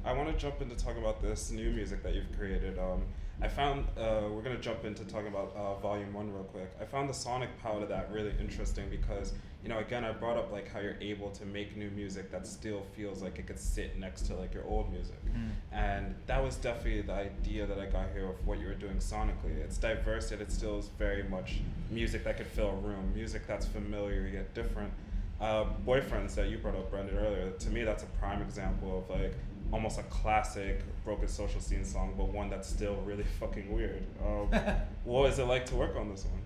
I 0.05 0.13
want 0.13 0.29
to 0.31 0.37
jump 0.37 0.61
into 0.61 0.75
talking 0.75 1.01
about 1.01 1.21
this 1.21 1.51
new 1.51 1.69
music 1.71 2.03
that 2.03 2.15
you've 2.15 2.31
created. 2.37 2.77
Um, 2.79 3.03
I 3.43 3.47
found 3.47 3.85
uh, 3.97 4.21
we're 4.29 4.43
gonna 4.43 4.59
jump 4.59 4.85
into 4.85 5.03
talking 5.05 5.27
about 5.27 5.55
uh, 5.55 5.75
Volume 5.79 6.13
One 6.13 6.31
real 6.31 6.43
quick. 6.43 6.71
I 6.79 6.85
found 6.85 7.09
the 7.09 7.13
sonic 7.13 7.49
palette 7.61 7.81
of 7.83 7.89
that 7.89 8.11
really 8.11 8.33
interesting 8.39 8.87
because 8.89 9.33
you 9.63 9.69
know 9.69 9.79
again 9.79 10.03
I 10.05 10.11
brought 10.11 10.37
up 10.37 10.51
like 10.51 10.71
how 10.71 10.79
you're 10.79 10.97
able 11.01 11.31
to 11.31 11.45
make 11.45 11.75
new 11.75 11.89
music 11.91 12.31
that 12.31 12.45
still 12.45 12.83
feels 12.95 13.23
like 13.23 13.39
it 13.39 13.47
could 13.47 13.57
sit 13.59 13.97
next 13.97 14.27
to 14.27 14.35
like 14.35 14.53
your 14.53 14.65
old 14.65 14.91
music, 14.91 15.15
Mm. 15.25 15.49
and 15.71 16.15
that 16.27 16.43
was 16.43 16.55
definitely 16.57 17.01
the 17.01 17.13
idea 17.13 17.65
that 17.65 17.79
I 17.79 17.85
got 17.87 18.07
here 18.13 18.25
of 18.27 18.45
what 18.45 18.59
you 18.59 18.67
were 18.67 18.75
doing 18.75 18.97
sonically. 18.97 19.57
It's 19.63 19.77
diverse 19.77 20.29
yet 20.29 20.41
it 20.41 20.51
still 20.51 20.77
is 20.77 20.89
very 20.99 21.23
much 21.23 21.61
music 21.89 22.23
that 22.25 22.37
could 22.37 22.47
fill 22.47 22.69
a 22.69 22.75
room, 22.75 23.11
music 23.15 23.47
that's 23.47 23.65
familiar 23.65 24.27
yet 24.31 24.53
different. 24.53 24.91
Uh, 25.39 25.65
boyfriends 25.87 26.35
that 26.35 26.49
you 26.49 26.57
brought 26.59 26.75
up, 26.75 26.91
Brendan, 26.91 27.17
earlier. 27.17 27.49
To 27.49 27.69
me, 27.71 27.83
that's 27.83 28.03
a 28.03 28.07
prime 28.19 28.43
example 28.43 28.99
of 28.99 29.09
like 29.19 29.33
almost 29.71 29.99
a 29.99 30.03
classic 30.03 30.81
broken 31.03 31.27
social 31.27 31.61
scene 31.61 31.85
song, 31.85 32.13
but 32.17 32.27
one 32.27 32.49
that's 32.49 32.67
still 32.67 32.95
really 33.05 33.23
fucking 33.39 33.73
weird. 33.73 34.03
Um, 34.23 34.47
what 35.03 35.23
was 35.23 35.39
it 35.39 35.45
like 35.45 35.65
to 35.67 35.75
work 35.75 35.95
on 35.95 36.09
this 36.09 36.25
one? 36.25 36.41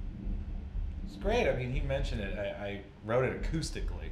It's 1.08 1.18
great. 1.18 1.48
I 1.48 1.56
mean, 1.56 1.72
he 1.72 1.82
mentioned 1.82 2.22
it. 2.22 2.38
I, 2.38 2.66
I 2.66 2.82
wrote 3.06 3.26
it 3.26 3.42
acoustically, 3.42 4.10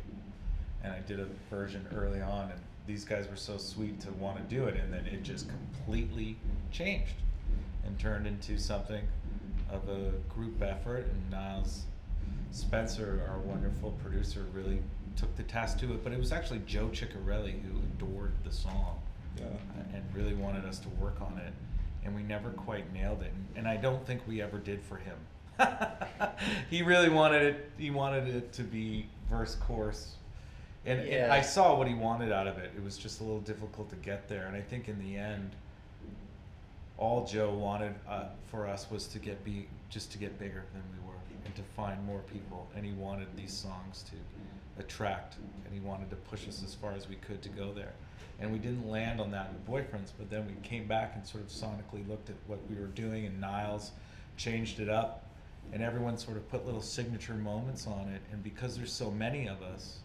and 0.84 0.93
I 0.93 1.00
did 1.00 1.20
a 1.20 1.27
version 1.50 1.86
early 1.96 2.22
on, 2.22 2.51
and 2.51 2.60
these 2.88 3.05
guys 3.05 3.27
were 3.29 3.36
so 3.36 3.58
sweet 3.58 4.00
to 4.01 4.12
want 4.13 4.38
to 4.38 4.55
do 4.55 4.65
it, 4.65 4.75
and 4.75 4.91
then 4.91 5.05
it 5.05 5.24
just 5.24 5.48
completely 5.48 6.38
changed 6.72 7.13
and 7.86 7.98
turned 8.00 8.27
into 8.27 8.58
something 8.58 9.03
of 9.72 9.88
a 9.89 10.12
group 10.34 10.62
effort. 10.62 11.08
And 11.08 11.34
Nyles 11.34 11.82
Spencer, 12.51 13.22
our 13.29 13.39
wonderful 13.39 13.91
producer, 14.03 14.46
really 14.53 14.79
took 15.15 15.36
the 15.36 15.43
task 15.43 15.79
to 15.79 15.93
it. 15.93 16.03
But 16.03 16.13
it 16.13 16.20
was 16.20 16.32
actually 16.32 16.62
Joe 16.65 16.88
Chiccarelli 16.88 17.62
who 17.62 17.77
adored 17.79 18.34
the 18.43 18.51
song 18.51 19.00
Yeah. 19.38 19.46
and 19.93 20.03
really 20.13 20.34
wanted 20.34 20.65
us 20.65 20.79
to 20.79 20.89
work 20.89 21.22
on 21.22 21.38
it, 21.46 21.53
and 22.05 22.15
we 22.15 22.24
never 22.24 22.50
quite 22.51 22.91
nailed 22.93 23.22
it. 23.22 23.34
And 23.55 23.67
I 23.67 23.77
don't 23.77 24.05
think 24.05 24.22
we 24.27 24.41
ever 24.41 24.58
did 24.60 24.82
for 24.84 24.98
him. 24.98 25.17
he 26.70 26.82
really 26.82 27.10
wanted 27.10 27.41
it. 27.43 27.72
He 27.77 27.91
wanted 27.91 28.27
it 28.27 28.53
to 28.53 28.63
be 28.63 29.08
verse 29.29 29.55
chorus, 29.55 30.15
and, 30.86 31.00
and 31.00 31.10
Yeah. 31.10 31.34
I 31.34 31.41
saw 31.41 31.77
what 31.77 31.88
he 31.88 31.93
wanted 31.93 32.32
out 32.32 32.48
of 32.48 32.58
it. 32.58 32.72
It 32.75 32.84
was 32.84 32.98
just 32.98 33.22
a 33.22 33.24
little 33.24 33.41
difficult 33.41 33.89
to 33.91 33.96
get 33.98 34.27
there, 34.27 34.48
and 34.48 34.55
I 34.55 34.62
think 34.62 34.88
in 34.89 35.00
the 35.00 35.15
end, 35.17 35.51
all 36.98 37.25
Joe 37.25 37.51
wanted 37.53 37.96
uh, 38.08 38.25
for 38.48 38.67
us 38.67 38.89
was 38.91 39.08
to 39.08 39.20
get 39.20 39.43
be 39.43 39.67
just 39.89 40.12
to 40.12 40.17
get 40.17 40.38
bigger 40.39 40.63
than 40.74 40.82
we 40.91 41.02
and 41.45 41.55
to 41.55 41.62
find 41.75 42.03
more 42.05 42.19
people, 42.31 42.67
and 42.75 42.85
he 42.85 42.91
wanted 42.93 43.27
these 43.35 43.53
songs 43.53 44.03
to 44.09 44.81
attract, 44.81 45.35
and 45.65 45.73
he 45.73 45.79
wanted 45.79 46.09
to 46.09 46.15
push 46.15 46.47
us 46.47 46.63
as 46.63 46.73
far 46.73 46.93
as 46.93 47.07
we 47.07 47.15
could 47.15 47.41
to 47.41 47.50
go 47.50 47.73
there. 47.73 47.93
And 48.39 48.51
we 48.51 48.58
didn't 48.58 48.89
land 48.89 49.21
on 49.21 49.32
that 49.32 49.53
with 49.53 49.67
boyfriends, 49.67 50.12
but 50.17 50.29
then 50.29 50.47
we 50.47 50.53
came 50.67 50.88
back 50.88 51.13
and 51.15 51.25
sort 51.25 51.43
of 51.43 51.49
sonically 51.49 52.08
looked 52.08 52.29
at 52.29 52.36
what 52.47 52.60
we 52.69 52.75
were 52.75 52.88
doing, 52.88 53.25
and 53.25 53.41
Nyles 53.41 53.91
changed 54.38 54.79
it 54.79 54.89
up, 54.89 55.27
and 55.71 55.84
everyone 55.84 56.17
sort 56.17 56.38
of 56.38 56.49
put 56.49 56.65
little 56.65 56.82
signature 56.82 57.36
moments 57.36 57.88
on 57.88 58.10
it. 58.10 58.21
And 58.32 58.43
because 58.43 58.75
there's 58.75 58.91
so 58.91 59.12
many 59.12 59.47
of 59.47 59.62
us, 59.62 59.99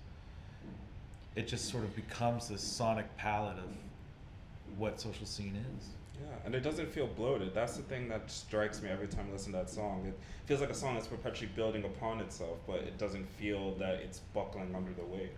it 1.35 1.49
just 1.49 1.71
sort 1.71 1.85
of 1.85 1.95
becomes 1.97 2.49
this 2.49 2.63
sonic 2.63 3.17
palette 3.17 3.59
of 3.59 4.79
what 4.79 5.01
social 5.01 5.27
scene 5.27 5.57
is. 5.79 5.89
Yeah, 6.21 6.37
and 6.45 6.55
it 6.55 6.61
doesn't 6.61 6.91
feel 6.91 7.07
bloated. 7.07 7.55
That's 7.55 7.77
the 7.77 7.83
thing 7.83 8.09
that 8.09 8.31
strikes 8.31 8.83
me 8.83 8.89
every 8.89 9.07
time 9.07 9.27
I 9.29 9.33
listen 9.33 9.53
to 9.53 9.59
that 9.59 9.71
song. 9.71 10.05
It 10.07 10.19
feels 10.47 10.61
like 10.61 10.71
a 10.71 10.75
song 10.75 10.95
that's 10.95 11.07
perpetually 11.07 11.51
building 11.55 11.85
upon 11.85 12.21
itself, 12.21 12.59
but 12.67 12.77
it 12.77 12.99
doesn't 12.99 13.29
feel 13.29 13.75
that 13.77 13.95
it's 13.97 14.21
buckling 14.35 14.75
under 14.75 14.93
the 14.93 15.05
weight. 15.05 15.33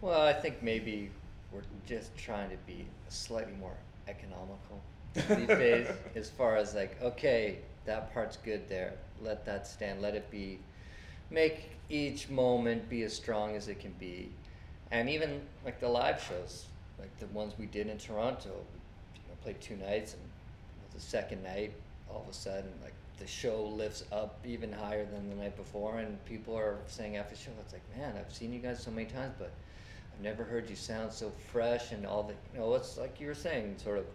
Well, 0.00 0.20
I 0.20 0.32
think 0.32 0.62
maybe 0.62 1.10
we're 1.52 1.62
just 1.86 2.16
trying 2.16 2.50
to 2.50 2.56
be 2.66 2.84
slightly 3.08 3.54
more 3.54 3.76
economical 4.08 4.80
these 5.14 5.46
days, 5.46 5.88
as 6.14 6.28
far 6.28 6.56
as 6.56 6.74
like, 6.74 7.00
okay, 7.02 7.58
that 7.84 8.12
part's 8.12 8.36
good 8.36 8.68
there. 8.68 8.94
Let 9.22 9.44
that 9.46 9.66
stand. 9.66 10.02
Let 10.02 10.14
it 10.14 10.30
be. 10.30 10.58
Make 11.30 11.70
each 11.88 12.28
moment 12.28 12.88
be 12.88 13.02
as 13.02 13.14
strong 13.14 13.56
as 13.56 13.68
it 13.68 13.80
can 13.80 13.92
be, 13.92 14.30
and 14.90 15.08
even 15.08 15.40
like 15.64 15.80
the 15.80 15.88
live 15.88 16.22
shows, 16.22 16.66
like 16.98 17.16
the 17.18 17.26
ones 17.26 17.54
we 17.58 17.66
did 17.66 17.86
in 17.86 17.96
Toronto, 17.96 18.50
we 18.50 18.54
you 18.54 18.56
know, 18.56 18.81
played 19.42 19.60
two 19.60 19.76
nights, 19.76 20.14
and 20.14 20.22
the 20.94 21.00
second 21.00 21.42
night, 21.42 21.72
all 22.10 22.22
of 22.22 22.28
a 22.28 22.32
sudden, 22.32 22.70
like 22.82 22.94
the 23.18 23.26
show 23.26 23.64
lifts 23.64 24.04
up 24.12 24.38
even 24.44 24.72
higher 24.72 25.04
than 25.04 25.28
the 25.28 25.36
night 25.36 25.56
before, 25.56 25.98
and 25.98 26.22
people 26.24 26.56
are 26.56 26.78
saying 26.86 27.16
after 27.16 27.34
the 27.34 27.40
show, 27.40 27.50
it's 27.60 27.72
like, 27.72 27.82
man, 27.96 28.14
I've 28.18 28.32
seen 28.32 28.52
you 28.52 28.58
guys 28.58 28.82
so 28.82 28.90
many 28.90 29.06
times, 29.06 29.34
but 29.38 29.52
I've 30.12 30.22
never 30.22 30.44
heard 30.44 30.68
you 30.68 30.76
sound 30.76 31.12
so 31.12 31.32
fresh 31.50 31.92
and 31.92 32.06
all 32.06 32.22
the, 32.22 32.34
you 32.52 32.60
know, 32.60 32.74
it's 32.74 32.98
like 32.98 33.20
you 33.20 33.26
were 33.26 33.34
saying, 33.34 33.76
sort 33.82 33.98
of 33.98 34.06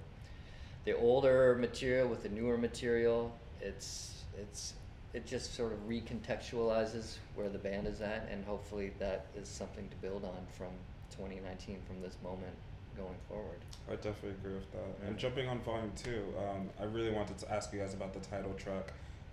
the 0.85 0.95
older 0.97 1.55
material 1.59 2.07
with 2.07 2.23
the 2.23 2.29
newer 2.29 2.57
material. 2.57 3.33
It's 3.61 4.23
it's 4.39 4.73
it 5.13 5.25
just 5.25 5.55
sort 5.55 5.73
of 5.73 5.79
recontextualizes 5.89 7.17
where 7.35 7.49
the 7.49 7.57
band 7.57 7.87
is 7.87 8.01
at, 8.01 8.27
and 8.31 8.45
hopefully 8.45 8.91
that 8.99 9.25
is 9.35 9.47
something 9.47 9.89
to 9.89 9.95
build 9.97 10.23
on 10.23 10.45
from 10.57 10.69
2019, 11.11 11.79
from 11.87 12.01
this 12.01 12.15
moment 12.23 12.53
going 12.97 13.15
forward. 13.29 13.60
I 13.89 13.95
definitely 13.95 14.31
agree 14.31 14.53
with 14.53 14.71
that. 14.71 15.07
And 15.07 15.17
jumping 15.17 15.47
on 15.47 15.60
volume 15.60 15.91
two, 15.95 16.23
um, 16.38 16.69
I 16.79 16.83
really 16.83 17.12
wanted 17.12 17.38
to 17.39 17.53
ask 17.53 17.71
you 17.71 17.79
guys 17.79 17.93
about 17.93 18.13
the 18.13 18.19
title 18.19 18.53
track. 18.53 18.91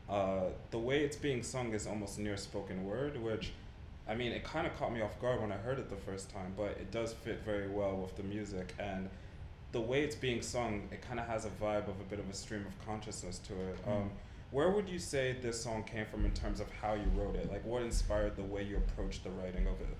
Uh, 0.09 0.51
the 0.71 0.79
way 0.79 1.03
it's 1.03 1.17
being 1.17 1.43
sung 1.43 1.73
is 1.73 1.87
almost 1.87 2.19
near 2.19 2.37
spoken 2.37 2.85
word, 2.85 3.21
which, 3.23 3.53
I 4.09 4.15
mean, 4.15 4.33
it 4.33 4.45
kind 4.45 4.67
of 4.67 4.77
caught 4.79 4.93
me 4.93 5.01
off 5.01 5.19
guard 5.21 5.41
when 5.41 5.51
I 5.51 5.57
heard 5.57 5.79
it 5.79 5.89
the 5.89 5.97
first 5.97 6.31
time, 6.31 6.53
but 6.57 6.73
it 6.73 6.91
does 6.91 7.13
fit 7.13 7.43
very 7.45 7.69
well 7.69 7.97
with 7.97 8.15
the 8.17 8.23
music. 8.23 8.75
And 8.79 9.09
the 9.73 9.81
way 9.81 10.03
it's 10.03 10.15
being 10.15 10.43
sung, 10.43 10.89
it 10.93 11.03
kind 11.03 11.19
of 11.19 11.27
has 11.27 11.47
a 11.47 11.51
vibe 11.51 11.89
of 11.89 12.01
a 12.01 12.05
bit 12.09 12.19
of 12.19 12.29
a 12.29 12.35
stream 12.35 12.65
of 12.67 12.87
consciousness 12.87 13.39
to 13.49 13.55
it. 13.55 13.79
Um, 13.89 14.11
where 14.51 14.71
would 14.71 14.89
you 14.89 15.01
say 15.01 15.37
this 15.43 15.61
song 15.61 15.83
came 15.83 16.07
from 16.07 16.25
in 16.25 16.31
terms 16.31 16.61
of 16.61 16.71
how 16.81 16.95
you 16.95 17.11
wrote 17.17 17.35
it? 17.35 17.51
Like, 17.51 17.65
what 17.65 17.83
inspired 17.83 18.37
the 18.37 18.45
way 18.45 18.63
you 18.63 18.77
approached 18.77 19.25
the 19.25 19.31
writing 19.31 19.67
of 19.67 19.81
it? 19.81 19.97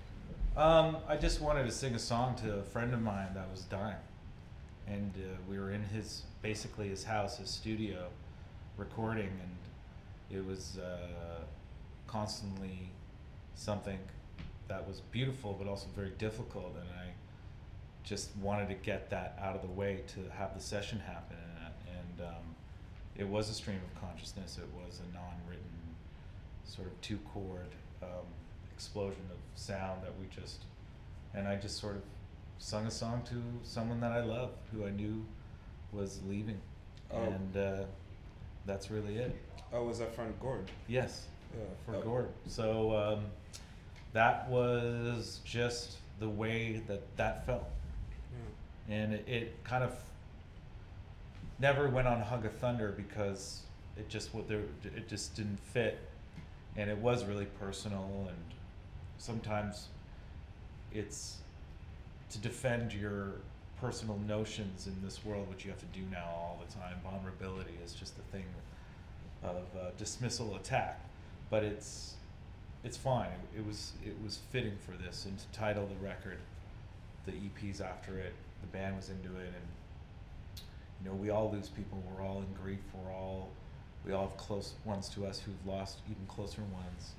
Um, 0.57 0.97
I 1.05 1.17
just 1.17 1.41
wanted 1.41 1.65
to 1.65 1.71
sing 1.71 1.95
a 1.95 1.99
song 1.99 2.35
to 2.35 2.59
a 2.59 2.63
friend 2.63 2.93
of 2.93 3.01
mine 3.01 3.27
that 3.33 3.51
was 3.51 3.63
dying, 3.63 3.97
and 4.87 5.11
uh, 5.17 5.35
we 5.49 5.59
were 5.59 5.71
in 5.71 5.83
his 5.83 6.23
basically 6.41 6.87
his 6.87 7.03
house, 7.03 7.39
his 7.39 7.49
studio, 7.49 8.07
recording, 8.77 9.27
and 9.41 10.37
it 10.37 10.45
was 10.47 10.77
uh, 10.77 11.43
constantly 12.07 12.89
something 13.55 13.99
that 14.69 14.87
was 14.87 15.01
beautiful 15.11 15.57
but 15.59 15.67
also 15.67 15.87
very 15.93 16.11
difficult, 16.11 16.73
and 16.79 16.89
I 17.01 17.11
just 18.05 18.33
wanted 18.37 18.69
to 18.69 18.75
get 18.75 19.09
that 19.09 19.37
out 19.41 19.57
of 19.57 19.61
the 19.61 19.67
way 19.67 20.03
to 20.07 20.19
have 20.37 20.55
the 20.55 20.61
session 20.61 20.99
happen, 20.99 21.35
and, 21.65 21.73
and 21.97 22.29
um, 22.29 22.55
it 23.17 23.27
was 23.27 23.49
a 23.49 23.53
stream 23.53 23.81
of 23.93 24.01
consciousness. 24.01 24.57
It 24.57 24.69
was 24.73 25.01
a 25.01 25.13
non-written 25.13 25.65
sort 26.63 26.87
of 26.87 27.01
two 27.01 27.17
chord 27.33 27.75
um, 28.01 28.25
explosion 28.75 29.21
of 29.31 29.37
sound 29.59 30.03
that 30.03 30.11
we 30.19 30.25
just 30.35 30.63
and 31.33 31.47
I 31.47 31.55
just 31.55 31.77
sort 31.79 31.95
of 31.95 32.01
sung 32.59 32.85
a 32.85 32.91
song 32.91 33.21
to 33.29 33.35
someone 33.63 33.99
that 34.01 34.11
I 34.11 34.21
love 34.23 34.51
who 34.71 34.85
I 34.85 34.89
knew 34.91 35.25
was 35.91 36.19
leaving 36.27 36.59
Oh. 37.13 37.21
and 37.21 37.55
uh, 37.57 37.83
that's 38.65 38.89
really 38.91 39.15
it 39.17 39.35
Oh, 39.71 39.83
was 39.85 39.99
that 39.99 40.13
friend 40.15 40.33
Gord? 40.41 40.69
yes 40.87 41.27
Yeah. 41.57 41.63
for 41.85 41.95
Oh. 41.95 42.01
Gord 42.01 42.29
so 42.47 42.95
um, 42.97 43.25
that 44.13 44.49
was 44.49 45.39
just 45.45 45.97
the 46.19 46.27
way 46.29 46.81
that 46.87 47.01
that 47.17 47.45
felt 47.45 47.69
Yeah. 48.89 48.95
and 48.95 49.13
it, 49.13 49.25
it 49.27 49.63
kind 49.63 49.83
of 49.83 49.93
never 51.59 51.87
went 51.89 52.07
on 52.07 52.19
Hug 52.21 52.45
of 52.45 52.53
Thunder 52.53 52.93
because 52.97 53.61
it 53.97 54.09
just 54.09 54.33
what 54.33 54.47
there 54.47 54.61
it 54.83 55.07
just 55.07 55.35
didn't 55.35 55.59
fit, 55.59 55.99
and 56.75 56.89
it 56.89 56.97
was 56.97 57.23
really 57.23 57.45
personal 57.45 58.27
and 58.27 58.37
sometimes 59.17 59.87
it's 60.93 61.37
to 62.31 62.37
defend 62.39 62.93
your 62.93 63.33
personal 63.79 64.17
notions 64.27 64.87
in 64.87 64.95
this 65.03 65.23
world, 65.25 65.49
which 65.49 65.65
you 65.65 65.71
have 65.71 65.79
to 65.79 65.85
do 65.87 66.01
now 66.11 66.25
all 66.25 66.59
the 66.65 66.73
time. 66.73 66.95
Vulnerability 67.03 67.73
is 67.83 67.93
just 67.93 68.13
a 68.17 68.31
thing 68.31 68.45
of 69.43 69.65
uh, 69.79 69.91
dismissal 69.97 70.55
attack. 70.55 70.99
but 71.49 71.63
it's 71.63 72.15
it's 72.83 72.97
fine. 72.97 73.29
It, 73.57 73.65
was 73.65 73.93
it 74.05 74.15
was 74.23 74.39
fitting 74.51 74.77
for 74.85 74.91
this, 74.91 75.25
and 75.25 75.37
to 75.39 75.45
title 75.51 75.87
the 75.87 76.05
record, 76.05 76.37
the 77.25 77.31
EP's 77.31 77.81
after 77.81 78.19
it. 78.19 78.33
The 78.61 78.67
band 78.67 78.95
was 78.95 79.09
into 79.09 79.29
it, 79.39 79.47
and 79.47 80.61
you 81.01 81.09
know 81.09 81.15
we 81.15 81.31
all 81.31 81.51
lose 81.51 81.69
people. 81.69 82.01
We're 82.11 82.23
all 82.23 82.39
in 82.39 82.63
grief. 82.63 82.79
We're 82.93 83.11
all 83.11 83.49
we 84.05 84.13
all 84.13 84.27
have 84.27 84.37
close 84.37 84.73
ones 84.85 85.09
to 85.09 85.25
us 85.25 85.39
who've 85.39 85.67
lost 85.67 85.99
even 86.09 86.25
closer 86.27 86.61
ones, 86.61 87.13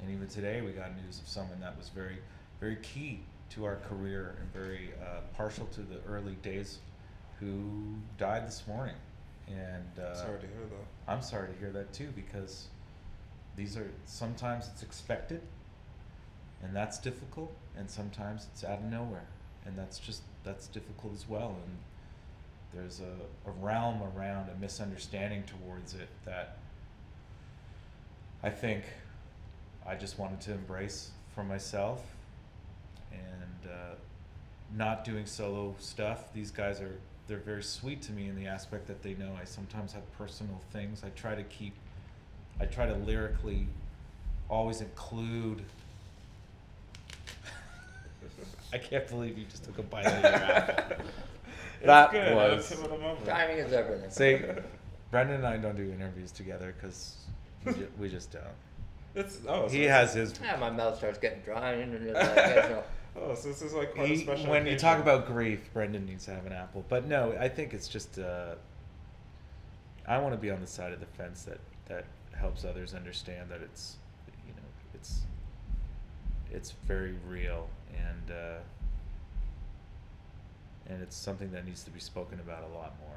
and 0.00 0.10
even 0.10 0.28
today 0.28 0.60
we 0.60 0.72
got 0.72 0.90
news 1.04 1.20
of 1.20 1.28
someone 1.28 1.60
that 1.60 1.76
was 1.76 1.88
very 1.88 2.18
very 2.60 2.76
key 2.76 3.20
to 3.50 3.64
our 3.64 3.76
career 3.76 4.36
and 4.40 4.52
very 4.52 4.90
uh, 5.02 5.20
partial 5.36 5.66
to 5.66 5.80
the 5.80 5.98
early 6.08 6.34
days, 6.42 6.78
who 7.40 7.96
died 8.16 8.46
this 8.46 8.62
morning, 8.68 8.94
and 9.48 9.98
uh, 9.98 10.14
Sorry 10.14 10.38
to 10.40 10.46
hear 10.46 10.66
that. 10.70 11.12
I'm 11.12 11.22
sorry 11.22 11.52
to 11.52 11.58
hear 11.58 11.70
that 11.70 11.92
too 11.92 12.08
because 12.14 12.68
these 13.56 13.76
are 13.76 13.90
sometimes 14.04 14.68
it's 14.72 14.82
expected 14.82 15.40
and 16.62 16.74
that's 16.76 16.98
difficult 16.98 17.52
and 17.76 17.90
sometimes 17.90 18.46
it's 18.52 18.62
out 18.62 18.78
of 18.78 18.84
nowhere 18.84 19.26
and 19.66 19.76
that's 19.76 19.98
just 19.98 20.22
that's 20.44 20.68
difficult 20.68 21.12
as 21.14 21.28
well 21.28 21.56
and 21.64 21.76
there's 22.72 23.00
a, 23.00 23.48
a 23.48 23.52
realm 23.60 24.00
around 24.14 24.48
a 24.50 24.60
misunderstanding 24.60 25.42
towards 25.42 25.94
it 25.94 26.08
that 26.24 26.58
I 28.42 28.50
think 28.50 28.84
I 29.86 29.94
just 29.96 30.18
wanted 30.18 30.40
to 30.42 30.52
embrace 30.52 31.10
for 31.34 31.42
myself 31.42 32.04
and 33.12 33.70
uh, 33.70 33.94
not 34.76 35.04
doing 35.04 35.26
solo 35.26 35.74
stuff. 35.78 36.32
These 36.32 36.50
guys 36.50 36.80
are 36.80 36.94
they're 37.26 37.38
very 37.38 37.62
sweet 37.62 38.02
to 38.02 38.12
me 38.12 38.28
in 38.28 38.34
the 38.36 38.46
aspect 38.46 38.86
that 38.88 39.02
they 39.02 39.14
know 39.14 39.30
I 39.40 39.44
sometimes 39.44 39.92
have 39.92 40.02
personal 40.18 40.60
things. 40.72 41.02
I 41.04 41.10
try 41.10 41.34
to 41.34 41.44
keep 41.44 41.74
I 42.60 42.66
try 42.66 42.86
to 42.86 42.94
lyrically 42.94 43.66
always 44.48 44.80
include 44.80 45.62
I 48.72 48.78
can't 48.78 49.06
believe 49.08 49.36
you 49.38 49.44
just 49.46 49.64
took 49.64 49.78
a 49.78 49.82
bite 49.82 50.06
of 50.06 50.22
your 50.22 50.32
apple. 50.32 50.96
That 51.82 52.10
good. 52.12 52.34
was- 52.36 52.68
That's 52.68 52.82
what 52.82 52.92
I'm 52.92 53.02
over. 53.06 53.24
Timing 53.24 53.56
is 53.56 53.72
everything. 53.72 54.10
See, 54.10 54.38
Brendan 55.10 55.36
and 55.36 55.46
I 55.46 55.56
don't 55.56 55.74
do 55.78 55.90
interviews 55.90 56.30
together 56.30 56.74
because 56.76 57.16
we, 57.64 57.72
ju- 57.72 57.88
we 57.98 58.08
just 58.10 58.30
don't. 58.30 58.44
It's 59.14 59.38
oh. 59.46 59.66
So 59.66 59.74
He 59.74 59.84
it's- 59.84 59.96
has 59.98 60.14
his. 60.14 60.40
Yeah, 60.42 60.56
my 60.56 60.70
mouth 60.70 60.96
starts 60.96 61.18
getting 61.18 61.40
dry, 61.40 61.72
and 61.72 62.06
like, 62.14 62.26
I. 62.28 62.82
Oh, 63.16 63.34
so 63.34 63.48
this 63.48 63.60
is 63.60 63.72
like 63.74 63.94
quite 63.94 64.10
a 64.10 64.16
special. 64.18 64.50
when 64.50 64.66
you 64.66 64.78
talk 64.78 65.00
about 65.00 65.26
grief, 65.26 65.68
Brendan 65.72 66.06
needs 66.06 66.24
to 66.26 66.30
have 66.30 66.46
an 66.46 66.52
apple. 66.52 66.84
But 66.88 67.06
no, 67.06 67.34
I 67.38 67.48
think 67.48 67.74
it's 67.74 67.88
just. 67.88 68.18
Uh, 68.18 68.54
I 70.06 70.18
want 70.18 70.32
to 70.34 70.38
be 70.40 70.50
on 70.50 70.60
the 70.60 70.66
side 70.66 70.92
of 70.92 71.00
the 71.00 71.06
fence 71.06 71.42
that 71.44 71.58
that 71.86 72.04
helps 72.36 72.64
others 72.64 72.94
understand 72.94 73.50
that 73.50 73.60
it's, 73.62 73.96
you 74.46 74.52
know, 74.54 74.68
it's. 74.94 75.22
It's 76.52 76.72
very 76.86 77.14
real 77.26 77.68
and. 77.96 78.30
Uh, 78.36 78.58
and 80.88 81.00
it's 81.02 81.14
something 81.16 81.52
that 81.52 81.64
needs 81.64 81.84
to 81.84 81.90
be 81.90 82.00
spoken 82.00 82.40
about 82.40 82.64
a 82.64 82.74
lot 82.74 82.94
more. 83.00 83.16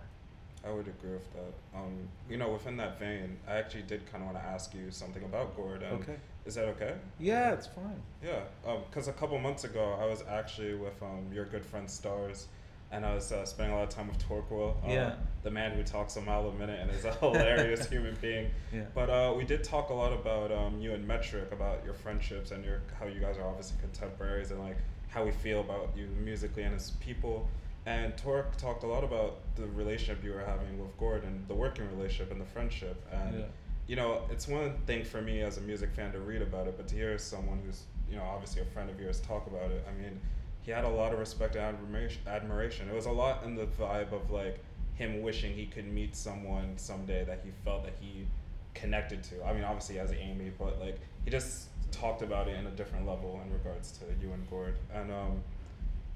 I 0.65 0.71
would 0.71 0.87
agree 0.87 1.11
with 1.11 1.31
that. 1.33 1.53
Um, 1.77 2.07
you 2.29 2.37
know, 2.37 2.51
within 2.51 2.77
that 2.77 2.97
vein, 2.97 3.37
I 3.47 3.55
actually 3.55 3.83
did 3.83 4.09
kind 4.11 4.23
of 4.23 4.31
want 4.31 4.41
to 4.43 4.49
ask 4.49 4.73
you 4.73 4.91
something 4.91 5.23
about 5.23 5.55
Gord. 5.57 5.83
And 5.83 6.01
Okay. 6.01 6.15
Is 6.45 6.55
that 6.55 6.65
okay? 6.69 6.95
Yeah, 7.19 7.51
it's 7.53 7.67
fine. 7.67 8.01
Yeah. 8.23 8.41
Because 8.89 9.07
a 9.07 9.13
couple 9.13 9.37
months 9.39 9.63
ago, 9.65 9.97
I 10.01 10.05
was 10.05 10.23
actually 10.29 10.73
with 10.75 11.01
um, 11.01 11.27
your 11.33 11.45
good 11.45 11.65
friend 11.65 11.89
Stars, 11.89 12.47
and 12.91 13.05
I 13.05 13.13
was 13.15 13.31
uh, 13.31 13.45
spending 13.45 13.73
a 13.73 13.77
lot 13.79 13.83
of 13.83 13.89
time 13.89 14.07
with 14.07 14.19
Torquil. 14.19 14.75
Uh, 14.85 14.89
Yeah. 14.89 15.15
The 15.43 15.51
man 15.51 15.71
who 15.71 15.83
talks 15.83 16.15
a 16.15 16.21
mile 16.21 16.47
a 16.47 16.53
minute 16.53 16.79
and 16.79 16.89
is 16.91 17.03
a 17.05 17.11
hilarious 17.19 17.89
human 17.89 18.15
being. 18.21 18.49
Yeah. 18.73 18.83
But 18.95 19.09
uh, 19.09 19.33
we 19.35 19.43
did 19.43 19.63
talk 19.65 19.89
a 19.89 19.93
lot 19.93 20.13
about 20.13 20.51
um, 20.51 20.79
you 20.79 20.93
and 20.93 21.05
Metric, 21.05 21.51
about 21.51 21.83
your 21.83 21.93
friendships 21.93 22.51
and 22.51 22.63
your 22.63 22.81
how 22.99 23.05
you 23.07 23.19
guys 23.19 23.37
are 23.37 23.47
obviously 23.47 23.77
contemporaries 23.81 24.51
and 24.51 24.61
like 24.61 24.77
how 25.09 25.23
we 25.25 25.31
feel 25.31 25.59
about 25.59 25.89
you 25.97 26.07
musically 26.23 26.63
and 26.63 26.73
as 26.75 26.91
people. 27.01 27.47
And 27.85 28.15
Torque 28.17 28.55
talked 28.57 28.83
a 28.83 28.87
lot 28.87 29.03
about 29.03 29.39
the 29.55 29.67
relationship 29.67 30.23
you 30.23 30.31
were 30.31 30.43
having 30.45 30.79
with 30.81 30.97
Gordon, 30.97 31.43
the 31.47 31.53
working 31.53 31.85
relationship 31.95 32.31
and 32.31 32.39
the 32.39 32.45
friendship. 32.45 33.03
And 33.11 33.39
Yeah. 33.39 33.45
you 33.87 33.95
know, 33.97 34.21
it's 34.31 34.47
one 34.47 34.77
thing 34.85 35.03
for 35.03 35.21
me 35.21 35.41
as 35.41 35.57
a 35.57 35.61
music 35.61 35.91
fan 35.91 36.13
to 36.13 36.19
read 36.19 36.41
about 36.41 36.67
it, 36.67 36.77
but 36.77 36.87
to 36.87 36.95
hear 36.95 37.17
someone 37.17 37.59
who's 37.65 37.83
you 38.09 38.15
know 38.15 38.23
obviously 38.23 38.61
a 38.61 38.65
friend 38.65 38.89
of 38.89 38.99
yours 38.99 39.19
talk 39.21 39.47
about 39.47 39.71
it, 39.71 39.85
I 39.87 39.91
mean, 40.01 40.21
he 40.61 40.71
had 40.71 40.85
a 40.85 40.89
lot 40.89 41.11
of 41.11 41.19
respect 41.19 41.55
and 41.55 41.65
admiration. 41.65 42.21
Admiration. 42.25 42.87
It 42.87 42.95
was 42.95 43.05
a 43.05 43.11
lot 43.11 43.43
in 43.43 43.55
the 43.55 43.65
vibe 43.65 44.13
of 44.13 44.31
like 44.31 44.59
him 44.95 45.21
wishing 45.21 45.53
he 45.53 45.65
could 45.65 45.85
meet 45.91 46.15
someone 46.15 46.77
someday 46.77 47.25
that 47.25 47.41
he 47.43 47.51
felt 47.65 47.83
that 47.83 47.95
he 47.99 48.25
connected 48.73 49.23
to. 49.23 49.43
I 49.43 49.51
mean, 49.53 49.63
obviously 49.65 49.99
as 49.99 50.13
Amy, 50.13 50.51
but 50.57 50.79
like 50.79 50.99
he 51.25 51.31
just 51.31 51.67
talked 51.91 52.21
about 52.21 52.47
it 52.47 52.55
in 52.57 52.65
a 52.67 52.71
different 52.71 53.05
level 53.05 53.41
in 53.45 53.51
regards 53.51 53.91
to 53.99 54.05
you 54.21 54.31
and 54.31 54.49
Gord. 54.49 54.75
And 54.93 55.11
um, 55.11 55.43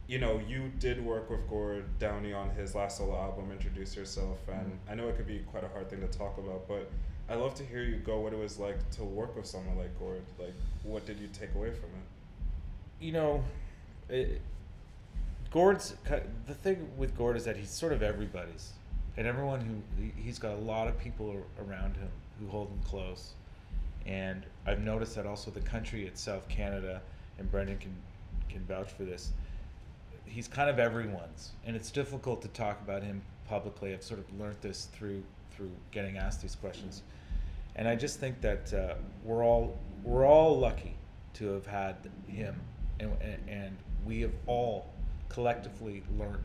you 0.07 0.19
know, 0.19 0.39
you 0.47 0.71
did 0.79 1.03
work 1.03 1.29
with 1.29 1.47
Gord 1.49 1.85
Downie 1.99 2.33
on 2.33 2.49
his 2.51 2.73
last 2.75 2.97
solo 2.97 3.15
album, 3.17 3.51
Introduce 3.51 3.95
Yourself, 3.95 4.39
and 4.47 4.71
Mhm. 4.71 4.91
I 4.91 4.95
know 4.95 5.09
it 5.09 5.17
could 5.17 5.27
be 5.27 5.39
quite 5.39 5.63
a 5.65 5.67
hard 5.67 5.89
thing 5.89 5.99
to 5.99 6.07
talk 6.07 6.37
about, 6.37 6.67
but 6.67 6.89
I 7.29 7.35
love 7.35 7.55
to 7.55 7.65
hear 7.65 7.83
you 7.83 7.97
go 7.97 8.21
what 8.21 8.31
it 8.31 8.39
was 8.39 8.57
like 8.57 8.89
to 8.91 9.03
work 9.03 9.35
with 9.35 9.45
someone 9.45 9.77
like 9.77 9.97
Gord. 9.99 10.21
Like, 10.39 10.53
what 10.83 11.05
did 11.05 11.19
you 11.19 11.27
take 11.27 11.53
away 11.55 11.71
from 11.71 11.89
it? 11.89 12.05
you 12.99 13.11
know, 13.11 13.43
it, 14.09 14.41
Gord's 15.51 15.93
the 16.47 16.53
thing 16.55 16.89
with 16.97 17.15
Gord 17.15 17.37
is 17.37 17.45
that 17.45 17.55
he's 17.55 17.69
sort 17.69 17.93
of 17.93 18.01
everybody's, 18.01 18.73
and 19.17 19.27
everyone 19.27 19.61
who 19.61 20.01
he- 20.01 20.19
he's 20.19 20.39
got 20.39 20.53
a 20.53 20.59
lot 20.61 20.87
of 20.87 20.97
people 20.97 21.45
around 21.59 21.95
him 21.97 22.09
who 22.39 22.47
hold 22.47 22.69
him 22.69 22.79
close, 22.83 23.33
and 24.07 24.47
I've 24.65 24.79
noticed 24.81 25.13
that 25.15 25.27
also 25.27 25.51
the 25.51 25.61
country 25.61 26.07
itself, 26.07 26.47
Canada, 26.49 27.03
and 27.37 27.51
Brendan 27.51 27.77
can 27.77 27.95
can 28.49 28.61
vouch 28.65 28.91
for 28.93 29.03
this. 29.03 29.31
He's 30.27 30.47
kind 30.47 30.69
of 30.69 30.79
everyone's, 30.79 31.51
and 31.65 31.75
it's 31.75 31.91
difficult 31.91 32.41
to 32.43 32.47
talk 32.49 32.79
about 32.81 33.03
him 33.03 33.21
publicly. 33.47 33.93
I've 33.93 34.03
sort 34.03 34.19
of 34.19 34.39
learned 34.39 34.57
this 34.61 34.85
through 34.93 35.23
through 35.51 35.71
getting 35.91 36.17
asked 36.17 36.41
these 36.41 36.55
questions, 36.55 37.01
and 37.75 37.87
I 37.87 37.95
just 37.95 38.19
think 38.19 38.41
that 38.41 38.73
uh, 38.73 38.95
we're 39.23 39.43
all 39.43 39.77
we're 40.03 40.25
all 40.25 40.57
lucky 40.57 40.95
to 41.35 41.53
have 41.53 41.65
had 41.65 41.95
him, 42.27 42.59
and, 42.99 43.11
and 43.21 43.49
and 43.49 43.77
we 44.05 44.21
have 44.21 44.33
all 44.45 44.93
collectively 45.29 46.03
learned 46.17 46.43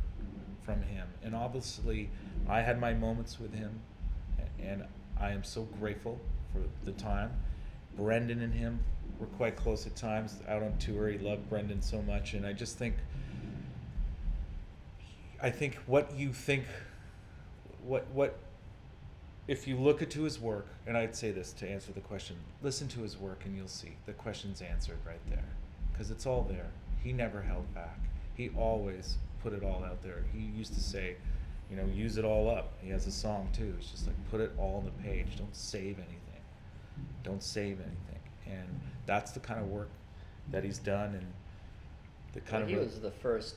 from 0.63 0.83
him. 0.83 1.07
And 1.23 1.35
obviously, 1.35 2.09
I 2.49 2.61
had 2.61 2.81
my 2.81 2.95
moments 2.95 3.39
with 3.39 3.53
him, 3.53 3.81
and 4.63 4.85
I 5.21 5.31
am 5.31 5.45
so 5.45 5.63
grateful 5.79 6.19
for 6.53 6.61
the 6.85 6.93
time. 6.93 7.31
Brendan 7.97 8.41
and 8.41 8.55
him 8.55 8.81
were 9.19 9.27
quite 9.27 9.57
close 9.57 9.87
at 9.87 9.97
times 9.97 10.39
out 10.49 10.63
on 10.63 10.77
tour. 10.79 11.09
He 11.09 11.19
loved 11.19 11.49
Brendan 11.51 11.83
so 11.83 12.01
much, 12.03 12.35
and 12.35 12.47
I 12.47 12.53
just 12.53 12.79
think. 12.79 12.95
I 15.43 15.51
think 15.51 15.75
what 15.87 16.15
you 16.17 16.33
think, 16.33 16.65
what 17.85 18.07
what, 18.13 18.39
if 19.49 19.67
you 19.67 19.77
look 19.77 20.01
into 20.01 20.23
his 20.23 20.41
work, 20.41 20.69
and 20.87 20.97
I'd 20.97 21.17
say 21.17 21.33
this 21.33 21.53
to 21.55 21.69
answer 21.69 21.93
the 21.93 22.01
question: 22.01 22.37
listen 22.63 22.87
to 22.89 23.01
his 23.01 23.19
work, 23.19 23.43
and 23.45 23.57
you'll 23.57 23.67
see 23.67 23.97
the 24.07 24.13
question's 24.13 24.63
answered 24.63 24.99
right 25.05 25.21
there, 25.29 25.45
because 25.93 26.13
it's 26.13 26.27
all 26.27 26.47
there. 26.49 26.71
He 27.03 27.13
never 27.13 27.43
held 27.43 27.75
back. 27.75 27.99
He 28.37 28.51
always 28.51 29.17
put 29.43 29.53
it 29.53 29.65
all 29.65 29.85
out 29.85 30.01
there. 30.03 30.25
He 30.33 30.39
used 30.57 30.75
to 30.75 30.81
say, 30.81 31.17
you 31.69 31.77
know, 31.77 31.85
use 31.93 32.17
it 32.17 32.25
all 32.25 32.49
up. 32.49 32.75
He 32.81 32.91
has 32.91 33.09
a 33.09 33.13
song 33.13 33.49
too. 33.53 33.75
It's 33.79 33.91
just 33.91 34.07
like 34.07 34.17
put 34.31 34.41
it 34.41 34.53
all 34.57 34.77
on 34.77 34.85
the 34.85 35.03
page. 35.03 35.37
Don't 35.37 35.57
save 35.57 35.99
anything. 35.99 36.19
Don't 37.25 37.43
save 37.43 37.81
anything. 37.81 38.21
And 38.47 38.81
that's 39.07 39.33
the 39.33 39.41
kind 39.41 39.59
of 39.61 39.67
work 39.67 39.91
that 40.53 40.63
he's 40.63 40.79
done, 40.79 41.15
and 41.15 41.27
the 42.33 42.41
kind 42.41 42.63
Well, 42.63 42.69
he 42.69 42.75
of 42.77 42.85
was 42.85 43.01
the 43.01 43.11
first 43.11 43.57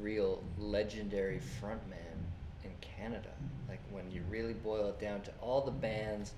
real 0.00 0.42
legendary 0.58 1.40
frontman 1.60 2.18
in 2.64 2.70
Canada. 2.80 3.30
Like 3.68 3.80
when 3.90 4.10
you 4.10 4.22
really 4.30 4.54
boil 4.54 4.88
it 4.88 5.00
down 5.00 5.22
to 5.22 5.30
all 5.40 5.60
the 5.60 5.70
bands 5.70 6.32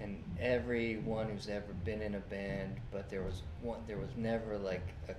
and 0.00 0.22
everyone 0.40 1.28
who's 1.28 1.48
ever 1.48 1.72
been 1.84 2.02
in 2.02 2.14
a 2.14 2.20
band, 2.20 2.76
but 2.92 3.08
there 3.10 3.22
was 3.22 3.42
one 3.62 3.78
there 3.86 3.98
was 3.98 4.10
never 4.16 4.58
like 4.58 4.86
a 5.08 5.14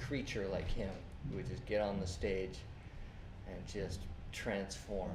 creature 0.00 0.46
like 0.48 0.68
him 0.68 0.90
who 1.30 1.36
would 1.36 1.48
just 1.48 1.64
get 1.66 1.80
on 1.80 2.00
the 2.00 2.06
stage 2.06 2.58
and 3.48 3.66
just 3.66 4.00
transform. 4.32 5.10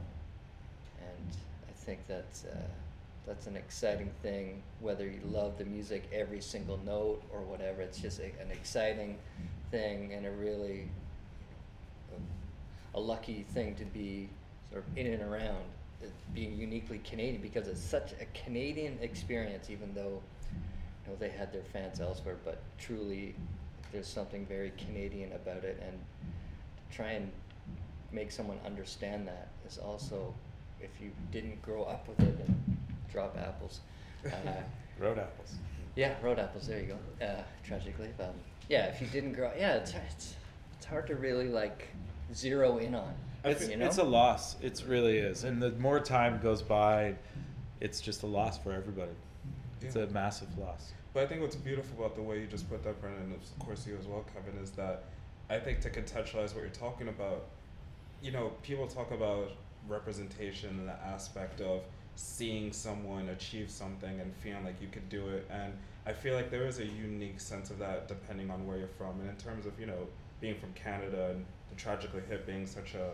And 1.00 1.38
I 1.68 1.72
think 1.74 2.00
that's 2.08 2.46
uh, 2.46 2.68
that's 3.26 3.48
an 3.48 3.58
exciting 3.58 4.12
thing. 4.22 4.62
Whether 4.80 5.06
you 5.06 5.20
love 5.30 5.58
the 5.58 5.66
music 5.66 6.10
every 6.14 6.42
single 6.42 6.80
note 6.86 7.22
or 7.32 7.42
whatever, 7.42 7.82
it's 7.82 8.00
just 8.00 8.20
a, 8.20 8.26
an 8.42 8.52
exciting 8.52 9.18
thing 9.72 10.14
and 10.14 10.26
a 10.26 10.32
really 10.32 10.88
a 12.96 13.00
lucky 13.00 13.46
thing 13.54 13.76
to 13.76 13.86
be 13.86 14.30
sort 14.72 14.84
of 14.86 14.98
in 14.98 15.08
and 15.08 15.24
around 15.24 15.64
being 16.34 16.56
uniquely 16.58 17.00
Canadian 17.00 17.42
because 17.42 17.68
it's 17.68 17.82
such 17.82 18.12
a 18.22 18.26
Canadian 18.44 18.98
experience, 19.02 19.70
even 19.70 19.94
though 19.94 20.22
you 20.54 21.12
know 21.12 21.16
they 21.20 21.30
had 21.30 21.52
their 21.52 21.64
fans 21.64 22.00
elsewhere, 22.00 22.38
but 22.44 22.62
truly 22.78 23.36
there's 23.92 24.08
something 24.08 24.46
very 24.46 24.72
Canadian 24.78 25.32
about 25.34 25.64
it, 25.64 25.82
and 25.86 25.98
to 26.90 26.96
try 26.96 27.12
and 27.12 27.32
make 28.12 28.32
someone 28.32 28.60
understand 28.66 29.28
that 29.28 29.50
is 29.68 29.78
also, 29.78 30.34
if 30.80 30.90
you 31.02 31.12
didn't 31.32 31.62
grow 31.62 31.84
up 31.84 32.08
with 32.08 32.20
it 32.20 32.38
and 32.48 32.78
drop 33.12 33.38
apples, 33.38 33.80
uh, 34.26 34.30
Road 35.00 35.20
apples. 35.20 35.54
Yeah, 35.96 36.14
road 36.24 36.40
apples. 36.40 36.68
There 36.68 36.80
you 36.80 36.96
go. 37.20 37.26
Uh, 37.26 37.42
tragically, 37.64 38.10
but 38.18 38.34
yeah. 38.70 38.86
If 38.86 39.02
you 39.02 39.08
didn't 39.08 39.34
grow, 39.34 39.52
yeah, 39.58 39.76
it's 39.76 39.94
it's 39.94 40.36
it's 40.76 40.86
hard 40.86 41.08
to 41.08 41.16
really 41.16 41.48
like 41.48 41.90
zero 42.34 42.78
in 42.78 42.96
on. 42.96 43.14
It's, 43.44 43.70
you 43.70 43.78
know? 43.78 43.86
it's 43.86 43.98
a 43.98 44.04
loss. 44.04 44.56
It 44.62 44.84
really 44.88 45.18
is. 45.18 45.44
And 45.44 45.62
the 45.62 45.72
more 45.72 46.00
time 46.00 46.40
goes 46.42 46.62
by, 46.62 47.16
it's 47.80 48.02
just 48.02 48.24
a 48.24 48.28
loss 48.28 48.58
for 48.58 48.72
everybody. 48.72 49.12
It's 49.82 49.96
Yeah. 49.96 50.04
a 50.04 50.08
massive 50.08 50.58
loss. 50.58 50.92
But 51.14 51.24
I 51.24 51.28
think 51.28 51.42
what's 51.42 51.56
beautiful 51.56 52.04
about 52.06 52.16
the 52.16 52.22
way 52.22 52.40
you 52.40 52.48
just 52.48 52.70
put 52.70 52.84
that, 52.84 53.00
Brendan, 53.02 53.24
and 53.24 53.34
of 53.34 53.60
course 53.60 53.88
you 53.88 53.98
as 53.98 54.06
well, 54.06 54.26
Kevin, 54.34 54.60
is 54.62 54.72
that 54.72 55.06
I 55.50 55.60
think 55.60 55.80
to 55.82 55.90
contextualize 55.90 56.54
what 56.54 56.62
you're 56.62 56.70
talking 56.70 57.08
about, 57.08 57.46
you 58.22 58.32
know, 58.32 58.52
people 58.64 58.88
talk 58.88 59.12
about 59.12 59.52
representation 59.88 60.70
and 60.72 60.88
the 60.88 61.00
aspect 61.06 61.62
of 61.62 61.82
seeing 62.16 62.74
someone 62.74 63.30
achieve 63.30 63.70
something 63.70 64.20
and 64.20 64.36
feeling 64.38 64.66
like 64.66 64.82
you 64.82 64.88
could 64.88 65.08
do 65.08 65.30
it. 65.30 65.48
And 65.50 65.74
I 66.06 66.14
feel 66.14 66.36
like 66.36 66.50
there 66.52 66.68
is 66.68 66.80
a 66.80 66.86
unique 66.86 67.40
sense 67.40 67.70
of 67.70 67.80
that 67.80 68.08
depending 68.08 68.50
on 68.50 68.66
where 68.68 68.78
you're 68.78 68.88
from. 68.88 69.20
And 69.22 69.30
in 69.30 69.36
terms 69.38 69.66
of, 69.66 69.80
you 69.80 69.86
know, 69.86 70.08
being 70.42 70.56
from 70.56 70.74
Canada 70.74 71.30
and 71.32 71.46
the 71.70 71.76
Tragically 71.76 72.22
Hip 72.30 72.46
being 72.46 72.66
such 72.66 72.94
a 72.96 73.12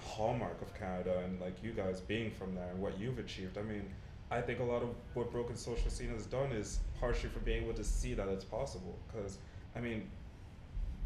hallmark 0.00 0.60
of 0.62 0.74
Canada 0.74 1.22
and 1.24 1.40
like 1.40 1.62
you 1.62 1.72
guys 1.72 2.00
being 2.00 2.30
from 2.30 2.54
there 2.54 2.68
and 2.70 2.80
what 2.80 2.98
you've 2.98 3.18
achieved, 3.18 3.56
I 3.58 3.62
mean, 3.62 3.84
I 4.30 4.40
think 4.40 4.60
a 4.60 4.64
lot 4.64 4.82
of 4.82 4.88
what 5.14 5.30
Broken 5.30 5.56
Social 5.56 5.88
Scene 5.90 6.08
has 6.10 6.26
done 6.26 6.52
is 6.52 6.80
partially 7.00 7.28
for 7.30 7.38
being 7.40 7.62
able 7.64 7.74
to 7.74 7.84
see 7.84 8.14
that 8.14 8.28
it's 8.28 8.44
possible. 8.44 8.98
Because, 9.06 9.38
I 9.76 9.80
mean, 9.80 10.10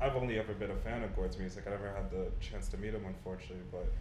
I've 0.00 0.16
only 0.16 0.38
ever 0.38 0.54
been 0.54 0.70
a 0.70 0.76
fan 0.76 1.02
of 1.02 1.14
Gord's 1.14 1.36
music. 1.38 1.64
I 1.66 1.70
never 1.70 1.92
had 1.92 2.10
the 2.10 2.28
chance 2.40 2.68
to 2.68 2.78
meet 2.78 2.94
him, 2.94 3.04
unfortunately. 3.06 3.62
But 3.70 3.92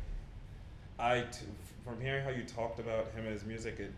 I, 0.97 1.21
t- 1.31 1.45
from 1.83 1.99
hearing 1.99 2.23
how 2.23 2.29
you 2.29 2.43
talked 2.43 2.79
about 2.79 3.11
him 3.11 3.25
and 3.25 3.33
his 3.33 3.43
music, 3.45 3.79
it 3.79 3.91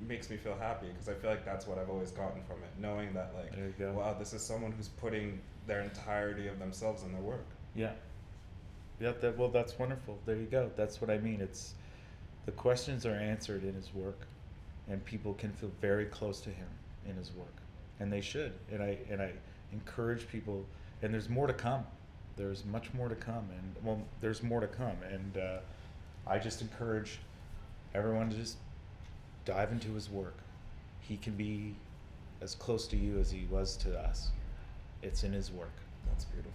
makes 0.00 0.30
me 0.30 0.36
feel 0.36 0.56
happy 0.56 0.86
because 0.86 1.08
I 1.08 1.14
feel 1.14 1.30
like 1.30 1.44
that's 1.44 1.66
what 1.66 1.76
I've 1.78 1.90
always 1.90 2.12
gotten 2.12 2.40
from 2.44 2.58
it. 2.62 2.70
Knowing 2.80 3.12
that, 3.14 3.32
like, 3.36 3.50
There 3.56 3.66
you 3.66 3.74
go. 3.76 3.92
wow, 3.94 4.14
this 4.16 4.32
is 4.32 4.42
someone 4.42 4.70
who's 4.70 4.88
putting 4.88 5.40
their 5.66 5.80
entirety 5.80 6.46
of 6.46 6.60
themselves 6.60 7.02
in 7.02 7.12
their 7.12 7.20
work. 7.20 7.46
Yeah. 7.74 7.90
Yeah, 9.00 9.12
that, 9.20 9.38
well, 9.38 9.48
that's 9.48 9.78
wonderful. 9.78 10.18
There 10.26 10.36
you 10.36 10.46
go. 10.46 10.70
That's 10.76 11.00
what 11.00 11.10
I 11.10 11.18
mean. 11.18 11.40
It's 11.40 11.74
the 12.46 12.52
questions 12.52 13.06
are 13.06 13.14
answered 13.14 13.62
in 13.62 13.74
his 13.74 13.94
work, 13.94 14.26
and 14.88 15.04
people 15.04 15.34
can 15.34 15.52
feel 15.52 15.70
very 15.80 16.06
close 16.06 16.40
to 16.40 16.50
him 16.50 16.66
in 17.08 17.14
his 17.16 17.32
work, 17.32 17.54
and 18.00 18.12
they 18.12 18.20
should. 18.20 18.52
And 18.72 18.82
I 18.82 18.98
and 19.10 19.22
I 19.22 19.32
encourage 19.72 20.28
people. 20.28 20.64
And 21.02 21.14
there's 21.14 21.28
more 21.28 21.46
to 21.46 21.52
come. 21.52 21.84
There's 22.36 22.64
much 22.64 22.92
more 22.92 23.08
to 23.08 23.14
come, 23.14 23.48
and 23.50 23.84
well, 23.84 24.00
there's 24.20 24.42
more 24.42 24.60
to 24.60 24.66
come. 24.66 24.96
And 25.12 25.38
uh, 25.38 25.58
I 26.26 26.38
just 26.38 26.60
encourage 26.60 27.20
everyone 27.94 28.30
to 28.30 28.36
just 28.36 28.56
dive 29.44 29.70
into 29.72 29.92
his 29.94 30.10
work. 30.10 30.36
He 31.00 31.16
can 31.16 31.34
be 31.34 31.74
as 32.40 32.54
close 32.54 32.86
to 32.88 32.96
you 32.96 33.18
as 33.18 33.30
he 33.30 33.46
was 33.50 33.76
to 33.78 33.98
us. 33.98 34.30
It's 35.02 35.22
in 35.24 35.32
his 35.32 35.50
work. 35.50 35.72
That's 36.06 36.24
beautiful. 36.24 36.52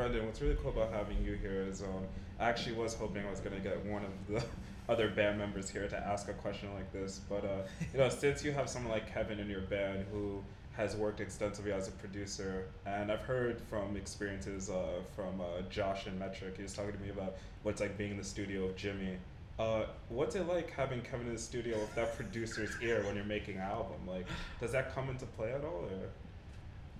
Brendan, 0.00 0.24
what's 0.24 0.40
really 0.40 0.56
cool 0.62 0.70
about 0.70 0.94
having 0.94 1.22
you 1.22 1.34
here 1.34 1.66
is 1.68 1.82
um, 1.82 2.06
I 2.38 2.48
actually 2.48 2.74
was 2.74 2.94
hoping 2.94 3.22
I 3.26 3.30
was 3.30 3.40
going 3.40 3.54
to 3.54 3.60
get 3.60 3.84
one 3.84 4.02
of 4.02 4.10
the 4.30 4.42
other 4.90 5.10
band 5.10 5.36
members 5.36 5.68
here 5.68 5.86
to 5.86 5.94
ask 5.94 6.26
a 6.30 6.32
question 6.32 6.72
like 6.72 6.90
this. 6.90 7.20
But, 7.28 7.44
uh, 7.44 7.66
you 7.92 7.98
know, 7.98 8.08
since 8.08 8.42
you 8.42 8.50
have 8.52 8.66
someone 8.70 8.90
like 8.90 9.12
Kevin 9.12 9.38
in 9.38 9.50
your 9.50 9.60
band 9.60 10.06
who 10.10 10.42
has 10.74 10.96
worked 10.96 11.20
extensively 11.20 11.70
as 11.70 11.88
a 11.88 11.90
producer, 11.90 12.64
and 12.86 13.12
I've 13.12 13.20
heard 13.20 13.60
from 13.68 13.94
experiences 13.94 14.70
uh, 14.70 15.02
from 15.14 15.38
uh, 15.38 15.68
Josh 15.68 16.06
and 16.06 16.18
Metric, 16.18 16.56
he 16.56 16.62
was 16.62 16.72
talking 16.72 16.92
to 16.92 16.98
me 16.98 17.10
about 17.10 17.36
what's 17.62 17.82
like 17.82 17.98
being 17.98 18.12
in 18.12 18.16
the 18.16 18.24
studio 18.24 18.64
of 18.64 18.76
Jimmy. 18.76 19.18
Uh, 19.58 19.82
what's 20.08 20.34
it 20.34 20.48
like 20.48 20.70
having 20.70 21.02
Kevin 21.02 21.26
in 21.26 21.34
the 21.34 21.38
studio 21.38 21.78
with 21.78 21.94
that 21.94 22.16
producer's 22.16 22.70
ear 22.80 23.04
when 23.04 23.16
you're 23.16 23.24
making 23.26 23.56
an 23.56 23.64
album? 23.64 23.98
Like, 24.06 24.26
does 24.62 24.72
that 24.72 24.94
come 24.94 25.10
into 25.10 25.26
play 25.26 25.52
at 25.52 25.62
all? 25.62 25.84
Or? 25.84 26.08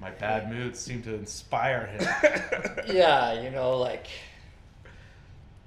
My 0.00 0.10
bad 0.10 0.50
moods 0.50 0.78
seem 0.78 1.02
to 1.02 1.14
inspire 1.14 1.86
him. 1.86 2.08
yeah, 2.94 3.42
you 3.42 3.50
know, 3.50 3.76
like, 3.76 4.06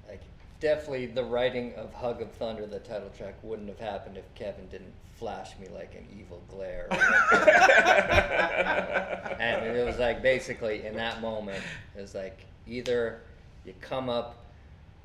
like 0.08 0.22
definitely 0.58 1.06
the 1.06 1.22
writing 1.22 1.72
of 1.74 1.94
Hug 1.94 2.20
of 2.20 2.32
Thunder, 2.32 2.66
the 2.66 2.80
title 2.80 3.10
track, 3.16 3.36
wouldn't 3.42 3.68
have 3.68 3.78
happened 3.78 4.16
if 4.16 4.24
Kevin 4.34 4.66
didn't 4.68 4.92
flash 5.14 5.56
me 5.60 5.68
like 5.72 5.94
an 5.94 6.04
evil 6.18 6.42
glare. 6.50 6.88
and 9.38 9.64
it 9.64 9.86
was 9.86 9.98
like 9.98 10.20
basically 10.20 10.84
in 10.84 10.96
that 10.96 11.20
moment, 11.20 11.62
it 11.96 12.00
was 12.00 12.16
like 12.16 12.44
either 12.66 13.20
you 13.64 13.72
come 13.80 14.08
up 14.08 14.44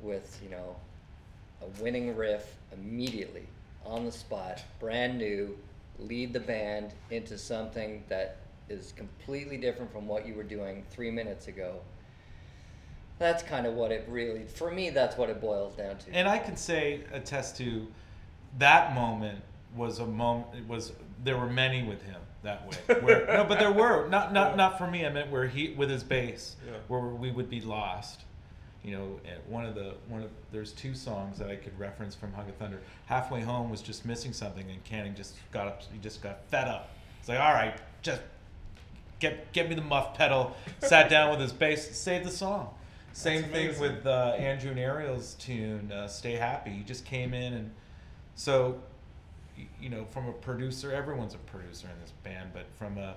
with, 0.00 0.40
you 0.42 0.50
know, 0.50 0.74
a 1.62 1.66
winning 1.80 2.16
riff 2.16 2.56
immediately 2.72 3.46
on 3.86 4.04
the 4.04 4.12
spot, 4.12 4.60
brand 4.80 5.18
new, 5.18 5.56
lead 6.00 6.32
the 6.32 6.40
band 6.40 6.92
into 7.10 7.38
something 7.38 8.02
that 8.08 8.39
is 8.70 8.92
completely 8.96 9.56
different 9.56 9.92
from 9.92 10.06
what 10.06 10.26
you 10.26 10.34
were 10.34 10.44
doing 10.44 10.84
three 10.90 11.10
minutes 11.10 11.48
ago. 11.48 11.80
That's 13.18 13.42
kind 13.42 13.66
of 13.66 13.74
what 13.74 13.92
it 13.92 14.06
really, 14.08 14.44
for 14.46 14.70
me, 14.70 14.88
that's 14.90 15.18
what 15.18 15.28
it 15.28 15.40
boils 15.40 15.74
down 15.74 15.98
to. 15.98 16.10
and 16.14 16.26
I 16.26 16.38
can 16.38 16.56
say 16.56 17.00
attest 17.12 17.56
to 17.58 17.86
that 18.58 18.94
moment 18.94 19.40
was 19.76 19.98
a 19.98 20.06
moment. 20.06 20.46
It 20.56 20.66
was 20.66 20.92
there 21.22 21.36
were 21.36 21.46
many 21.50 21.82
with 21.82 22.02
him 22.02 22.20
that 22.42 22.66
way. 22.66 22.94
Where, 23.00 23.26
no, 23.26 23.44
but 23.44 23.58
there 23.58 23.72
were 23.72 24.08
not 24.08 24.32
not 24.32 24.56
not 24.56 24.78
for 24.78 24.86
me. 24.90 25.04
I 25.04 25.10
meant 25.10 25.30
where 25.30 25.46
he 25.46 25.74
with 25.74 25.90
his 25.90 26.02
bass, 26.02 26.56
Yeah. 26.66 26.78
where 26.88 27.00
we 27.00 27.30
would 27.30 27.50
be 27.50 27.60
lost. 27.60 28.22
You 28.82 28.96
know, 28.96 29.20
one 29.46 29.66
of 29.66 29.74
the 29.74 29.94
one 30.08 30.22
of 30.22 30.30
there's 30.50 30.72
two 30.72 30.94
songs 30.94 31.38
that 31.38 31.50
I 31.50 31.56
could 31.56 31.78
reference 31.78 32.14
from 32.14 32.32
Hug 32.32 32.48
of 32.48 32.56
Thunder. 32.56 32.80
Halfway 33.06 33.42
home 33.42 33.68
was 33.70 33.82
just 33.82 34.06
missing 34.06 34.32
something, 34.32 34.68
and 34.70 34.82
Canning 34.84 35.14
just 35.14 35.34
got 35.52 35.66
up. 35.68 35.82
He 35.92 35.98
just 35.98 36.22
got 36.22 36.40
fed 36.48 36.66
up. 36.66 36.88
It's 37.20 37.28
like, 37.28 37.38
all 37.38 37.52
right, 37.52 37.74
just 38.00 38.22
get 39.20 39.52
get 39.52 39.68
me 39.68 39.74
the 39.76 39.82
muff 39.82 40.14
pedal. 40.14 40.56
Sat 40.80 41.08
down 41.08 41.30
with 41.30 41.40
his 41.40 41.52
bass, 41.52 41.96
saved 41.96 42.24
the 42.24 42.30
song. 42.30 42.74
Same 43.12 43.42
That's 43.42 43.52
thing 43.52 43.66
amazing. 43.68 43.82
with 43.96 44.06
uh, 44.06 44.34
Andrew 44.38 44.70
and 44.70 44.78
Ariel's 44.80 45.34
tune, 45.34 45.90
uh, 45.92 46.08
"Stay 46.08 46.32
Happy." 46.32 46.70
He 46.70 46.82
just 46.82 47.04
came 47.04 47.34
in, 47.34 47.52
and 47.54 47.70
so 48.34 48.80
you 49.80 49.90
know, 49.90 50.04
from 50.06 50.26
a 50.26 50.32
producer, 50.32 50.92
everyone's 50.92 51.34
a 51.34 51.38
producer 51.38 51.86
in 51.86 52.00
this 52.00 52.12
band, 52.24 52.50
but 52.52 52.64
from 52.76 52.98
a 52.98 53.14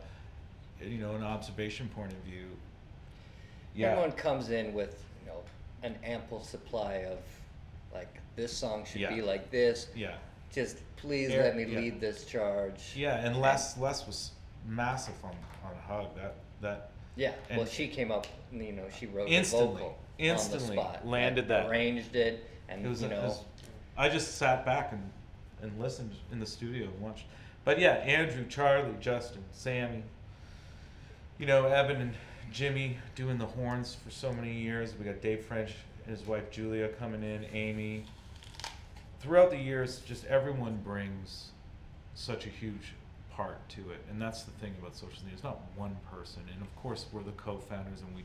you 0.84 0.98
know 0.98 1.16
an 1.16 1.24
observation 1.24 1.88
point 1.90 2.12
of 2.12 2.20
view, 2.20 2.48
yeah, 3.76 3.90
Everyone 3.92 4.12
comes 4.12 4.50
in 4.50 4.74
with, 4.74 5.04
you 5.24 5.32
know, 5.32 5.40
an 5.84 5.96
ample 6.04 6.44
supply 6.44 7.06
of, 7.10 7.18
like, 7.94 8.14
this 8.36 8.52
song 8.52 8.84
should 8.86 9.08
be 9.10 9.22
like 9.22 9.50
this. 9.52 9.88
yeah, 9.96 10.16
Just 10.52 10.78
please 10.98 11.30
Air- 11.32 11.44
let 11.44 11.56
me 11.56 11.64
yeah. 11.66 11.80
lead 11.80 12.02
this 12.02 12.26
charge. 12.26 12.94
yeah, 12.96 13.26
and 13.26 13.40
Les 13.40 13.78
Les 13.78 14.06
was 14.06 14.32
massive 14.68 15.16
on 15.24 15.36
on 15.66 15.76
Hug. 15.88 16.16
That 16.16 16.36
that 16.62 16.92
Yeah, 17.16 17.34
well, 17.56 17.66
she 17.66 17.88
came 17.88 18.12
up, 18.12 18.28
you 18.52 18.72
know, 18.72 18.86
she 18.98 19.06
wrote 19.08 19.28
Instantly, 19.30 19.68
the 19.68 19.74
vocal 19.74 19.98
instantly 20.18 20.78
on 20.78 20.84
the 20.86 20.92
spot, 20.92 21.08
landed 21.08 21.48
that. 21.50 21.70
arranged 21.70 22.16
it, 22.16 22.50
and 22.70 22.86
It 22.86 22.90
was, 22.90 23.02
you 23.02 23.10
know, 23.10 23.24
was- 23.24 23.44
I 23.98 24.10
just 24.10 24.38
sat 24.38 24.66
back 24.66 24.92
and, 24.92 25.12
and 25.62 25.80
listened 25.80 26.12
in 26.32 26.40
the 26.40 26.46
studio 26.46 26.86
and 26.88 27.00
watched. 27.02 27.26
But 27.64 27.80
yeah, 27.80 27.92
Andrew, 27.94 28.46
Charlie, 28.48 28.96
Justin, 29.00 29.44
Sammy, 29.52 30.04
you 31.38 31.46
know, 31.46 31.68
Evan 31.68 32.02
and 32.02 32.14
Jimmy 32.52 32.98
doing 33.16 33.38
the 33.38 33.46
horns 33.46 33.96
for 33.96 34.10
so 34.12 34.34
many 34.34 34.52
years. 34.54 34.94
We 34.98 35.06
got 35.06 35.22
Dave 35.22 35.46
French 35.46 35.72
and 36.06 36.16
his 36.18 36.26
wife 36.28 36.52
Julia 36.52 36.90
coming 36.90 37.24
in, 37.24 37.46
Amy. 37.54 38.06
Throughout 39.20 39.52
the 39.52 39.58
years, 39.58 40.00
just 40.00 40.26
everyone 40.26 40.78
brings 40.84 41.52
such 42.16 42.46
a 42.46 42.50
huge 42.50 42.94
part 43.36 43.68
to 43.70 43.82
it. 43.92 44.04
And 44.10 44.22
that's 44.22 44.44
the 44.44 44.52
thing 44.52 44.74
about 44.80 44.96
social 44.96 45.24
media. 45.24 45.34
It's 45.34 45.44
not 45.44 45.60
one 45.76 45.96
person. 46.12 46.44
And 46.54 46.62
of 46.62 46.76
course, 46.76 47.06
we're 47.12 47.24
the 47.24 47.32
co 47.32 47.58
founders 47.58 48.02
and 48.02 48.16
we 48.16 48.24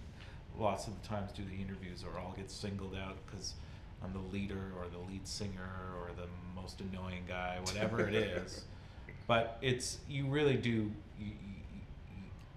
lots 0.58 0.86
of 0.88 1.00
the 1.00 1.08
times 1.08 1.30
do 1.32 1.44
the 1.44 1.62
interviews 1.62 2.02
or 2.02 2.18
I'll 2.18 2.32
get 2.32 2.50
singled 2.50 2.94
out 2.94 3.16
because 3.26 3.54
I'm 4.02 4.12
the 4.12 4.32
leader 4.32 4.72
or 4.76 4.86
the 4.88 4.98
lead 5.10 5.26
singer 5.26 5.70
or 5.96 6.10
the 6.16 6.28
most 6.60 6.80
annoying 6.80 7.24
guy, 7.28 7.58
whatever 7.62 8.08
it 8.08 8.14
is. 8.14 8.64
But 9.26 9.58
it's 9.60 9.98
you 10.08 10.26
really 10.26 10.56
do 10.56 10.90
you, 11.20 11.26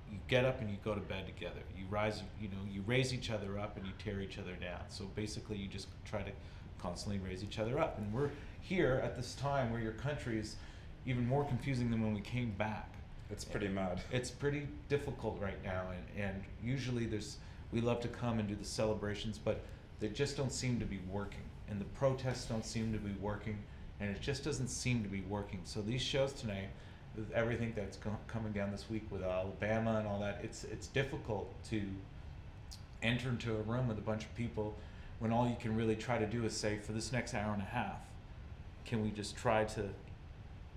you, 0.10 0.18
get 0.30 0.46
up 0.46 0.62
and 0.62 0.70
you 0.70 0.78
go 0.86 0.96
to 0.96 1.02
bed 1.02 1.26
together. 1.26 1.60
You 1.78 1.84
rise, 1.90 2.24
you 2.40 2.48
know, 2.48 2.64
you 2.72 2.82
raise 2.88 3.14
each 3.14 3.30
other 3.30 3.60
up 3.60 3.76
and 3.76 3.86
you 3.86 3.92
tear 4.02 4.22
each 4.22 4.40
other 4.40 4.54
down. 4.54 4.80
So 4.88 5.04
basically, 5.14 5.58
you 5.58 5.68
just 5.68 5.90
try 6.06 6.22
to 6.22 6.32
constantly 6.82 7.20
raise 7.20 7.44
each 7.44 7.60
other 7.60 7.78
up. 7.78 7.98
And 7.98 8.14
we're 8.14 8.30
here 8.62 9.02
at 9.04 9.18
this 9.18 9.36
time 9.36 9.70
where 9.70 9.82
your 9.82 9.92
country 9.92 10.40
is 10.40 10.56
even 11.06 11.28
more 11.28 11.44
confusing 11.46 11.90
than 11.90 12.02
when 12.02 12.14
we 12.14 12.22
came 12.22 12.52
back. 12.52 12.94
It's 13.30 13.46
pretty 13.46 13.70
mad. 13.70 14.02
it's 14.12 14.30
pretty 14.30 14.68
difficult 14.90 15.40
right 15.42 15.64
now 15.64 15.86
and, 15.90 16.26
and 16.26 16.44
usually 16.64 17.06
there's 17.06 17.38
we 17.72 17.80
love 17.80 18.02
to 18.02 18.10
come 18.10 18.40
and 18.40 18.48
do 18.48 18.56
the 18.56 18.66
celebrations 18.66 19.38
but 19.38 19.62
they 20.00 20.10
just 20.10 20.36
don't 20.36 20.52
seem 20.52 20.80
to 20.80 20.86
be 20.86 21.00
working. 21.10 21.44
And 21.70 21.80
the 21.80 21.86
protests 21.86 22.46
don't 22.46 22.66
seem 22.66 22.92
to 22.92 23.00
be 23.00 23.14
working 23.22 23.58
and 24.00 24.10
it 24.10 24.22
just 24.22 24.44
doesn't 24.44 24.68
seem 24.68 25.04
to 25.04 25.10
be 25.10 25.22
working. 25.22 25.62
So 25.64 25.82
these 25.82 26.02
shows 26.02 26.34
tonight 26.34 26.70
with 27.16 27.32
everything 27.32 27.74
that's 27.76 27.98
go- 27.98 28.18
coming 28.28 28.52
down 28.52 28.72
this 28.72 28.90
week 28.90 29.04
with 29.12 29.22
alabama 29.22 29.98
and 29.98 30.08
all 30.08 30.20
that 30.20 30.40
it's 30.44 30.64
it's 30.66 30.88
difficult 30.88 31.52
to 31.70 31.82
enter 33.04 33.30
into 33.30 33.56
a 33.56 33.62
room 33.64 33.88
with 33.88 33.98
a 33.98 34.02
bunch 34.02 34.24
of 34.24 34.34
people 34.36 34.76
when 35.20 35.32
all 35.32 35.48
you 35.48 35.56
can 35.60 35.76
really 35.76 35.96
try 35.96 36.18
to 36.18 36.26
do 36.26 36.46
is 36.46 36.56
say 36.56 36.78
for 36.78 36.94
this 36.94 37.12
next 37.12 37.34
hour 37.34 37.54
and 37.54 37.62
a 37.62 37.66
half 37.66 38.00
can 38.86 39.02
we 39.02 39.10
just 39.12 39.36
try 39.36 39.64
to 39.64 39.90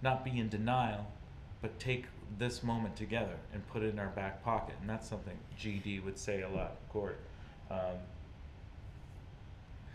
not 0.02 0.24
be 0.24 0.38
in 0.38 0.48
denial 0.48 1.06
but 1.64 1.78
take 1.78 2.04
this 2.38 2.62
moment 2.62 2.94
together 2.94 3.36
and 3.54 3.66
put 3.68 3.82
it 3.82 3.86
in 3.88 3.98
our 3.98 4.08
back 4.08 4.44
pocket. 4.44 4.74
And 4.82 4.90
that's 4.90 5.08
something 5.08 5.32
GD 5.58 6.04
would 6.04 6.18
say 6.18 6.42
a 6.42 6.48
lot, 6.50 6.76
Court. 6.90 7.18
Um, 7.70 7.96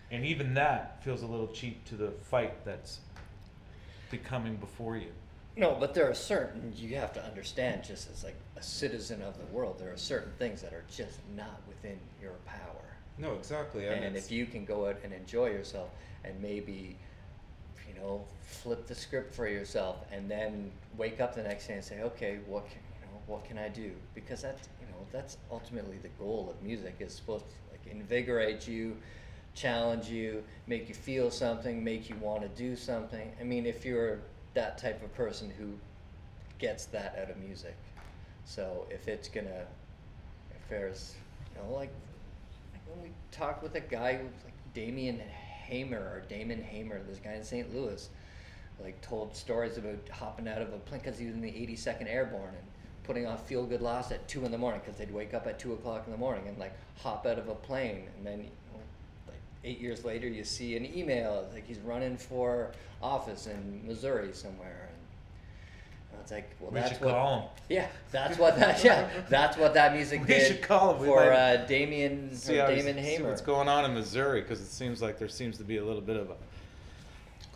and 0.09 0.25
even 0.25 0.55
that 0.55 1.03
feels 1.03 1.21
a 1.21 1.27
little 1.27 1.49
cheap 1.49 1.85
to 1.85 1.95
the 1.95 2.09
fight 2.23 2.65
that's 2.65 3.01
becoming 4.09 4.55
before 4.55 4.97
you. 4.97 5.11
No, 5.55 5.77
but 5.79 5.93
there 5.93 6.09
are 6.09 6.15
certain 6.15 6.73
you 6.75 6.95
have 6.95 7.13
to 7.13 7.23
understand. 7.23 7.83
Just 7.83 8.09
as 8.09 8.23
like 8.23 8.37
a 8.57 8.63
citizen 8.63 9.21
of 9.21 9.37
the 9.37 9.45
world, 9.53 9.77
there 9.77 9.93
are 9.93 9.97
certain 9.97 10.31
things 10.39 10.63
that 10.63 10.73
are 10.73 10.85
just 10.89 11.19
not 11.35 11.61
within 11.67 11.99
your 12.19 12.33
power. 12.47 12.97
No, 13.19 13.33
exactly. 13.35 13.85
And, 13.85 14.03
it's- 14.05 14.25
if 14.25 14.31
you 14.31 14.47
can 14.47 14.65
go 14.65 14.87
out 14.87 14.97
and 15.03 15.13
enjoy 15.13 15.47
yourself, 15.51 15.89
and 16.23 16.41
maybe, 16.41 16.97
you 17.99 18.05
know, 18.05 18.23
flip 18.41 18.87
the 18.87 18.95
script 18.95 19.33
for 19.33 19.47
yourself, 19.47 19.97
and 20.11 20.29
then 20.29 20.71
wake 20.97 21.19
up 21.19 21.35
the 21.35 21.43
next 21.43 21.67
day 21.67 21.75
and 21.75 21.83
say, 21.83 22.01
okay, 22.01 22.39
what 22.47 22.67
can 22.67 22.79
you 23.01 23.07
know, 23.07 23.21
what 23.27 23.45
can 23.45 23.57
I 23.57 23.69
do? 23.69 23.91
Because 24.15 24.41
that's 24.41 24.69
you 24.79 24.87
know 24.87 25.05
that's 25.11 25.37
ultimately 25.51 25.97
the 25.97 26.09
goal 26.09 26.53
of 26.55 26.63
music 26.65 26.97
is 26.99 27.13
supposed 27.13 27.45
to 27.45 27.55
like 27.71 27.81
invigorate 27.91 28.67
you, 28.67 28.97
challenge 29.53 30.07
you, 30.07 30.43
make 30.67 30.89
you 30.89 30.95
feel 30.95 31.31
something, 31.31 31.83
make 31.83 32.09
you 32.09 32.15
want 32.17 32.41
to 32.41 32.49
do 32.49 32.75
something. 32.75 33.31
I 33.39 33.43
mean, 33.43 33.65
if 33.65 33.85
you're 33.85 34.19
that 34.53 34.77
type 34.77 35.03
of 35.03 35.13
person 35.13 35.51
who 35.57 35.73
gets 36.57 36.85
that 36.87 37.17
out 37.21 37.29
of 37.29 37.37
music, 37.37 37.77
so 38.45 38.85
if 38.89 39.07
it's 39.07 39.27
gonna, 39.27 39.65
if 40.55 40.69
there's, 40.69 41.15
you 41.55 41.61
know, 41.61 41.73
like 41.75 41.91
when 42.87 43.03
we 43.03 43.09
talked 43.31 43.61
with 43.61 43.75
a 43.75 43.79
guy 43.81 44.19
like 44.43 44.53
Damien 44.73 45.21
Hamer 45.69 45.99
or 45.99 46.23
Damon 46.27 46.61
Hamer, 46.61 47.01
this 47.07 47.19
guy 47.19 47.33
in 47.33 47.43
St. 47.43 47.73
Louis, 47.73 48.09
like 48.81 48.99
told 49.01 49.35
stories 49.35 49.77
about 49.77 49.97
hopping 50.11 50.47
out 50.47 50.61
of 50.61 50.73
a 50.73 50.77
plane 50.77 51.01
because 51.03 51.19
he 51.19 51.25
was 51.25 51.35
in 51.35 51.41
the 51.41 51.51
82nd 51.51 52.07
Airborne 52.07 52.55
and 52.55 52.67
putting 53.03 53.25
on 53.25 53.37
Feel 53.37 53.65
Good 53.65 53.81
Lost 53.81 54.11
at 54.11 54.27
two 54.27 54.45
in 54.45 54.51
the 54.51 54.57
morning 54.57 54.81
because 54.83 54.97
they'd 54.97 55.13
wake 55.13 55.33
up 55.33 55.47
at 55.47 55.59
two 55.59 55.73
o'clock 55.73 56.03
in 56.05 56.11
the 56.11 56.17
morning 56.17 56.47
and 56.47 56.57
like 56.57 56.73
hop 57.01 57.25
out 57.25 57.37
of 57.37 57.47
a 57.47 57.55
plane 57.55 58.03
and 58.17 58.25
then 58.25 58.45
like 59.27 59.37
eight 59.63 59.79
years 59.79 60.05
later 60.05 60.27
you 60.27 60.43
see 60.43 60.75
an 60.75 60.85
email 60.95 61.47
like 61.53 61.67
he's 61.67 61.79
running 61.79 62.17
for 62.17 62.71
office 63.01 63.47
in 63.47 63.81
Missouri 63.85 64.33
somewhere 64.33 64.88
it's 66.29 66.31
like 66.31 66.55
well 66.59 66.71
We 66.71 66.79
that's 66.79 66.93
should 66.93 67.01
what 67.01 67.13
call 67.13 67.39
him. 67.41 67.49
yeah 67.69 67.87
that's 68.11 68.37
what 68.37 68.57
that 68.59 68.83
yeah 68.83 69.09
that's 69.29 69.57
what 69.57 69.73
that 69.73 69.93
music 69.95 70.21
We 70.27 70.27
did 70.27 70.47
should 70.47 70.61
call 70.61 70.93
him. 70.93 71.01
We 71.01 71.07
for 71.07 71.15
might 71.17 71.29
uh, 71.31 71.65
Damien 71.65 72.35
See, 72.35 72.59
or 72.59 72.63
how- 72.63 72.67
Damon 72.67 72.95
see 72.95 73.01
Hamer 73.01 73.29
what's 73.29 73.41
going 73.41 73.67
on 73.67 73.85
in 73.85 73.93
Missouri 73.93 74.41
because 74.41 74.61
it 74.61 74.67
seems 74.67 75.01
like 75.01 75.17
there 75.17 75.29
seems 75.29 75.57
to 75.57 75.63
be 75.63 75.77
a 75.77 75.83
little 75.85 76.01
bit 76.01 76.17
of 76.17 76.29
a. 76.29 76.35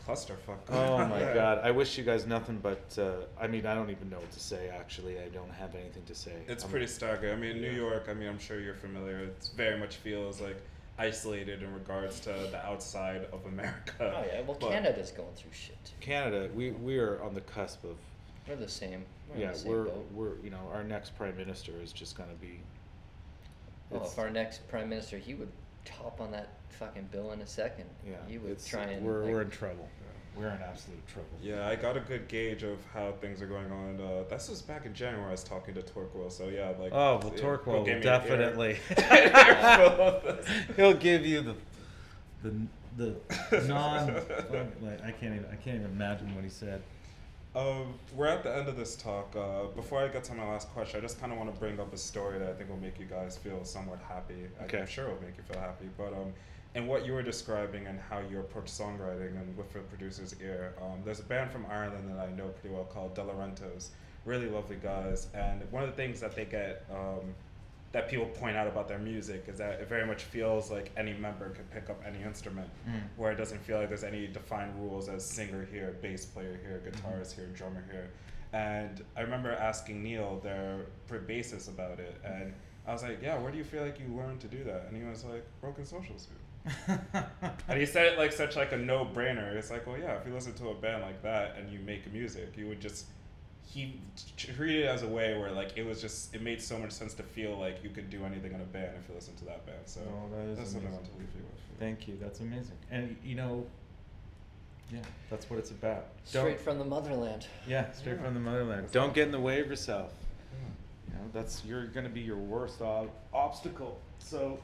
clusterfuck. 0.05 0.57
Oh 0.69 0.97
my 1.07 1.19
Yeah. 1.19 1.33
God! 1.33 1.59
I 1.63 1.71
wish 1.71 1.97
you 1.97 2.03
guys 2.03 2.25
nothing 2.25 2.57
but. 2.61 2.83
Uh, 2.97 3.25
I 3.39 3.47
mean, 3.47 3.65
I 3.65 3.73
don't 3.75 3.89
even 3.89 4.09
know 4.09 4.17
what 4.19 4.31
to 4.31 4.39
say. 4.39 4.69
Actually, 4.69 5.19
I 5.19 5.29
don't 5.29 5.51
have 5.51 5.75
anything 5.75 6.03
to 6.05 6.15
say. 6.15 6.33
It's 6.47 6.63
I'm- 6.63 6.71
pretty 6.71 6.87
staggering. 6.87 7.33
I 7.33 7.35
mean, 7.37 7.61
New 7.61 7.69
Yeah. 7.69 7.77
York. 7.77 8.07
I 8.09 8.13
mean, 8.13 8.27
I'm 8.27 8.39
sure 8.39 8.59
you're 8.59 8.73
familiar. 8.73 9.19
It 9.19 9.49
very 9.55 9.77
much 9.79 9.97
feels 9.97 10.41
like 10.41 10.57
isolated 10.99 11.63
in 11.63 11.73
regards 11.73 12.19
to 12.21 12.29
the 12.51 12.63
outside 12.65 13.25
of 13.33 13.43
America. 13.47 13.93
oh 13.99 14.23
yeah 14.31 14.41
well 14.41 14.57
But- 14.59 14.69
Canada's 14.71 15.11
going 15.11 15.33
through 15.35 15.51
shit 15.53 15.77
too. 15.85 15.93
Canada. 16.01 16.49
We 16.53 16.71
we 16.71 16.97
are 16.97 17.21
on 17.23 17.33
the 17.33 17.41
cusp 17.41 17.83
of. 17.83 17.95
We're 18.47 18.55
the 18.55 18.67
same 18.67 19.05
we're 19.29 19.35
in 19.35 19.41
Yeah, 19.41 19.51
the 19.51 19.57
same 19.57 19.71
we're 19.71 19.83
boat. 19.85 20.07
we're 20.13 20.35
you 20.43 20.49
know 20.49 20.69
our 20.73 20.83
next 20.83 21.15
prime 21.17 21.35
minister 21.37 21.73
is 21.81 21.91
just 21.93 22.17
gonna 22.17 22.33
be. 22.39 22.59
Well, 23.89 24.01
it's- 24.01 24.13
if 24.13 24.19
our 24.19 24.29
next 24.29 24.67
prime 24.69 24.89
minister, 24.89 25.17
he 25.17 25.33
would 25.33 25.51
top 25.85 26.19
on 26.21 26.31
that 26.31 26.49
fucking 26.69 27.09
bill 27.11 27.31
in 27.31 27.41
a 27.41 27.47
second. 27.47 27.85
yeah, 28.07 28.15
he 28.27 28.37
would 28.37 28.51
it's- 28.51 28.67
try 28.67 28.83
and. 28.83 29.05
We're 29.05 29.23
like, 29.23 29.31
we're 29.33 29.41
in 29.41 29.49
trouble. 29.49 29.87
We're 30.35 30.47
in 30.49 30.61
absolute 30.63 31.05
trouble. 31.07 31.29
Yeah, 31.43 31.67
I 31.67 31.75
got 31.75 31.95
a 31.95 31.99
good 31.99 32.27
gauge 32.27 32.63
of 32.63 32.79
how 32.91 33.11
things 33.21 33.39
are 33.39 33.45
going 33.45 33.71
on. 33.71 34.01
Uh, 34.01 34.23
this 34.27 34.49
was 34.49 34.63
back 34.63 34.87
in 34.87 34.93
January. 34.95 35.27
I 35.27 35.31
was 35.31 35.43
talking 35.43 35.75
to 35.75 35.81
Torquil, 35.83 36.31
so 36.31 36.47
yeah, 36.47 36.69
like. 36.79 36.91
Oh 36.91 37.19
well, 37.21 37.31
yeah, 37.35 37.41
Torquil 37.43 37.65
he'll 37.75 37.85
give 37.85 37.85
me 37.85 37.91
an 37.91 37.97
ear- 37.97 38.01
definitely. 38.01 38.77
earful 38.89 40.01
of 40.05 40.23
this. 40.23 40.47
He'll 40.75 40.93
give 40.95 41.23
you 41.25 41.41
the 41.41 41.55
the 42.41 43.15
the 43.51 43.61
non. 43.67 44.07
like, 44.81 45.03
I 45.03 45.11
can't 45.11 45.35
even 45.35 45.45
I 45.51 45.55
can't 45.55 45.77
even 45.79 45.91
imagine 45.91 46.33
what 46.33 46.43
he 46.43 46.49
said. 46.49 46.81
Um, 47.55 47.93
we're 48.15 48.27
at 48.27 48.41
the 48.41 48.55
end 48.55 48.67
of 48.67 48.77
this 48.77 48.95
talk. 48.95 49.35
Uh, 49.35 49.65
before 49.75 49.99
I 49.99 50.07
get 50.07 50.23
to 50.25 50.33
my 50.33 50.47
last 50.49 50.69
question, 50.69 50.99
I 50.99 51.01
just 51.01 51.19
kind 51.19 51.31
of 51.31 51.37
want 51.37 51.53
to 51.53 51.59
bring 51.59 51.79
up 51.79 51.93
a 51.93 51.97
story 51.97 52.39
that 52.39 52.49
I 52.49 52.53
think 52.53 52.69
will 52.69 52.77
make 52.77 52.99
you 52.99 53.05
guys 53.05 53.37
feel 53.37 53.63
somewhat 53.63 53.99
happy. 54.07 54.47
Okay. 54.63 54.79
I'm 54.79 54.87
sure 54.87 55.05
it'll 55.05 55.21
make 55.21 55.37
you 55.37 55.43
feel 55.43 55.61
happy. 55.61 55.87
But 55.95 56.13
um, 56.13 56.33
and 56.73 56.87
what 56.87 57.05
you 57.05 57.13
were 57.13 57.21
describing 57.21 57.85
and 57.85 57.99
how 58.09 58.19
you 58.19 58.39
approach 58.39 58.65
songwriting 58.65 59.39
and 59.39 59.55
with 59.55 59.71
the 59.71 59.79
producer's 59.81 60.35
ear, 60.41 60.73
um, 60.81 61.01
there's 61.05 61.19
a 61.19 61.23
band 61.23 61.51
from 61.51 61.67
Ireland 61.69 62.09
that 62.09 62.17
I 62.17 62.31
know 62.31 62.47
pretty 62.47 62.73
well 62.73 62.85
called 62.85 63.13
Delorentos. 63.13 63.89
Really 64.25 64.49
lovely 64.49 64.77
guys. 64.77 65.27
And 65.35 65.61
one 65.69 65.83
of 65.83 65.89
the 65.89 65.95
things 65.95 66.19
that 66.21 66.35
they 66.35 66.45
get 66.45 66.85
um, 66.91 67.35
that 67.93 68.09
people 68.09 68.25
point 68.25 68.57
out 68.57 68.67
about 68.67 68.87
their 68.87 68.97
music 68.99 69.45
is 69.47 69.57
that 69.59 69.79
it 69.79 69.87
very 69.87 70.05
much 70.05 70.23
feels 70.23 70.69
like 70.69 70.91
any 70.97 71.13
member 71.13 71.49
could 71.51 71.69
pick 71.71 71.89
up 71.89 72.01
any 72.05 72.21
instrument, 72.23 72.67
Mm. 72.89 73.01
where 73.17 73.31
it 73.31 73.35
doesn't 73.35 73.59
feel 73.59 73.77
like 73.79 73.87
there's 73.87 74.03
any 74.03 74.27
defined 74.27 74.73
rules 74.79 75.07
as 75.07 75.23
singer 75.23 75.65
here, 75.71 75.95
bass 76.01 76.25
player 76.25 76.59
here, 76.63 76.81
guitarist 76.85 77.35
here, 77.35 77.45
drummer 77.53 77.83
here. 77.91 78.09
And 78.51 79.03
I 79.15 79.21
remember 79.21 79.51
asking 79.51 80.03
Neil, 80.03 80.39
their 80.43 80.85
bassist, 81.09 81.67
about 81.69 81.99
it, 81.99 82.19
and 82.25 82.53
I 82.85 82.91
was 82.93 83.01
like, 83.03 83.21
"Yeah, 83.21 83.37
where 83.39 83.51
do 83.51 83.57
you 83.57 83.63
feel 83.63 83.83
like 83.83 83.99
you 83.99 84.07
learned 84.15 84.41
to 84.41 84.47
do 84.47 84.63
that?" 84.65 84.87
And 84.87 84.97
he 84.97 85.03
was 85.03 85.23
like, 85.23 85.43
"Broken 85.61 85.85
Social 85.85 86.17
Suit." 86.19 86.37
And 87.67 87.79
he 87.79 87.85
said 87.85 88.05
it 88.13 88.17
like 88.19 88.31
such 88.31 88.55
like 88.55 88.71
a 88.71 88.77
no-brainer. 88.77 89.55
It's 89.55 89.69
like, 89.71 89.85
well, 89.87 89.97
yeah, 89.97 90.15
if 90.19 90.25
you 90.27 90.33
listen 90.33 90.53
to 90.55 90.69
a 90.69 90.73
band 90.75 91.01
like 91.03 91.21
that 91.23 91.55
and 91.57 91.71
you 91.71 91.79
make 91.79 92.11
music, 92.11 92.55
you 92.57 92.67
would 92.67 92.81
just 92.81 93.05
he 93.65 93.99
treated 94.37 94.83
it 94.83 94.87
as 94.87 95.01
a 95.03 95.07
way 95.07 95.37
where 95.37 95.51
like 95.51 95.73
it 95.77 95.85
was 95.85 95.99
just 96.01 96.33
it 96.35 96.41
made 96.41 96.61
so 96.61 96.77
much 96.77 96.91
sense 96.91 97.13
to 97.15 97.23
feel 97.23 97.57
like 97.57 97.83
you 97.83 97.89
could 97.89 98.09
do 98.09 98.23
anything 98.25 98.53
in 98.53 98.61
a 98.61 98.65
band 98.65 98.91
if 99.01 99.09
you 99.09 99.15
listen 99.15 99.35
to 99.37 99.45
that 99.45 99.65
band. 99.65 99.79
So 99.85 100.01
Oh, 100.07 100.29
that 100.35 100.45
is 100.51 100.57
that's 100.57 100.71
something 100.71 100.89
I 100.89 100.93
want 100.93 101.05
to 101.05 101.11
leave 101.13 101.29
you 101.35 101.41
with. 101.43 101.79
Thank 101.79 102.07
you. 102.07 102.17
That's 102.21 102.39
amazing. 102.39 102.77
And 102.91 103.15
you 103.23 103.35
know, 103.35 103.65
yeah, 104.91 104.99
that's 105.29 105.49
what 105.49 105.57
it's 105.59 105.71
about. 105.71 106.05
Straight 106.25 106.59
from 106.59 106.77
the 106.77 106.85
motherland. 106.85 107.47
yeah, 107.67 107.91
straight 107.91 108.17
Yeah. 108.17 108.23
from 108.23 108.33
the 108.35 108.39
motherland. 108.39 108.83
That's 108.83 108.91
Don't 108.93 109.09
all. 109.09 109.15
get 109.15 109.25
in 109.25 109.31
the 109.31 109.39
way 109.39 109.59
of 109.59 109.67
yourself. 109.67 110.13
You 111.07 111.15
know, 111.15 111.21
that's 111.33 111.63
you're 111.65 111.85
gonna 111.87 112.09
be 112.09 112.21
your 112.21 112.37
worst 112.37 112.81
ob- 112.81 113.09
obstacle. 113.33 113.99
So 114.19 114.59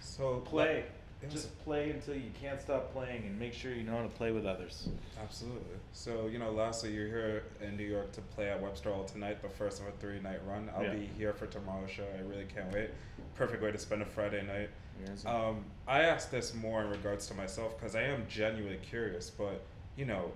So 0.00 0.36
play. 0.40 0.84
Just 1.30 1.58
play 1.64 1.90
until 1.90 2.14
you 2.14 2.30
can't 2.40 2.60
stop 2.60 2.92
playing, 2.92 3.24
and 3.26 3.38
make 3.38 3.52
sure 3.52 3.72
you 3.72 3.82
know 3.82 3.96
how 3.96 4.02
to 4.02 4.08
play 4.08 4.30
with 4.32 4.46
others. 4.46 4.88
Absolutely. 5.22 5.76
So, 5.92 6.26
you 6.26 6.38
know, 6.38 6.50
lastly, 6.50 6.92
you're 6.92 7.08
here 7.08 7.42
in 7.60 7.76
New 7.76 7.86
York 7.86 8.12
to 8.12 8.20
play 8.20 8.50
at 8.50 8.60
Webster 8.60 8.92
Hall 8.92 9.04
tonight, 9.04 9.42
the 9.42 9.48
first 9.48 9.80
of 9.80 9.88
a 9.88 9.92
three 9.92 10.20
night 10.20 10.40
run. 10.46 10.70
I'll 10.76 10.82
Yeah. 10.84 10.94
be 10.94 11.06
here 11.18 11.32
for 11.32 11.46
tomorrow's 11.46 11.90
show. 11.90 12.06
I 12.16 12.20
really 12.20 12.44
can't 12.46 12.72
wait. 12.72 12.90
Perfect 13.34 13.62
way 13.62 13.72
to 13.72 13.78
spend 13.78 14.02
a 14.02 14.06
Friday 14.06 14.42
night. 14.46 14.70
Yes. 15.06 15.26
Um, 15.26 15.64
I 15.86 16.02
asked 16.02 16.30
this 16.30 16.54
more 16.54 16.82
in 16.82 16.90
regards 16.90 17.26
to 17.28 17.34
myself 17.34 17.76
because 17.76 17.94
I 17.94 18.02
am 18.02 18.26
genuinely 18.28 18.78
curious, 18.78 19.28
but, 19.30 19.62
you 19.96 20.04
know, 20.06 20.32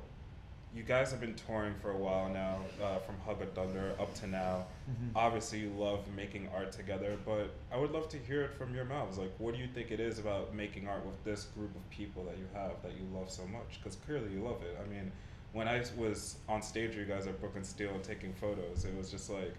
you 0.74 0.82
guys 0.84 1.10
have 1.10 1.20
been 1.20 1.34
touring 1.34 1.74
for 1.82 1.90
a 1.90 1.96
while 1.96 2.28
now, 2.28 2.60
uh, 2.82 2.98
from 3.00 3.18
Hug 3.20 3.42
of 3.42 3.52
Thunder 3.54 3.92
up 3.98 4.14
to 4.14 4.26
now. 4.28 4.66
Mhm. 4.88 5.10
Obviously, 5.16 5.58
you 5.60 5.70
love 5.70 6.06
making 6.14 6.48
art 6.54 6.70
together, 6.70 7.18
but 7.24 7.50
I 7.72 7.76
would 7.76 7.90
love 7.90 8.08
to 8.10 8.18
hear 8.18 8.42
it 8.42 8.52
from 8.54 8.72
your 8.74 8.84
mouths. 8.84 9.18
Like, 9.18 9.32
what 9.38 9.54
do 9.54 9.60
you 9.60 9.66
think 9.66 9.90
it 9.90 9.98
is 9.98 10.18
about 10.20 10.54
making 10.54 10.86
art 10.86 11.04
with 11.04 11.22
this 11.24 11.44
group 11.46 11.74
of 11.74 11.90
people 11.90 12.24
that 12.24 12.38
you 12.38 12.46
have 12.54 12.80
that 12.82 12.92
you 12.92 13.04
love 13.12 13.30
so 13.30 13.44
much? 13.48 13.78
Because 13.82 13.96
clearly 13.96 14.32
you 14.32 14.40
love 14.42 14.62
it. 14.62 14.78
I 14.80 14.86
mean, 14.88 15.10
when 15.52 15.66
I 15.66 15.82
was 15.96 16.36
on 16.48 16.62
stage, 16.62 16.90
with 16.90 16.98
you 16.98 17.04
guys 17.04 17.26
at 17.26 17.40
Brooklyn 17.40 17.64
Steel 17.64 17.90
and 17.90 18.04
taking 18.04 18.32
photos, 18.34 18.84
it 18.84 18.96
was 18.96 19.10
just 19.10 19.28
like 19.28 19.54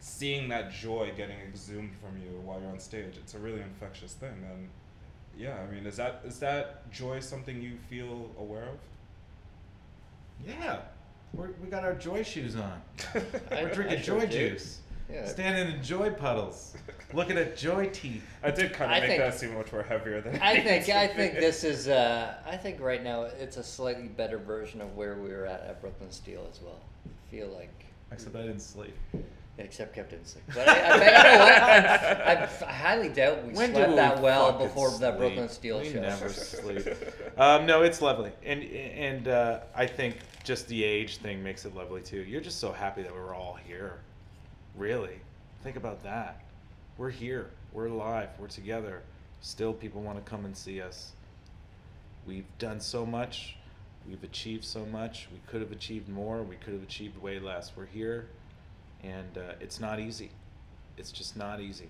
seeing 0.00 0.48
that 0.48 0.70
joy 0.72 1.12
getting 1.14 1.38
exhumed 1.40 1.94
from 1.96 2.16
you 2.22 2.40
while 2.40 2.58
you're 2.60 2.70
on 2.70 2.80
stage. 2.80 3.18
It's 3.18 3.34
a 3.34 3.38
really 3.38 3.60
infectious 3.60 4.14
thing, 4.14 4.42
and 4.50 4.70
yeah, 5.36 5.56
I 5.60 5.66
mean, 5.70 5.84
is 5.86 5.96
that 5.98 6.22
is 6.24 6.38
that 6.38 6.90
joy 6.90 7.20
something 7.20 7.60
you 7.60 7.76
feel 7.90 8.30
aware 8.38 8.64
of? 8.64 8.78
Yeah, 10.46 10.80
We're, 11.32 11.50
we 11.62 11.68
got 11.68 11.84
our 11.84 11.94
joy 11.94 12.22
shoes 12.22 12.56
on. 12.56 12.80
We're 13.50 13.70
drinking 13.72 13.98
I 13.98 14.02
sure 14.02 14.20
joy 14.20 14.26
do. 14.26 14.50
juice. 14.50 14.80
Yeah. 15.12 15.26
Standing 15.26 15.76
in 15.76 15.82
joy 15.82 16.10
puddles. 16.10 16.74
Looking 17.12 17.36
at 17.36 17.56
joy 17.56 17.88
teeth. 17.90 18.24
I 18.42 18.50
did 18.50 18.72
kind 18.72 18.90
of 18.90 18.96
I 18.96 19.00
make 19.00 19.08
think- 19.10 19.20
that 19.22 19.34
seem 19.38 19.54
much 19.54 19.70
more 19.72 19.82
heavier 19.82 20.20
than. 20.22 20.36
I 20.40 20.52
it 20.52 20.64
think 20.64 20.66
needs 20.66 20.86
to 20.86 20.98
I 20.98 21.06
think 21.08 21.34
be. 21.34 21.40
this 21.40 21.62
is 21.62 21.88
uh, 21.88 22.34
I 22.46 22.56
think 22.56 22.80
right 22.80 23.02
now 23.04 23.22
it's 23.24 23.58
a 23.58 23.62
slightly 23.62 24.08
better 24.08 24.38
version 24.38 24.80
of 24.80 24.96
where 24.96 25.16
we 25.16 25.28
were 25.28 25.44
at 25.46 25.60
at 25.62 25.80
Brooklyn 25.82 26.10
Steel 26.10 26.46
as 26.50 26.60
well. 26.62 26.80
I 27.06 27.30
feel 27.30 27.48
like 27.48 27.70
Except 28.12 28.34
I 28.36 28.42
didn't 28.42 28.60
sleep. 28.60 28.94
Except 29.58 29.94
Captain 29.94 30.24
Sick. 30.24 30.42
But 30.48 30.68
I, 30.68 30.72
I, 30.72 30.98
bet 30.98 31.24
you 31.24 31.38
know 31.38 31.44
what? 31.44 32.64
I, 32.64 32.68
I 32.68 32.72
highly 32.72 33.08
doubt 33.08 33.46
we 33.46 33.52
When 33.52 33.70
do 33.70 33.76
slept 33.76 33.90
we 33.90 33.96
that 33.96 34.22
well 34.22 34.52
fucking 34.52 34.66
before 34.66 34.90
that 34.90 34.98
sleep? 34.98 35.18
Brooklyn 35.18 35.48
Steel 35.48 35.80
we 35.80 35.92
show. 35.92 36.00
never 36.00 36.28
sleep. 36.30 36.86
Um, 37.38 37.66
no, 37.66 37.82
it's 37.82 38.02
lovely, 38.02 38.32
and 38.44 38.62
and 38.62 39.28
uh, 39.28 39.60
I 39.74 39.86
think 39.86 40.16
just 40.44 40.68
the 40.68 40.82
age 40.84 41.18
thing 41.18 41.42
makes 41.42 41.64
it 41.64 41.74
lovely 41.74 42.02
too. 42.02 42.22
You're 42.22 42.40
just 42.40 42.58
so 42.58 42.72
happy 42.72 43.02
that 43.02 43.12
we're 43.12 43.34
all 43.34 43.58
here. 43.66 43.98
Really, 44.76 45.18
think 45.62 45.76
about 45.76 46.02
that. 46.02 46.40
We're 46.98 47.10
here. 47.10 47.50
We're 47.72 47.86
alive. 47.86 48.30
We're 48.38 48.48
together. 48.48 49.02
Still, 49.40 49.72
people 49.72 50.00
want 50.00 50.24
to 50.24 50.30
come 50.30 50.44
and 50.44 50.56
see 50.56 50.80
us. 50.80 51.12
We've 52.26 52.46
done 52.58 52.80
so 52.80 53.04
much. 53.04 53.56
We've 54.08 54.22
achieved 54.22 54.64
so 54.64 54.84
much. 54.86 55.28
We 55.32 55.40
could 55.46 55.60
have 55.60 55.72
achieved 55.72 56.08
more. 56.08 56.42
We 56.42 56.56
could 56.56 56.72
have 56.72 56.82
achieved 56.82 57.20
way 57.20 57.38
less. 57.38 57.72
We're 57.76 57.86
here. 57.86 58.26
And 59.04 59.38
uh, 59.38 59.52
it's 59.60 59.80
not 59.80 60.00
easy. 60.00 60.30
It's 60.96 61.12
just 61.12 61.36
not 61.36 61.60
easy, 61.60 61.88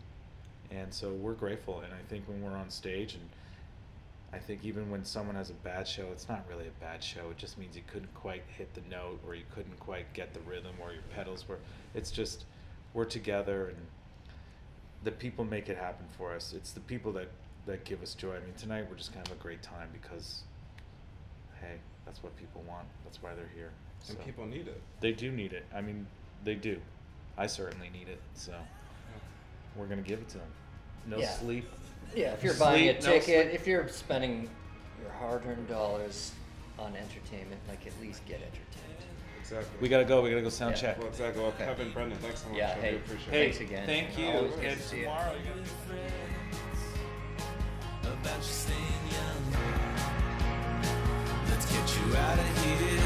and 0.71 0.93
so 0.93 1.13
we're 1.13 1.35
grateful. 1.35 1.81
And 1.81 1.93
I 1.93 2.03
think 2.09 2.27
when 2.27 2.43
we're 2.43 2.57
on 2.57 2.71
stage, 2.71 3.15
and 3.15 3.29
I 4.33 4.39
think 4.39 4.65
even 4.65 4.91
when 4.91 5.05
someone 5.05 5.37
has 5.37 5.51
a 5.51 5.55
bad 5.55 5.87
show, 5.87 6.07
it's 6.11 6.29
not 6.29 6.45
really 6.49 6.67
a 6.67 6.81
bad 6.85 7.03
show. 7.05 7.31
It 7.31 7.37
just 7.37 7.59
means 7.59 7.77
you 7.77 7.83
couldn't 7.87 8.13
quite 8.15 8.43
hit 8.57 8.73
the 8.75 8.81
note, 8.91 9.21
or 9.27 9.35
you 9.35 9.45
couldn't 9.55 9.79
quite 9.79 10.13
get 10.15 10.33
the 10.35 10.41
rhythm, 10.41 10.73
or 10.81 10.93
your 10.93 11.03
pedals 11.15 11.47
were. 11.49 11.59
It's 11.95 12.11
just 12.11 12.45
we're 12.95 13.05
together, 13.05 13.67
and 13.69 13.77
the 15.05 15.11
people 15.13 15.45
make 15.45 15.69
it 15.69 15.77
happen 15.77 16.07
for 16.17 16.35
us. 16.35 16.53
It's 16.55 16.73
the 16.73 16.81
people 16.81 17.13
that 17.13 17.29
that 17.67 17.85
give 17.85 18.03
us 18.03 18.15
joy. 18.15 18.37
I 18.37 18.41
mean, 18.41 18.55
tonight 18.59 18.87
we're 18.89 18.97
just 18.97 19.13
gonna 19.13 19.27
have 19.29 19.39
a 19.39 19.43
great 19.43 19.63
time 19.63 19.89
because, 19.93 20.43
hey, 21.61 21.77
that's 22.05 22.23
what 22.23 22.37
people 22.37 22.63
want. 22.69 22.87
That's 23.05 23.23
why 23.23 23.35
they're 23.35 23.51
here. 23.55 23.71
And 24.09 24.19
So- 24.19 24.25
people 24.25 24.47
need 24.47 24.69
it. 24.69 24.81
they 25.01 25.13
do 25.13 25.31
need 25.31 25.53
it. 25.55 25.65
I 25.75 25.81
mean, 25.81 26.07
they 26.43 26.55
do. 26.57 26.81
I 27.37 27.47
certainly 27.47 27.91
need 27.91 28.09
it. 28.09 28.21
So 28.35 28.53
we're 29.77 29.87
gonna 29.87 30.03
give 30.03 30.21
it 30.21 30.29
to 30.31 30.39
them. 30.39 30.47
No 31.07 31.19
Yeah. 31.19 31.31
sleep. 31.33 31.69
Yeah, 32.15 32.33
if 32.33 32.45
you're 32.45 32.55
buying 32.55 32.89
a 32.89 32.93
Sleep, 32.93 33.05
no 33.05 33.11
ticket, 33.21 33.47
sleep. 33.47 33.55
if 33.61 33.67
you're 33.67 33.89
spending 33.89 34.49
your 35.03 35.11
hard-earned 35.13 35.69
dollars 35.69 36.33
on 36.79 36.95
entertainment, 36.97 37.61
like 37.69 37.87
at 37.87 37.93
least 38.01 38.25
get 38.27 38.37
entertained. 38.37 38.61
Exactly. 39.41 39.77
We 39.81 39.89
gotta 39.89 40.05
go. 40.05 40.23
We 40.23 40.31
gotta 40.31 40.43
go 40.43 40.49
sound 40.49 40.75
Yeah. 40.77 40.81
check. 40.81 40.99
Well, 40.99 41.09
exactly. 41.09 41.43
Well, 41.43 41.51
Okay. 41.53 41.65
Kevin, 41.67 41.91
Brendan, 41.93 42.19
thanks 42.19 42.41
so 42.43 42.49
much. 42.49 42.57
Yeah, 42.59 42.71
I 42.71 42.81
hey, 42.81 42.91
do 42.93 42.97
appreciate 42.99 43.31
Hey, 43.31 43.41
it. 43.49 43.55
Thanks 43.57 43.61
again. 43.61 43.87
Thank 43.87 44.19
you. 44.19 44.27
Always 44.29 44.55
good 44.55 44.65
and 44.65 44.77
to 44.81 44.83
see 44.87 44.97
you. 44.99 45.03
tomorrow. 45.05 45.35
about 48.23 48.37
you 48.39 48.43
staying 48.43 48.79
young. 49.11 49.53
Let's 51.51 51.67
get 51.67 51.97
you 51.99 52.17
out 52.17 52.39
of 52.39 52.65
here. 52.65 53.04